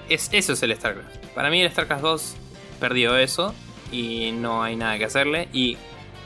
[0.09, 1.25] es eso es el StarCraft.
[1.33, 2.35] Para mí el StarCraft 2
[2.79, 3.53] perdió eso
[3.91, 5.77] y no hay nada que hacerle y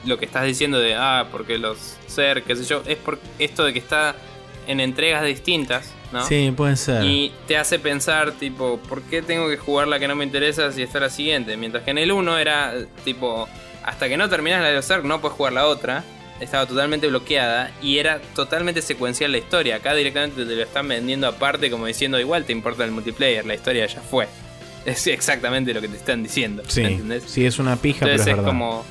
[0.05, 3.63] lo que estás diciendo de, ah, porque los ser, qué sé yo, es por esto
[3.63, 4.15] de que está
[4.67, 6.25] en entregas distintas, ¿no?
[6.25, 7.03] Sí, puede ser.
[7.03, 10.71] Y te hace pensar, tipo, ¿por qué tengo que jugar la que no me interesa
[10.71, 11.57] si está la siguiente?
[11.57, 13.47] Mientras que en el 1 era, tipo,
[13.83, 16.03] hasta que no terminas la de los no puedes jugar la otra.
[16.41, 19.75] Estaba totalmente bloqueada y era totalmente secuencial la historia.
[19.75, 23.53] Acá directamente te lo están vendiendo aparte, como diciendo, igual te importa el multiplayer, la
[23.53, 24.27] historia ya fue.
[24.83, 26.63] Es exactamente lo que te están diciendo.
[26.67, 27.25] Sí, ¿entendés?
[27.27, 28.83] sí es una pija, pero es, es como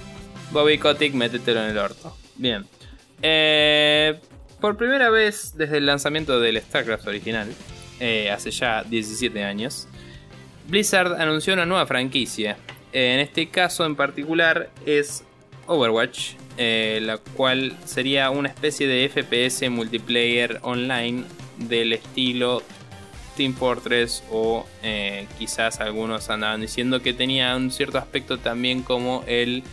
[0.53, 2.17] Bobby Kotick, métetelo en el orto.
[2.37, 2.65] Bien.
[3.23, 4.21] Eh,
[4.61, 7.53] por primera vez desde el lanzamiento del StarCraft original,
[7.99, 9.89] eh, hace ya 17 años,
[10.69, 12.57] Blizzard anunció una nueva franquicia.
[12.93, 15.25] Eh, en este caso en particular es
[15.67, 16.35] Overwatch,
[17.03, 21.25] la cual sería una especie de FPS multiplayer online
[21.57, 22.63] del estilo
[23.37, 24.67] Team Fortress o
[25.39, 29.65] quizás algunos andaban diciendo que tenía un cierto aspecto también como el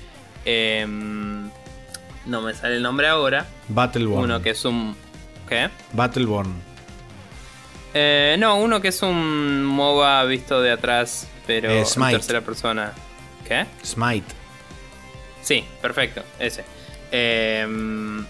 [0.50, 1.50] Em,
[2.26, 3.46] no me sale el nombre ahora.
[3.68, 4.24] Battleborn.
[4.24, 4.96] Uno que es un.
[5.48, 5.70] ¿Qué?
[5.92, 6.54] Battleborn.
[7.94, 12.94] Eh, no, uno que es un MOBA visto de atrás, pero eh, en tercera persona.
[13.46, 13.66] ¿Qué?
[13.84, 14.28] Smite.
[15.42, 16.64] Sí, perfecto, ese.
[17.12, 18.26] Em,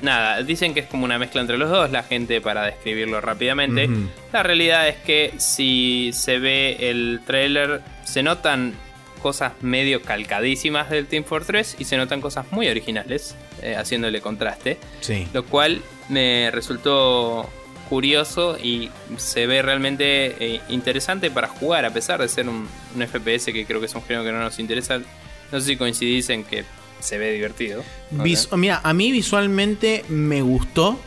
[0.00, 3.88] nada, dicen que es como una mezcla entre los dos, la gente para describirlo rápidamente.
[4.32, 8.74] La realidad es que si se ve el trailer, se notan
[9.22, 14.78] cosas medio calcadísimas del Team Fortress y se notan cosas muy originales, eh, haciéndole contraste.
[15.00, 15.28] Sí.
[15.32, 17.48] Lo cual me resultó
[17.88, 22.66] curioso y se ve realmente eh, interesante para jugar, a pesar de ser un,
[22.96, 24.98] FPS que creo que es un género que no nos interesa.
[24.98, 26.64] No sé si coincidís en que
[27.02, 27.82] se ve divertido.
[28.10, 30.98] Mira, a mí visualmente me gustó.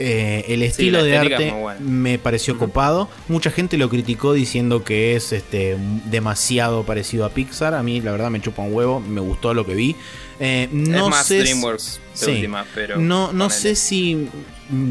[0.00, 3.08] Eh, el estilo de arte me pareció copado.
[3.26, 7.74] Mucha gente lo criticó diciendo que es este, demasiado parecido a Pixar.
[7.74, 9.00] A mí, la verdad, me chupa un huevo.
[9.00, 9.96] Me gustó lo que vi.
[10.40, 12.00] Eh, no sé DreamWorks
[12.72, 14.28] pero no, no sé si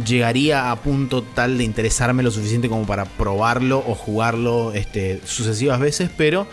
[0.06, 5.80] llegaría a punto tal de interesarme lo suficiente como para probarlo o jugarlo este, sucesivas
[5.80, 6.48] veces, pero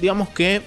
[0.00, 0.62] digamos que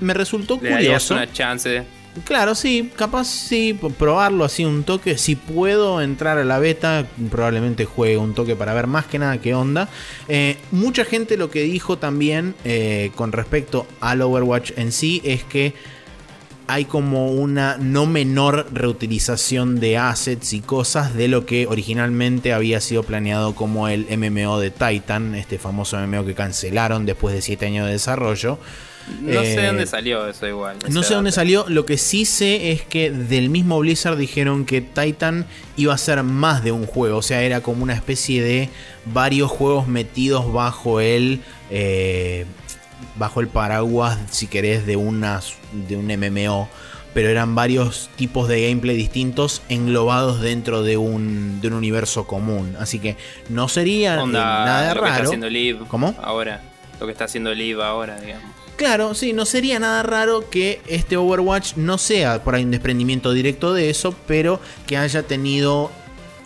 [0.00, 1.14] me resultó Le curioso.
[1.14, 1.84] una chance
[2.24, 5.18] Claro, sí, capaz sí, probarlo así un toque.
[5.18, 9.38] Si puedo entrar a la beta, probablemente juegue un toque para ver más que nada
[9.40, 9.88] qué onda.
[10.28, 15.44] Eh, mucha gente lo que dijo también eh, con respecto al Overwatch en sí es
[15.44, 15.74] que
[16.68, 22.80] hay como una no menor reutilización de assets y cosas de lo que originalmente había
[22.82, 27.66] sido planeado como el MMO de Titan, este famoso MMO que cancelaron después de 7
[27.66, 28.58] años de desarrollo.
[29.20, 30.76] No sé dónde eh, salió eso igual.
[30.90, 31.66] No sé dónde salió.
[31.68, 36.22] Lo que sí sé es que del mismo Blizzard dijeron que Titan iba a ser
[36.22, 37.18] más de un juego.
[37.18, 38.68] O sea, era como una especie de
[39.06, 41.40] varios juegos metidos bajo el.
[41.70, 42.46] Eh,
[43.16, 46.68] bajo el paraguas, si querés, de, unas, de un MMO.
[47.14, 52.76] Pero eran varios tipos de gameplay distintos englobados dentro de un, de un universo común.
[52.78, 53.16] Así que
[53.48, 55.04] no sería nada lo raro.
[55.04, 56.14] Que está haciendo Live ¿Cómo?
[56.22, 56.62] Ahora.
[57.00, 58.57] Lo que está haciendo Live ahora, digamos.
[58.78, 63.32] Claro, sí, no sería nada raro que este Overwatch no sea por ahí un desprendimiento
[63.32, 65.90] directo de eso, pero que haya tenido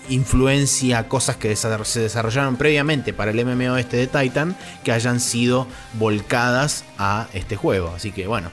[0.08, 5.66] influencia, cosas que se desarrollaron previamente para el MMO este de Titan, que hayan sido
[5.92, 7.92] volcadas a este juego.
[7.94, 8.50] Así que bueno,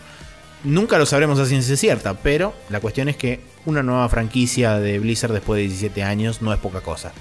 [0.66, 5.00] nunca lo sabremos a ciencia cierta, pero la cuestión es que una nueva franquicia de
[5.00, 7.14] Blizzard después de 17 años no es poca cosa.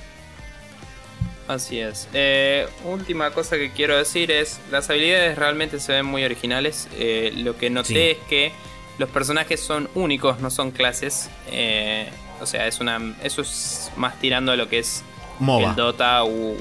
[1.48, 2.06] Así es.
[2.12, 6.88] Eh, última cosa que quiero decir es, las habilidades realmente se ven muy originales.
[6.98, 8.52] Eh, lo que noté es que
[8.98, 11.30] los personajes son únicos, no son clases.
[11.50, 12.06] Eh,
[12.40, 15.02] o sea, es una, eso es más tirando a lo que es
[15.40, 16.56] el Dota u,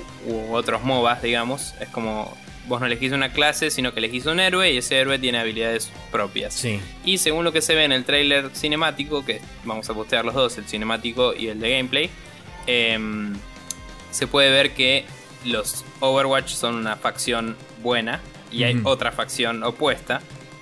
[0.51, 1.73] otros MOBAs, digamos.
[1.81, 2.33] Es como
[2.67, 5.91] vos no elegís una clase, sino que elegís un héroe y ese héroe tiene habilidades
[6.11, 6.53] propias.
[6.53, 6.79] Sí.
[7.03, 10.33] Y según lo que se ve en el trailer cinemático, que vamos a postear los
[10.33, 12.09] dos, el cinemático y el de gameplay,
[12.67, 12.97] eh,
[14.11, 15.05] se puede ver que
[15.45, 18.21] los Overwatch son una facción buena
[18.51, 20.21] y hay otra facción opuesta,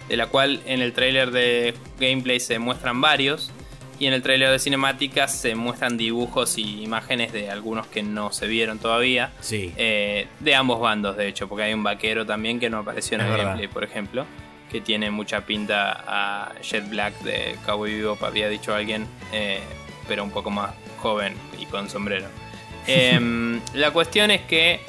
[0.10, 3.52] de la cual en el trailer de gameplay se muestran varios
[3.98, 8.32] y en el trailer de cinemáticas se muestran dibujos y imágenes de algunos que no
[8.32, 9.32] se vieron todavía.
[9.40, 9.74] Sí.
[9.78, 13.26] Eh, de ambos bandos, de hecho, porque hay un vaquero también que no apareció en
[13.26, 14.26] el gameplay, por ejemplo,
[14.72, 19.62] que tiene mucha pinta a Jet Black de Cowboy Bebop, había dicho alguien, eh,
[20.08, 22.28] pero un poco más joven y con sombrero.
[22.88, 24.82] Em, la cuestión es que.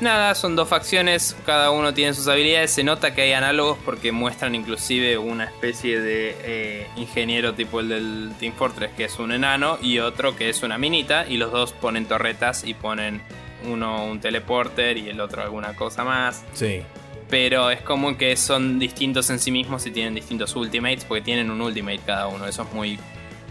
[0.00, 2.72] Nada, son dos facciones, cada uno tiene sus habilidades.
[2.72, 7.88] Se nota que hay análogos porque muestran inclusive una especie de eh, ingeniero tipo el
[7.88, 11.24] del Team Fortress, que es un enano, y otro que es una minita.
[11.28, 13.22] Y los dos ponen torretas y ponen
[13.64, 16.44] uno un teleporter y el otro alguna cosa más.
[16.52, 16.82] Sí.
[17.30, 21.50] Pero es como que son distintos en sí mismos y tienen distintos ultimates porque tienen
[21.50, 22.46] un ultimate cada uno.
[22.46, 22.98] Eso es muy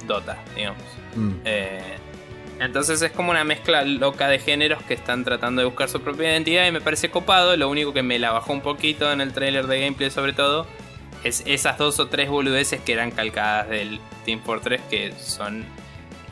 [0.05, 0.83] Dota, digamos.
[1.15, 1.31] Mm.
[1.45, 1.97] Eh,
[2.61, 6.29] entonces es como una mezcla loca de géneros que están tratando de buscar su propia
[6.31, 7.57] identidad y me parece copado.
[7.57, 10.67] Lo único que me la bajó un poquito en el trailer de gameplay sobre todo
[11.23, 15.65] es esas dos o tres boludeces que eran calcadas del Team Fortress que son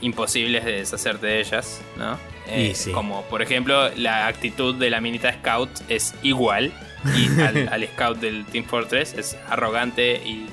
[0.01, 2.19] imposibles de deshacerte de ellas, ¿no?
[2.47, 6.71] Eh, como por ejemplo la actitud de la minita Scout es igual
[7.15, 7.41] y
[7.71, 10.47] al, Scout del Team Fortress es arrogante y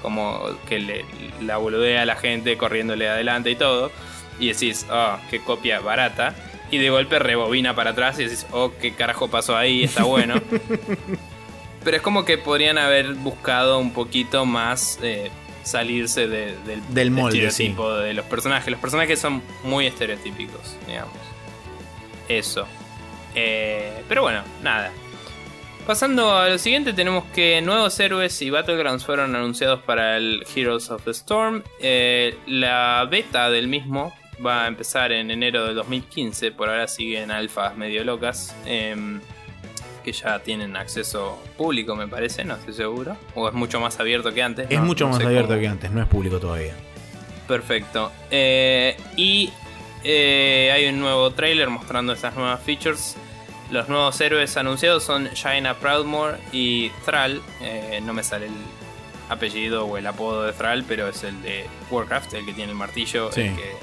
[0.00, 1.04] como que le,
[1.42, 3.92] la boludea a la gente corriéndole adelante y todo
[4.38, 6.34] y decís, oh, qué copia barata.
[6.70, 10.34] Y de golpe rebobina para atrás y decís, oh, qué carajo pasó ahí, está bueno.
[11.84, 15.30] Pero es como que podrían haber buscado un poquito más eh,
[15.62, 16.56] salirse del,
[16.90, 18.70] del molde, estereotipo de los personajes.
[18.70, 21.16] Los personajes son muy estereotípicos, digamos.
[22.28, 22.66] Eso.
[23.34, 24.90] Eh, pero bueno, nada.
[25.86, 30.90] Pasando a lo siguiente, tenemos que nuevos héroes y Battlegrounds fueron anunciados para el Heroes
[30.90, 31.62] of the Storm.
[31.80, 36.52] Eh, la beta del mismo va a empezar en enero de 2015.
[36.52, 38.54] Por ahora siguen alfas medio locas.
[38.64, 39.20] Em,
[40.04, 43.16] que ya tienen acceso público, me parece, no estoy seguro.
[43.34, 44.66] O es mucho más abierto que antes.
[44.70, 46.74] Es mucho más abierto que antes, no es público todavía.
[47.46, 48.12] Perfecto.
[48.30, 49.50] Eh, y
[50.04, 53.16] eh, hay un nuevo trailer mostrando estas nuevas features.
[53.70, 57.42] Los nuevos héroes anunciados son Jaina Proudmore y Thrall.
[57.60, 58.52] Eh, no me sale el
[59.28, 62.78] apellido o el apodo de Thrall, pero es el de Warcraft, el que tiene el
[62.78, 63.76] martillo, el que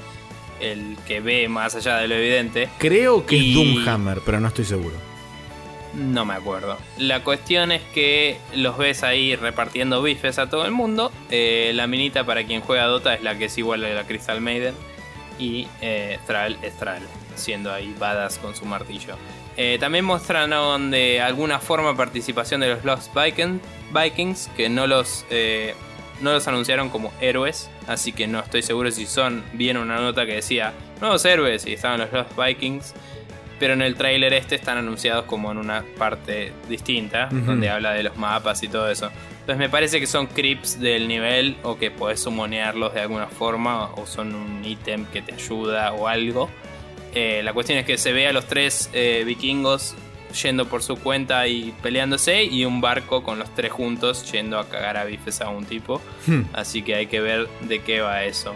[0.60, 2.70] el que ve más allá de lo evidente.
[2.78, 4.96] Creo que es Doomhammer, pero no estoy seguro.
[5.94, 6.78] No me acuerdo.
[6.98, 11.12] La cuestión es que los ves ahí repartiendo bifes a todo el mundo.
[11.30, 14.42] Eh, la minita para quien juega Dota es la que es igual a la Crystal
[14.42, 14.76] Maiden.
[15.40, 17.04] Y eh, Thrall es Thrall,
[17.36, 19.16] siendo ahí badass con su martillo.
[19.58, 25.76] Eh, también mostraron de alguna forma participación de los Lost Vikings, que no los, eh,
[26.20, 29.44] no los anunciaron como héroes, así que no estoy seguro si son.
[29.54, 32.94] Bien una nota que decía nuevos héroes y estaban los Lost Vikings,
[33.60, 38.04] pero en el tráiler este están anunciados como en una parte distinta, donde habla de
[38.04, 39.10] los mapas y todo eso.
[39.32, 43.92] Entonces me parece que son creeps del nivel o que podés sumonearlos de alguna forma
[43.94, 46.50] o son un ítem que te ayuda o algo.
[47.14, 49.96] Eh, la cuestión es que se ve a los tres eh, vikingos
[50.36, 54.70] yendo por su cuenta y peleándose y un barco con los tres juntos yendo a
[54.70, 56.02] cagar a bifes a un tipo.
[56.28, 56.44] Hmm.
[56.54, 58.56] Así que hay que ver de qué va eso.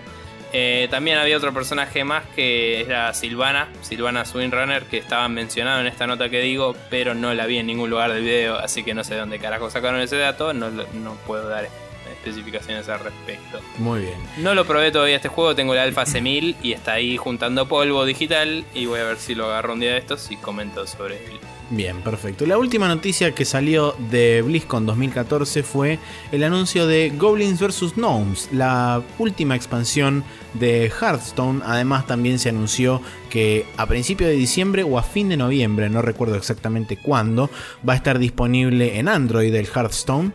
[0.52, 5.88] Eh, también había otro personaje más que era Silvana, Silvana Swinrunner, que estaba mencionado en
[5.88, 8.96] esta nota que digo, pero no la vi en ningún lugar del video, así que
[8.96, 11.70] no sé de dónde carajo sacaron ese dato, no, no puedo dar
[12.12, 13.60] especificaciones al respecto.
[13.78, 14.18] Muy bien.
[14.38, 18.06] No lo probé todavía este juego, tengo el Alpha C1000 y está ahí juntando polvo
[18.06, 21.18] digital y voy a ver si lo agarro un día de estos y comento sobre
[21.18, 21.40] él.
[21.72, 22.48] Bien, perfecto.
[22.48, 26.00] La última noticia que salió de BlizzCon 2014 fue
[26.32, 27.94] el anuncio de Goblins vs.
[27.96, 30.24] Gnomes, la última expansión
[30.56, 31.62] de Hearthstone.
[31.64, 36.02] Además también se anunció que a principio de diciembre o a fin de noviembre, no
[36.02, 37.52] recuerdo exactamente cuándo,
[37.88, 40.32] va a estar disponible en Android el Hearthstone.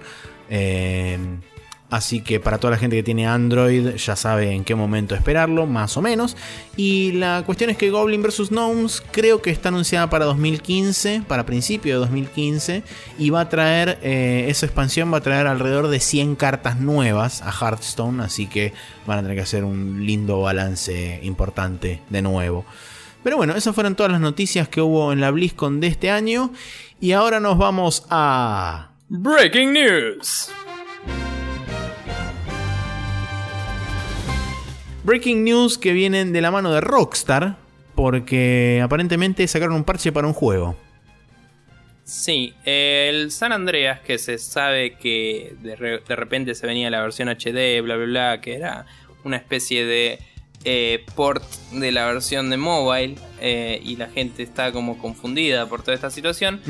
[0.50, 1.18] Eh,
[1.94, 5.64] Así que para toda la gente que tiene Android ya sabe en qué momento esperarlo,
[5.68, 6.36] más o menos.
[6.76, 8.50] Y la cuestión es que Goblin vs.
[8.50, 12.82] Gnomes creo que está anunciada para 2015, para principio de 2015.
[13.16, 17.42] Y va a traer, eh, esa expansión va a traer alrededor de 100 cartas nuevas
[17.42, 18.24] a Hearthstone.
[18.24, 18.72] Así que
[19.06, 22.64] van a tener que hacer un lindo balance importante de nuevo.
[23.22, 26.50] Pero bueno, esas fueron todas las noticias que hubo en la BlizzCon de este año.
[27.00, 28.90] Y ahora nos vamos a...
[29.08, 30.50] Breaking News.
[35.04, 37.56] Breaking news que vienen de la mano de Rockstar,
[37.94, 40.76] porque aparentemente sacaron un parche para un juego.
[42.04, 47.82] Sí, el San Andreas, que se sabe que de, repente se venía la versión HD,
[47.82, 48.86] bla, bla, bla, que era
[49.24, 50.18] una especie de
[50.64, 55.82] eh, port de la versión de mobile eh, y la gente está como confundida por
[55.82, 56.62] toda esta situación,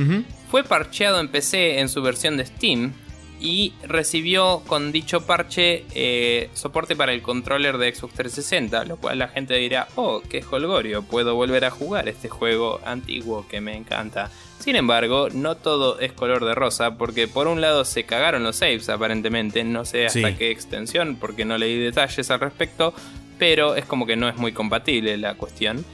[0.51, 2.95] fue parcheado en PC en su versión de Steam
[3.41, 9.19] y recibió con dicho parche eh, soporte para el controller de Xbox 360, lo cual
[9.19, 13.77] la gente dirá, oh, qué holgorio, puedo volver a jugar este juego antiguo que me
[13.77, 14.31] encanta.
[14.59, 18.57] Sin embargo, no todo es color de rosa, porque por un lado se cagaron los
[18.57, 22.95] saves aparentemente, no sé hasta qué extensión, porque no leí detalles al respecto,
[23.39, 25.85] pero es como que no es muy compatible la cuestión.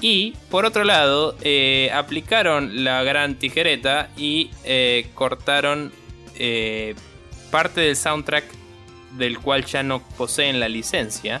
[0.00, 5.92] Y por otro lado, eh, aplicaron la gran tijereta y eh, cortaron
[6.38, 6.94] eh,
[7.50, 8.44] parte del soundtrack
[9.16, 11.40] del cual ya no poseen la licencia.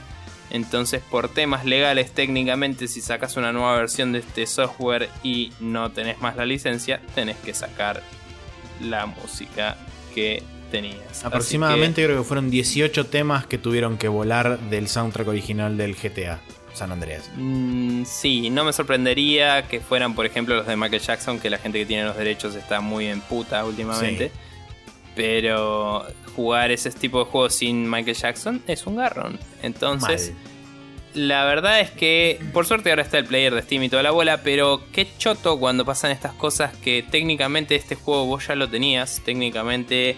[0.50, 5.90] Entonces, por temas legales, técnicamente, si sacas una nueva versión de este software y no
[5.90, 8.02] tenés más la licencia, tenés que sacar
[8.80, 9.76] la música
[10.14, 11.24] que tenías.
[11.24, 16.40] Aproximadamente creo que fueron 18 temas que tuvieron que volar del soundtrack original del GTA.
[16.72, 17.30] San Andreas.
[17.36, 21.56] Mm, sí, no me sorprendería que fueran, por ejemplo, los de Michael Jackson, que la
[21.56, 24.30] gente que tiene los derechos está muy en puta últimamente.
[25.16, 26.06] Pero
[26.36, 29.40] jugar ese tipo de juegos sin Michael Jackson es un garrón.
[29.62, 30.32] Entonces,
[31.14, 34.10] la verdad es que, por suerte ahora está el player de Steam y toda la
[34.10, 38.68] bola, pero qué choto cuando pasan estas cosas que técnicamente este juego vos ya lo
[38.68, 39.22] tenías.
[39.24, 40.16] Técnicamente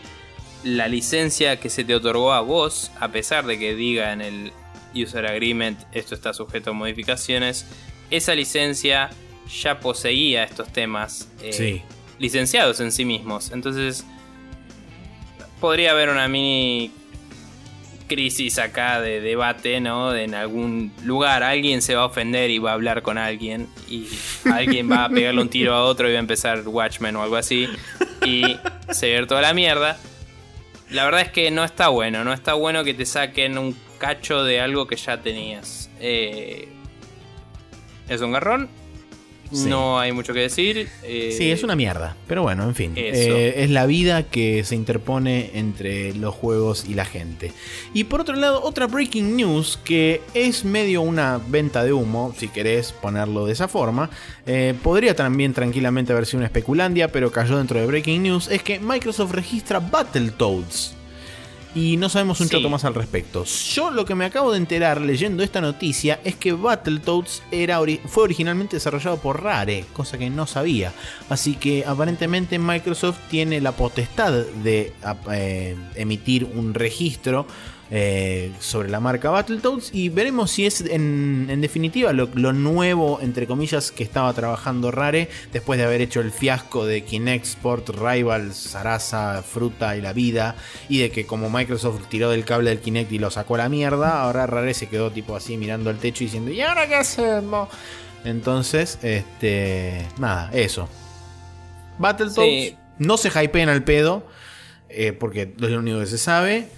[0.65, 4.53] la licencia que se te otorgó a vos, a pesar de que diga en el
[4.95, 7.67] User Agreement esto está sujeto a modificaciones,
[8.11, 9.11] esa licencia
[9.63, 11.83] ya poseía estos temas eh,
[12.19, 13.53] licenciados en sí mismos.
[13.53, 14.05] Entonces
[15.61, 16.93] podría haber una mini
[18.09, 20.15] crisis acá de debate, ¿no?
[20.15, 24.09] En algún lugar alguien se va a ofender y va a hablar con alguien y
[24.53, 27.37] alguien va a pegarle un tiro a otro y va a empezar Watchmen o algo
[27.37, 27.69] así
[28.25, 28.57] y
[28.91, 29.99] se ve toda la mierda.
[30.91, 34.43] La verdad es que no está bueno, no está bueno que te saquen un cacho
[34.43, 35.91] de algo que ya tenías.
[36.01, 36.69] Eh,
[38.09, 38.71] es un garrón,
[39.53, 40.89] no hay mucho que decir.
[41.03, 42.17] Eh, sí, es una mierda.
[42.27, 42.93] Pero bueno, en fin.
[42.97, 47.53] Eh, es la vida que se interpone entre los juegos y la gente.
[47.95, 52.49] Y por otro lado, otra breaking news que es medio una venta de humo, si
[52.49, 54.11] querés ponerlo de esa forma.
[54.47, 58.49] Eh, podría también tranquilamente haber sido una especulandia, pero cayó dentro de breaking news.
[58.49, 60.98] Es que Microsoft registra Battletoads
[61.79, 63.45] y no sabemos un choto más al respecto.
[63.45, 68.25] Yo lo que me acabo de enterar leyendo esta noticia es que Battletoads era fue
[68.25, 70.93] originalmente desarrollado por Rare, cosa que no sabía.
[71.29, 74.93] Así que aparentemente Microsoft tiene la potestad de
[75.31, 77.47] eh, emitir un registro
[77.91, 83.19] eh, sobre la marca Battletoads y veremos si es en, en definitiva lo, lo, nuevo,
[83.23, 87.89] entre comillas, que estaba trabajando Rare después de haber hecho el fiasco de Kinect Sport,
[87.91, 90.55] Rivals, Sarasa, Fruta y la vida
[90.89, 93.69] y de que como Microsoft tiró del cable del Kinect y lo sacó a la
[93.69, 96.97] mierda, ahora Rare se quedó tipo así mirando al techo y diciendo ¿y ahora qué
[96.97, 97.69] hacemos?
[98.25, 100.89] Entonces, este, nada, eso.
[101.99, 102.77] Battletoads, sí.
[102.99, 104.27] no se hypeen al pedo,
[104.91, 106.69] eh, porque es lo único que se sabe.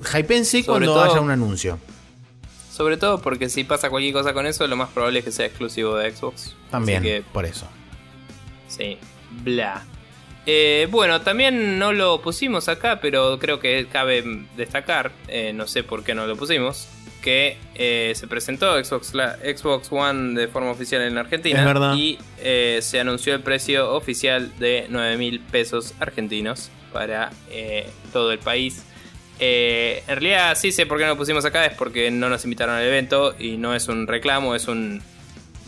[0.00, 1.78] Hypense cuando todo, haya un anuncio.
[2.72, 5.46] Sobre todo porque si pasa cualquier cosa con eso, lo más probable es que sea
[5.46, 6.54] exclusivo de Xbox.
[6.70, 7.66] También, que, por eso.
[8.68, 8.96] Sí,
[9.42, 9.84] bla.
[10.46, 15.82] Eh, bueno, también no lo pusimos acá, pero creo que cabe destacar, eh, no sé
[15.82, 16.88] por qué no lo pusimos,
[17.20, 22.80] que eh, se presentó Xbox, la, Xbox One de forma oficial en Argentina y eh,
[22.82, 28.84] se anunció el precio oficial de 9 mil pesos argentinos para eh, todo el país.
[29.40, 32.76] En realidad sí sé por qué no lo pusimos acá, es porque no nos invitaron
[32.76, 35.02] al evento y no es un reclamo, es un...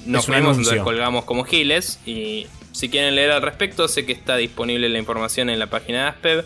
[0.04, 4.36] Nos fuimos, entonces colgamos como giles y si quieren leer al respecto, sé que está
[4.36, 6.44] disponible la información en la página de Aspev.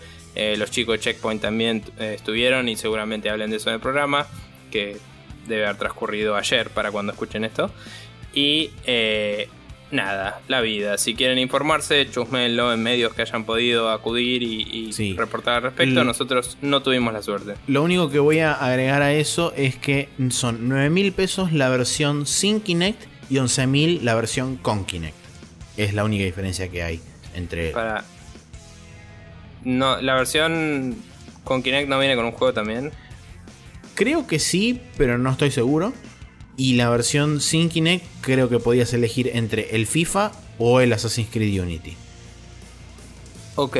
[0.58, 4.26] los chicos de Checkpoint también estuvieron y seguramente hablen de eso en el programa
[4.70, 4.98] que
[5.46, 7.70] debe haber transcurrido ayer para cuando escuchen esto.
[8.34, 9.48] Y eh,
[9.90, 10.98] nada, la vida.
[10.98, 16.04] Si quieren informarse, chusmenlo en medios que hayan podido acudir y, reportar al respecto.
[16.04, 17.54] Nosotros no tuvimos la suerte.
[17.66, 21.68] Lo único que voy a agregar a eso es que son 9 mil pesos la
[21.68, 25.16] versión sin Kinect y 11 mil la versión con Kinect.
[25.76, 27.00] Es la única diferencia que hay
[27.34, 27.70] entre.
[27.70, 28.04] Para.
[29.64, 30.96] No, la versión
[31.44, 32.92] con Kinect no viene con un juego también.
[33.94, 35.92] Creo que sí, pero no estoy seguro.
[36.56, 41.28] Y la versión sin Kinect creo que podías elegir entre el FIFA o el Assassin's
[41.30, 41.96] Creed Unity.
[43.56, 43.76] Ok.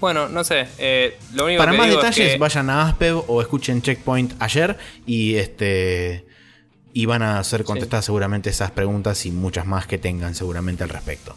[0.00, 0.66] Bueno, no sé.
[0.78, 2.38] Eh, lo único Para que más digo detalles, es que...
[2.38, 4.76] vayan a Aspev o escuchen Checkpoint ayer
[5.06, 6.26] y este
[6.94, 8.06] y van a ser contestadas sí.
[8.08, 11.34] seguramente esas preguntas y muchas más que tengan seguramente al respecto.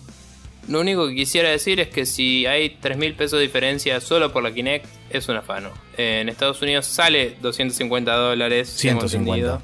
[0.68, 4.34] Lo único que quisiera decir es que si hay 3 mil pesos de diferencia solo
[4.34, 5.70] por la Kinect, es un afano.
[5.95, 8.70] En Estados Unidos sale 250 dólares.
[8.70, 9.62] 150.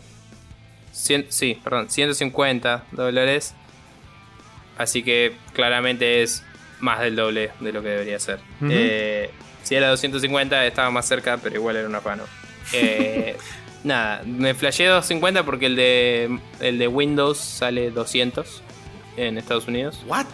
[0.92, 3.54] Cien, sí, perdón, 150 dólares.
[4.78, 6.44] Así que claramente es
[6.80, 8.40] más del doble de lo que debería ser.
[8.62, 8.70] Uh -huh.
[8.72, 9.30] eh,
[9.64, 12.24] si era 250 estaba más cerca, pero igual era un afano.
[12.74, 13.36] Eh,
[13.84, 18.62] nada, me flasheé 250 porque el de, el de Windows sale 200
[19.18, 20.00] en Estados Unidos.
[20.08, 20.28] ¿What?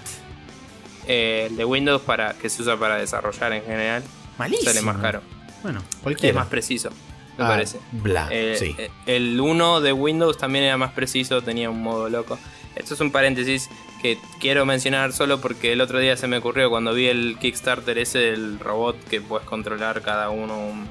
[1.07, 4.03] Eh, el de Windows para que se usa para desarrollar en general
[4.37, 4.69] Malísimo.
[4.71, 5.21] sale más caro.
[5.63, 6.29] Bueno, cualquiera.
[6.29, 6.89] Es más preciso,
[7.37, 7.79] me ah, parece.
[7.91, 8.75] Bla, eh, sí.
[9.05, 12.39] El 1 de Windows también era más preciso, tenía un modo loco.
[12.75, 13.69] Esto es un paréntesis
[14.01, 17.97] que quiero mencionar solo porque el otro día se me ocurrió cuando vi el Kickstarter
[17.97, 20.87] ese del robot que puedes controlar cada uno un,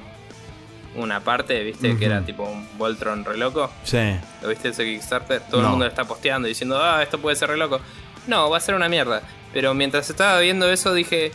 [0.95, 1.91] una parte, ¿viste?
[1.91, 1.99] Uh -huh.
[1.99, 3.69] Que era tipo un Voltron re loco.
[3.83, 4.15] Sí.
[4.41, 5.41] ¿Lo viste ese Kickstarter?
[5.49, 5.67] Todo no.
[5.67, 7.79] el mundo lo está posteando diciendo, ah, esto puede ser re loco.
[8.27, 9.21] No, va a ser una mierda.
[9.53, 11.31] Pero mientras estaba viendo eso dije,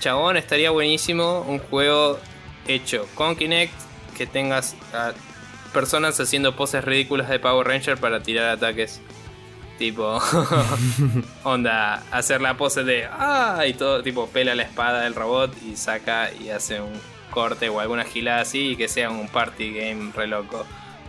[0.00, 2.18] chabón, estaría buenísimo un juego
[2.66, 3.72] hecho con Kinect
[4.14, 5.12] que tengas a
[5.72, 9.00] personas haciendo poses ridículas de Power Ranger para tirar ataques.
[9.78, 10.20] Tipo,
[11.42, 15.76] onda, hacer la pose de ah, y todo, tipo, pela la espada del robot y
[15.76, 16.92] saca y hace un
[17.30, 20.64] corte o alguna gilada así y que sea un party game re loco.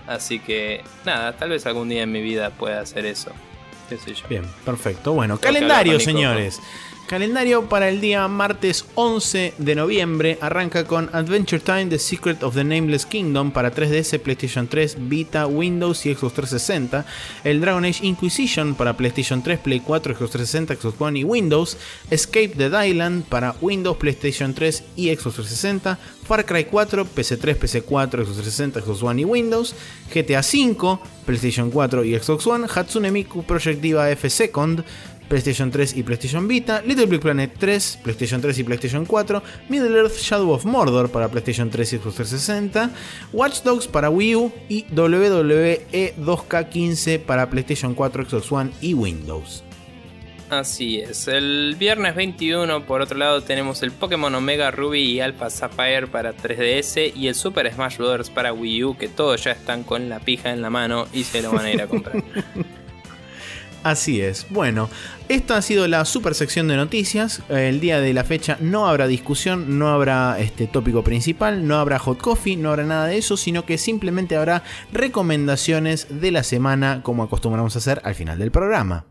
[0.07, 3.31] Así que, nada, tal vez algún día en mi vida pueda hacer eso.
[3.87, 4.27] ¿Qué sé yo?
[4.27, 5.13] Bien, perfecto.
[5.13, 6.59] Bueno, Creo calendario, señores.
[7.07, 12.55] Calendario para el día martes 11 de noviembre arranca con Adventure Time The Secret of
[12.55, 17.05] the Nameless Kingdom para 3DS, PlayStation 3, Vita, Windows y Xbox 360.
[17.43, 21.77] El Dragon Age Inquisition para PlayStation 3, Play 4, Xbox 360, Xbox One y Windows.
[22.09, 25.99] Escape the Island para Windows, PlayStation 3 y Xbox 360.
[26.25, 29.75] Far Cry 4, PC3, PC4, Xbox 360, Xbox One y Windows.
[30.11, 32.67] GTA 5, PlayStation 4 y Xbox One.
[32.67, 34.83] Hatsune Miku Project Diva F Second.
[35.27, 39.97] PlayStation 3 y PlayStation Vita, Little Big Planet 3, PlayStation 3 y PlayStation 4, Middle
[39.97, 42.91] Earth Shadow of Mordor para PlayStation 3 y Xbox 360,
[43.33, 49.63] Watch Dogs para Wii U y WWE 2K15 para PlayStation 4, Xbox One y Windows.
[50.49, 55.49] Así es, el viernes 21 por otro lado tenemos el Pokémon Omega Ruby y Alpha
[55.49, 58.29] Sapphire para 3DS y el Super Smash Bros.
[58.29, 61.41] para Wii U que todos ya están con la pija en la mano y se
[61.41, 62.23] lo van a ir a comprar.
[63.85, 64.47] Así es.
[64.49, 64.89] Bueno,
[65.29, 67.43] esta ha sido la super sección de noticias.
[67.49, 71.99] El día de la fecha no habrá discusión, no habrá este tópico principal, no habrá
[71.99, 77.01] hot coffee, no habrá nada de eso, sino que simplemente habrá recomendaciones de la semana
[77.03, 79.05] como acostumbramos a hacer al final del programa.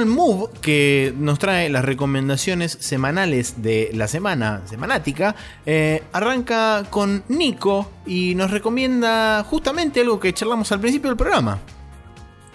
[0.00, 5.36] Move que nos trae las recomendaciones semanales de la semana, semanática,
[5.66, 11.60] eh, arranca con Nico y nos recomienda justamente algo que charlamos al principio del programa.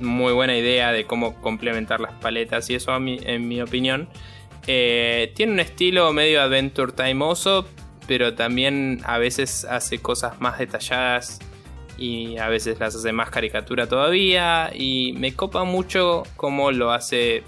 [0.00, 4.08] muy buena idea de cómo complementar las paletas y eso en mi opinión.
[4.66, 7.66] Eh, tiene un estilo medio adventure timeoso,
[8.06, 11.38] pero también a veces hace cosas más detalladas
[11.98, 17.42] y a veces las hace más caricatura todavía y me copa mucho cómo lo hace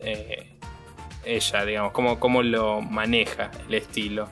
[0.00, 0.59] eh,
[1.24, 4.28] ella, digamos, cómo, cómo lo maneja el estilo.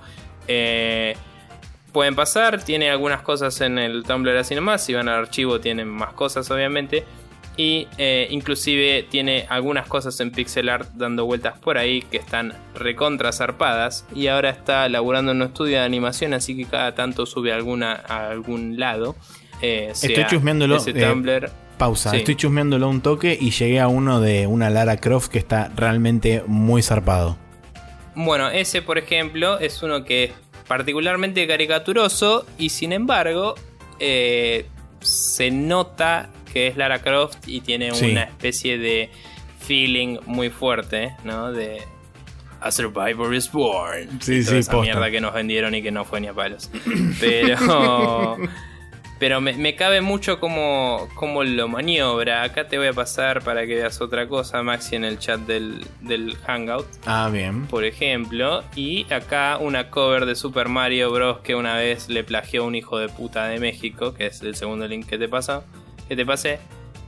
[0.46, 1.16] Eh,
[1.92, 5.88] pueden pasar, tiene algunas cosas en el Tumblr así nomás, si van al archivo tienen
[5.88, 7.04] más cosas obviamente.
[7.56, 12.54] Y eh, inclusive tiene algunas cosas en pixel art dando vueltas por ahí que están
[12.76, 14.06] recontra zarpadas.
[14.14, 18.00] Y ahora está laburando en un estudio de animación, así que cada tanto sube alguna
[18.06, 19.16] a algún lado.
[19.60, 20.76] Eh, Estoy chusmeándolo.
[20.76, 25.28] Ese Tumblr, Pausa, estoy chusmeándolo un toque y llegué a uno de una Lara Croft
[25.28, 27.38] que está realmente muy zarpado.
[28.14, 30.32] Bueno, ese por ejemplo es uno que es
[30.66, 33.54] particularmente caricaturoso y sin embargo
[34.00, 34.66] eh,
[35.00, 39.10] se nota que es Lara Croft y tiene una especie de
[39.60, 41.52] feeling muy fuerte, ¿no?
[41.52, 41.82] De
[42.60, 44.20] A Survivor is Born.
[44.20, 46.70] Sí, sí, esa mierda que nos vendieron y que no fue ni a palos.
[47.20, 48.36] Pero
[49.18, 51.08] Pero me, cabe mucho como,
[51.44, 52.44] lo maniobra.
[52.44, 55.84] Acá te voy a pasar para que veas otra cosa, Maxi, en el chat del,
[56.46, 56.86] Hangout.
[57.04, 57.66] Ah, bien.
[57.66, 58.62] Por ejemplo.
[58.76, 61.38] Y acá una cover de Super Mario Bros.
[61.40, 64.86] que una vez le plagió un hijo de puta de México, que es el segundo
[64.86, 65.64] link que te pasa.
[66.06, 66.60] Que te pasé.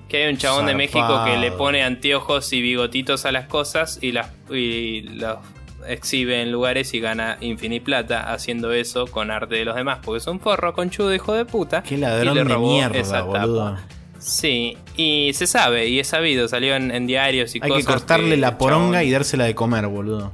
[0.08, 4.00] Que hay un chabón de México que le pone anteojos y bigotitos a las cosas
[4.02, 5.38] y, las, y los
[5.86, 10.18] exhibe en lugares y gana infinita plata haciendo eso con arte de los demás, porque
[10.18, 11.82] es un forro conchudo hijo de puta.
[11.82, 13.76] Qué ladrón de mierda, boludo.
[14.18, 17.76] Sí, y se sabe, y es sabido, salió en, diarios y Hay cosas.
[17.76, 20.32] Hay que cortarle la poronga y dársela de comer, boludo.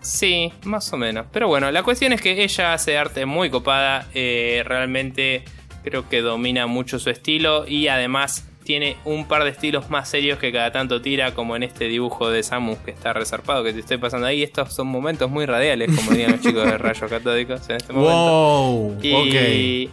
[0.00, 1.26] Sí, más o menos.
[1.32, 5.44] Pero bueno, la cuestión es que ella hace arte muy copada, eh, realmente
[5.82, 10.38] creo que domina mucho su estilo y además tiene un par de estilos más serios
[10.38, 13.80] que cada tanto tira, como en este dibujo de Samus que está resarpado, que te
[13.80, 14.42] estoy pasando ahí.
[14.42, 18.12] Estos son momentos muy radiales, como dirían los chicos de rayos catódicos en este momento.
[18.12, 19.88] Wow, y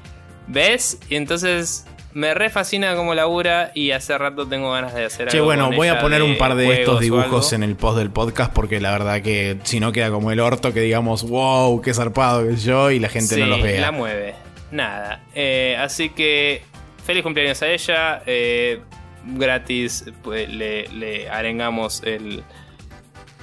[0.48, 1.00] ¿Ves?
[1.10, 5.40] Y entonces me re fascina como labura y hace rato tengo ganas de hacer che,
[5.40, 8.82] bueno, voy a poner un par de estos dibujos en el post del podcast porque
[8.82, 12.58] la verdad que si no queda como el orto que digamos, wow, qué zarpado que
[12.58, 13.80] yo y la gente no los vea.
[13.80, 14.36] la mueve.
[14.70, 15.24] Nada.
[15.34, 16.62] Eh, así que
[17.06, 18.24] feliz cumpleaños a ella.
[18.26, 18.82] Eh,
[19.26, 22.44] gratis pues, le, arengamos el,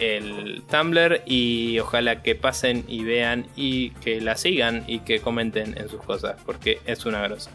[0.01, 5.77] el Tumblr y ojalá que pasen y vean y que la sigan y que comenten
[5.79, 7.51] en sus cosas porque es una grosa.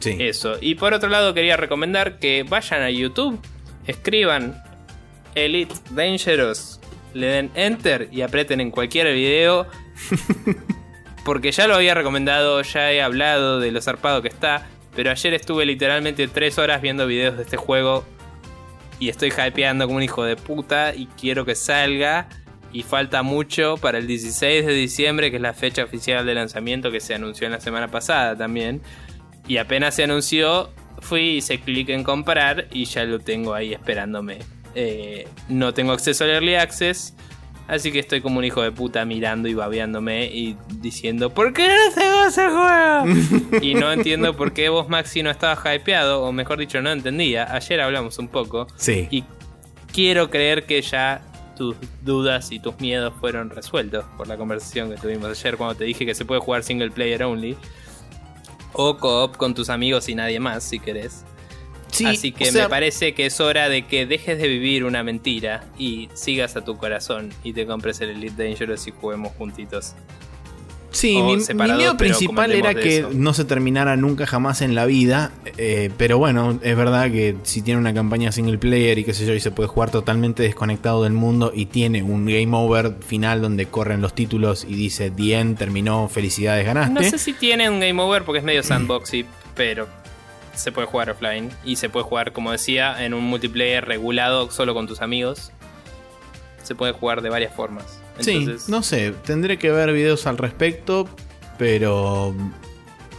[0.00, 0.16] Sí.
[0.18, 0.56] Eso.
[0.60, 3.38] Y por otro lado quería recomendar que vayan a YouTube,
[3.86, 4.62] escriban
[5.34, 6.80] Elite Dangerous,
[7.12, 9.66] le den enter y aprieten en cualquier video.
[11.24, 14.66] porque ya lo había recomendado, ya he hablado de lo zarpado que está.
[14.94, 18.04] Pero ayer estuve literalmente 3 horas viendo videos de este juego.
[18.98, 20.94] Y estoy hypeando como un hijo de puta.
[20.94, 22.28] Y quiero que salga.
[22.72, 26.92] Y falta mucho para el 16 de diciembre, que es la fecha oficial de lanzamiento
[26.92, 28.80] que se anunció en la semana pasada también.
[29.48, 33.72] Y apenas se anunció, fui y hice clic en comprar y ya lo tengo ahí
[33.72, 34.38] esperándome.
[34.76, 37.14] Eh, no tengo acceso al Early Access.
[37.70, 41.68] Así que estoy como un hijo de puta mirando y babeándome y diciendo, ¿por qué
[41.68, 43.62] no se ese juego?
[43.62, 47.54] y no entiendo por qué vos, Maxi, no estabas hypeado, o mejor dicho, no entendía.
[47.54, 48.66] Ayer hablamos un poco.
[48.74, 49.06] Sí.
[49.12, 49.22] Y
[49.92, 51.22] quiero creer que ya
[51.56, 55.84] tus dudas y tus miedos fueron resueltos por la conversación que tuvimos ayer cuando te
[55.84, 57.56] dije que se puede jugar single player only.
[58.72, 61.24] O co-op con tus amigos y nadie más, si querés.
[62.06, 66.08] Así que me parece que es hora de que dejes de vivir una mentira y
[66.14, 69.94] sigas a tu corazón y te compres el Elite Dangerous y juguemos juntitos.
[70.92, 71.36] Sí, mi,
[71.72, 75.30] miedo principal era que no se terminara nunca jamás en la vida.
[75.56, 79.24] Eh, pero bueno, es verdad que si tiene una campaña single player y qué sé
[79.26, 83.40] yo, y se puede jugar totalmente desconectado del mundo y tiene un game over final
[83.40, 86.92] donde corren los títulos y dice The terminó, felicidades, ganaste.
[86.92, 89.86] No sé si tiene un game over porque es medio sandboxy, pero
[90.60, 94.74] se puede jugar offline y se puede jugar, como decía, en un multiplayer regulado solo
[94.74, 95.52] con tus amigos.
[96.62, 98.00] Se puede jugar de varias formas.
[98.18, 101.08] sí, no sé, tendré que ver videos al respecto,
[101.58, 102.34] pero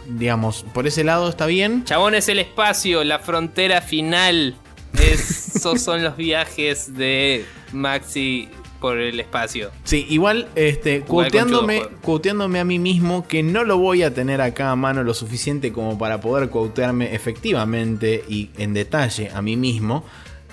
[0.06, 1.84] digamos, por ese lado está bien.
[1.84, 4.54] Chabón es el espacio, la frontera final.
[5.00, 8.48] Esos son los viajes de Maxi
[8.82, 9.70] por el espacio.
[9.84, 14.76] Sí, igual, este, cuoteándome, a mí mismo que no lo voy a tener acá a
[14.76, 20.04] mano lo suficiente como para poder cuotearme efectivamente y en detalle a mí mismo.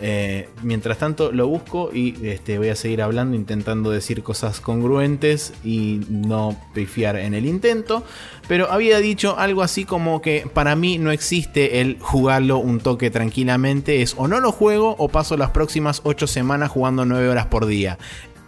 [0.01, 5.53] Eh, mientras tanto lo busco y este, voy a seguir hablando intentando decir cosas congruentes
[5.63, 8.03] y no pifiar en el intento.
[8.47, 13.11] Pero había dicho algo así como que para mí no existe el jugarlo un toque
[13.11, 14.01] tranquilamente.
[14.01, 17.65] Es o no lo juego o paso las próximas 8 semanas jugando 9 horas por
[17.65, 17.97] día.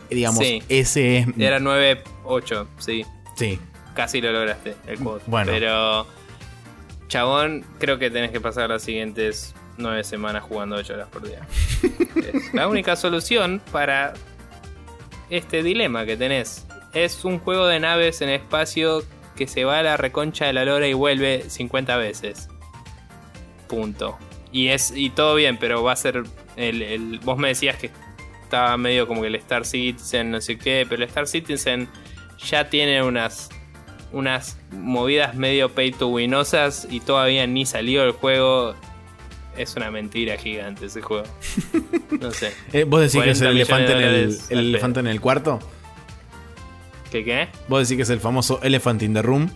[0.09, 1.27] Digamos, ese es...
[1.37, 3.05] Era 9, 8, sí.
[3.35, 3.59] Sí.
[3.93, 5.19] Casi lo lograste el juego.
[5.27, 5.51] Bueno.
[5.51, 6.07] Pero...
[7.07, 11.39] Chabón, creo que tenés que pasar las siguientes nueve semanas jugando 8 horas por día.
[12.53, 14.13] la única solución para
[15.29, 16.67] este dilema que tenés.
[16.93, 19.03] Es un juego de naves en espacio
[19.35, 22.49] que se va a la reconcha de la lora y vuelve 50 veces.
[23.67, 24.17] Punto.
[24.51, 26.23] Y es y todo bien, pero va a ser
[26.57, 27.89] el, vos me decías que
[28.43, 31.87] estaba medio como que el Star Citizen, no sé qué, pero el Star Citizen
[32.37, 33.49] ya tiene unas
[34.11, 38.75] unas movidas medio pay to winosas y todavía ni salió el juego
[39.61, 41.25] es una mentira gigante ese juego.
[42.19, 42.53] No sé.
[42.71, 45.59] Eh, ¿Vos decís que es el elefante, en el, elefante en el cuarto?
[47.09, 47.47] ¿Qué qué?
[47.67, 49.49] ¿Vos decís que es el famoso Elephant in the Room?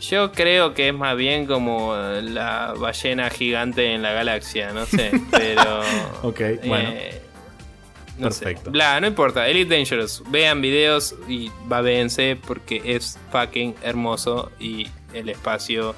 [0.00, 5.12] Yo creo que es más bien como la ballena gigante en la galaxia, no sé,
[5.30, 5.82] pero...
[6.22, 6.90] ok, bueno.
[6.92, 7.22] Eh,
[8.20, 8.70] Perfecto.
[8.70, 9.48] Bla, no importa.
[9.48, 10.22] Elite Dangerous.
[10.28, 15.94] Vean videos y va véanse porque es fucking hermoso y el espacio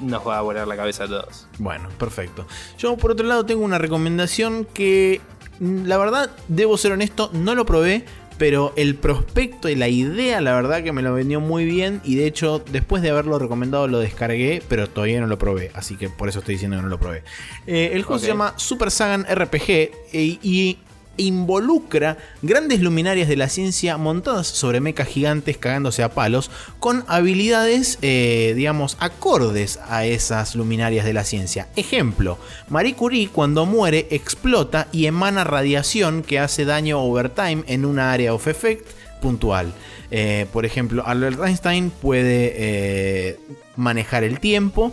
[0.00, 1.46] nos va a volar la cabeza a todos.
[1.58, 2.46] Bueno, perfecto.
[2.78, 5.20] Yo por otro lado tengo una recomendación que
[5.60, 8.04] mm, la verdad, debo ser honesto, no lo probé,
[8.38, 12.16] pero el prospecto y la idea, la verdad que me lo vendió muy bien y
[12.16, 16.08] de hecho después de haberlo recomendado lo descargué, pero todavía no lo probé, así que
[16.08, 17.22] por eso estoy diciendo que no lo probé.
[17.66, 20.78] Eh, el juego se llama Super Sagan RPG eh, y
[21.16, 27.98] involucra grandes luminarias de la ciencia montadas sobre mecas gigantes cagándose a palos con habilidades,
[28.02, 31.68] eh, digamos, acordes a esas luminarias de la ciencia.
[31.76, 38.12] Ejemplo, Marie Curie cuando muere explota y emana radiación que hace daño overtime en una
[38.12, 38.86] área of effect
[39.20, 39.72] puntual.
[40.10, 43.40] Eh, por ejemplo, Albert Einstein puede eh,
[43.76, 44.92] manejar el tiempo,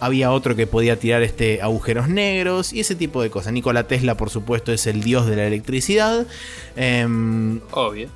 [0.00, 3.52] había otro que podía tirar este agujeros negros y ese tipo de cosas.
[3.52, 6.26] Nikola Tesla, por supuesto, es el dios de la electricidad.
[6.76, 8.08] Em, Obvio.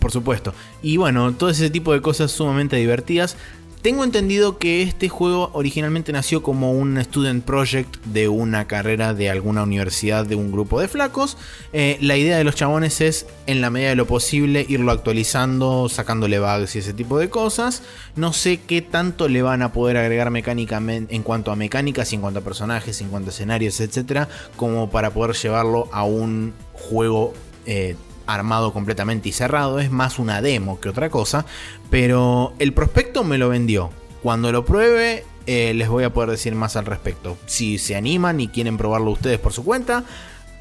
[0.00, 0.54] Por supuesto.
[0.82, 3.36] Y bueno, todo ese tipo de cosas sumamente divertidas.
[3.84, 9.28] Tengo entendido que este juego originalmente nació como un student project de una carrera de
[9.28, 11.36] alguna universidad de un grupo de flacos.
[11.74, 15.90] Eh, la idea de los chabones es, en la medida de lo posible, irlo actualizando,
[15.90, 17.82] sacándole bugs y ese tipo de cosas.
[18.16, 22.22] No sé qué tanto le van a poder agregar mecánicamente en cuanto a mecánicas, en
[22.22, 27.34] cuanto a personajes, en cuanto a escenarios, etcétera, como para poder llevarlo a un juego.
[27.66, 31.46] Eh, armado completamente y cerrado, es más una demo que otra cosa,
[31.90, 33.90] pero el prospecto me lo vendió.
[34.22, 37.36] Cuando lo pruebe eh, les voy a poder decir más al respecto.
[37.46, 40.04] Si se animan y quieren probarlo ustedes por su cuenta,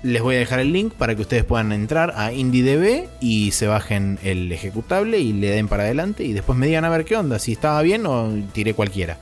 [0.01, 3.67] les voy a dejar el link para que ustedes puedan entrar a IndieDB y se
[3.67, 7.15] bajen el ejecutable y le den para adelante y después me digan a ver qué
[7.15, 9.17] onda, si estaba bien o tiré cualquiera.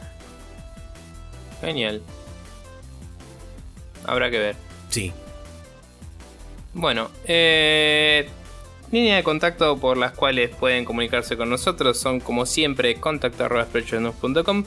[1.61, 2.01] Genial.
[4.05, 4.55] Habrá que ver.
[4.89, 5.13] Sí,
[6.73, 8.29] bueno, eh,
[8.91, 14.63] línea de contacto por las cuales pueden comunicarse con nosotros son como siempre contacto.sprechonews.com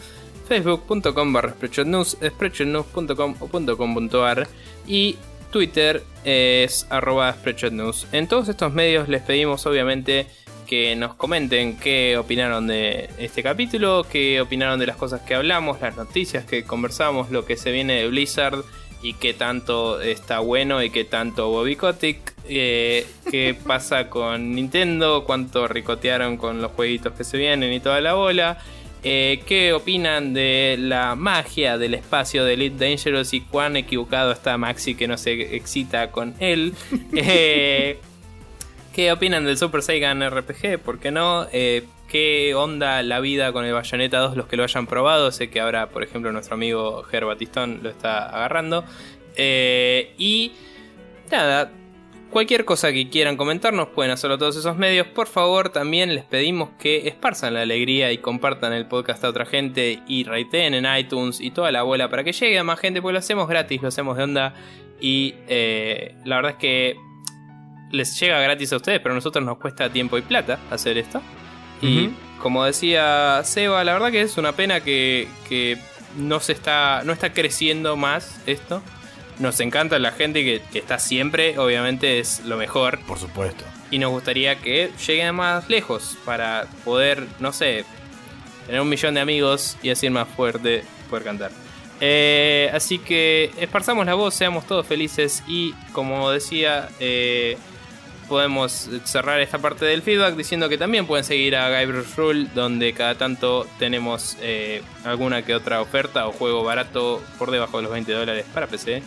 [0.49, 4.49] facebook.com barra sprechonews.com o .com.ar
[4.87, 5.17] y
[5.51, 7.35] Twitter es arroba
[7.71, 8.07] news.
[8.13, 10.27] En todos estos medios les pedimos obviamente
[10.67, 15.81] que nos comenten qué opinaron de este capítulo, qué opinaron de las cosas que hablamos,
[15.81, 18.65] las noticias que conversamos, lo que se viene de Blizzard
[19.05, 22.33] y qué tanto está bueno y qué tanto Bobby Kotick.
[22.49, 28.01] Eh, qué pasa con Nintendo, cuánto ricotearon con los jueguitos que se vienen y toda
[28.01, 28.57] la bola.
[29.03, 34.57] Eh, ¿Qué opinan de la magia del espacio de Elite Dangerous y cuán equivocado está
[34.57, 36.73] Maxi que no se excita con él?
[37.15, 37.99] Eh,
[38.95, 40.79] ¿Qué opinan del Super Saiyan RPG?
[40.79, 41.47] ¿Por qué no?
[42.15, 45.33] Qué onda la vida con el Bayonetta 2, los que lo hayan probado.
[45.33, 48.85] Sé que ahora, por ejemplo, nuestro amigo Ger Batistón lo está agarrando.
[49.35, 50.53] Eh, y
[51.33, 51.73] nada,
[52.31, 55.09] cualquier cosa que quieran comentarnos pueden hacerlo todos esos medios.
[55.09, 59.45] Por favor, también les pedimos que esparzan la alegría y compartan el podcast a otra
[59.45, 63.03] gente y rateen en iTunes y toda la bola para que llegue a más gente,
[63.03, 64.55] porque lo hacemos gratis, lo hacemos de onda.
[65.01, 66.97] Y eh, la verdad es que
[67.91, 71.21] les llega gratis a ustedes, pero a nosotros nos cuesta tiempo y plata hacer esto.
[71.85, 75.79] Y como decía Seba, la verdad que es una pena que, que
[76.17, 77.03] no se está.
[77.05, 78.83] no está creciendo más esto.
[79.39, 83.01] Nos encanta la gente que, que está siempre, obviamente es lo mejor.
[83.01, 83.65] Por supuesto.
[83.91, 87.85] Y nos gustaría que lleguen más lejos para poder, no sé,
[88.67, 91.51] tener un millón de amigos y así más fuerte poder cantar.
[92.01, 97.57] Eh, así que esparzamos la voz, seamos todos felices y como decía, eh,
[98.29, 102.93] podemos cerrar esta parte del feedback diciendo que también pueden seguir a Guybrush Rule, donde
[102.93, 107.93] cada tanto tenemos eh, alguna que otra oferta o juego barato por debajo de los
[107.93, 109.03] 20 dólares para PC,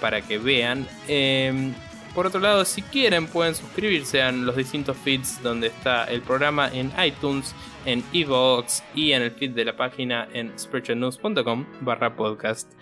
[0.00, 0.86] para que vean.
[1.08, 1.72] Em,
[2.14, 6.68] por otro lado, si quieren, pueden suscribirse a los distintos feeds donde está el programa
[6.72, 7.54] en iTunes,
[7.86, 12.72] en Evox y en el feed de la página en spiritualnews.com barra podcast.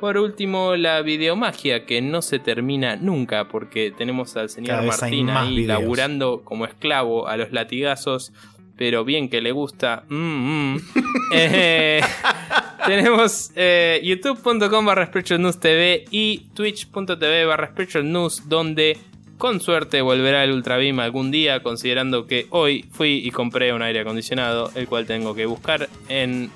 [0.00, 5.64] Por último, la videomagia que no se termina nunca porque tenemos al señor Martín ahí
[5.64, 8.32] laburando como esclavo a los latigazos,
[8.76, 10.04] pero bien que le gusta.
[10.08, 10.80] Mm, mm.
[11.32, 12.00] Eh,
[12.86, 17.72] tenemos eh, youtube.com barra TV y twitch.tv barra
[18.04, 18.96] News donde
[19.38, 23.82] con suerte volverá el Ultra Beam algún día considerando que hoy fui y compré un
[23.82, 26.50] aire acondicionado el cual tengo que buscar en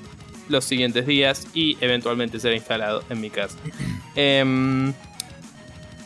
[0.51, 3.57] los siguientes días y eventualmente será instalado en mi casa.
[4.17, 4.93] Em,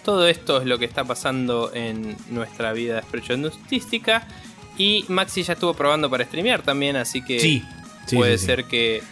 [0.05, 4.29] todo esto es lo que está pasando en nuestra vida artística
[4.77, 7.65] y Maxi ya estuvo probando para streamear también, así que sí,
[8.13, 9.03] puede ser que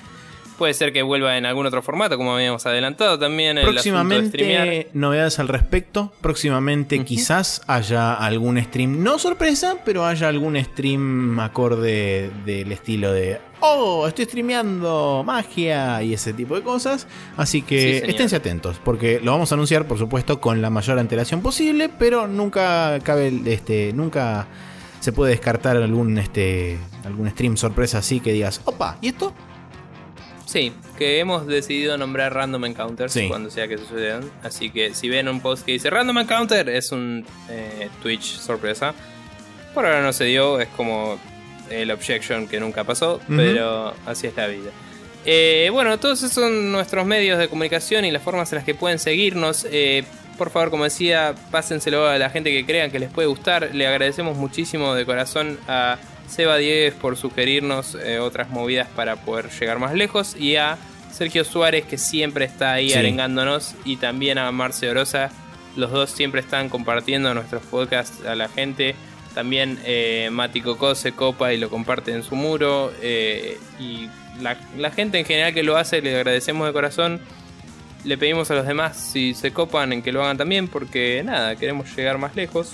[0.63, 3.59] Puede ser que vuelva en algún otro formato, como habíamos adelantado también.
[3.63, 6.13] Próximamente, novedades al respecto.
[6.21, 13.41] Próximamente, quizás haya algún stream, no sorpresa, pero haya algún stream acorde del estilo de.
[13.59, 17.09] Oh, estoy streameando magia y ese tipo de cosas.
[17.37, 21.43] Así que esténse atentos, porque lo vamos a anunciar, por supuesto, con la mayor antelación
[21.43, 23.33] posible, pero nunca cabe.
[23.47, 24.47] Este, nunca
[25.01, 29.33] se puede descartar algún, este, algún stream sorpresa así que digas, opa, ¿y esto?
[30.53, 34.31] Sí, que hemos decidido nombrar Random Encounters cuando sea que sucedan.
[34.43, 38.93] Así que si ven un post que dice Random Encounter, es un eh, Twitch sorpresa.
[39.73, 41.19] Por ahora no se dio, es como
[41.71, 44.71] el objection que nunca pasó, pero así es la vida.
[45.25, 48.75] Eh, bueno, todos esos son nuestros medios de comunicación y las formas en las que
[48.75, 49.67] pueden seguirnos.
[49.71, 50.05] Eh,
[50.37, 53.75] por favor, como decía, pásenselo a la gente que crean que les puede gustar.
[53.75, 55.97] Le agradecemos muchísimo de corazón a
[56.33, 60.79] Seba Diegues por sugerirnos eh, otras movidas para poder llegar más lejos y a
[61.13, 65.31] Sergio Suárez que siempre está ahí arengándonos y también a Marce Orosa.
[65.77, 68.95] Los dos siempre están compartiendo nuestros podcasts a la gente.
[69.35, 72.93] También eh, Mati Coco se copa y lo comparte en su muro.
[73.03, 74.09] Eh, y
[74.41, 77.21] la, la, gente en general que lo hace le agradecemos de corazón.
[78.05, 81.57] Le pedimos a los demás si se copan en que lo hagan también porque nada,
[81.57, 82.73] queremos llegar más lejos.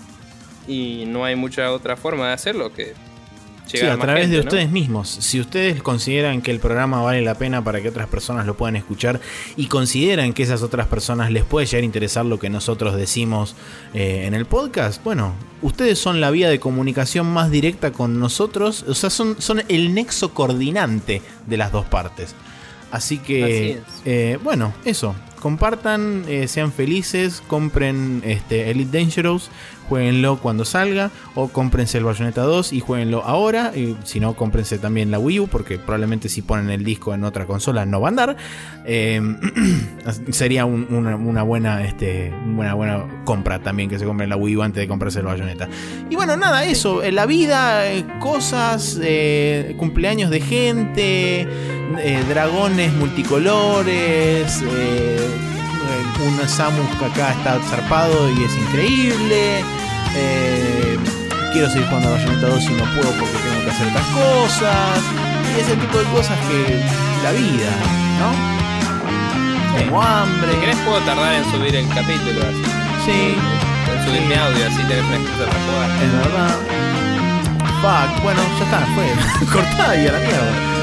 [0.69, 2.95] Y no hay mucha otra forma de hacerlo que
[3.69, 5.09] sí, a, través de ustedes mismos.
[5.09, 8.77] Si ustedes consideran que el programa vale la pena para que otras personas lo puedan
[8.77, 9.21] escuchar
[9.57, 13.55] y consideran que esas otras personas les puede llegar a interesar lo que nosotros decimos
[13.95, 18.85] eh, en el podcast, bueno, ustedes son la vía de comunicación más directa con nosotros,
[18.89, 22.35] o sea, son, son el nexo coordinante de las dos partes.
[22.91, 25.15] Así que, eh, bueno, eso.
[25.41, 29.51] Compartan, eh, sean felices, compren este, Elite Dangerous
[29.89, 33.73] jueguenlo cuando salga o cómprense el Bayonetta 2 y jueguenlo ahora.
[33.75, 37.25] Y si no, cómprense también la Wii U porque probablemente si ponen el disco en
[37.25, 38.37] otra consola no va a andar.
[38.85, 39.21] Eh,
[40.31, 44.81] sería una, buena, este, buena, buena compra también que se compre la Wii U antes
[44.81, 45.69] de comprarse el Bayonetta.
[46.11, 51.49] Y bueno, nada, eso, en la vida, eh, cosas, eh, cumpleaños de gente,
[52.29, 54.63] dragones multicolores.
[56.21, 59.65] Un Samus que acá está zarpado y es increíble.
[60.15, 60.99] Eh,
[61.53, 65.01] quiero seguir jugando a Bayonetta 2 y no puedo porque tengo que hacer otras cosas.
[65.57, 66.81] Y ese tipo de cosas que
[67.23, 67.71] la vida,
[68.19, 69.79] ¿no?
[69.79, 70.53] Tengo hambre.
[70.53, 72.63] Si querés puedo tardar en subir el capítulo así.
[73.07, 73.35] Sí.
[73.93, 75.91] En subir mi audio así tenés una excusa para jugar.
[76.03, 76.57] Es verdad.
[77.81, 79.47] Fuck, bueno, ya está, fue.
[79.53, 80.79] Cortada y a la mierda.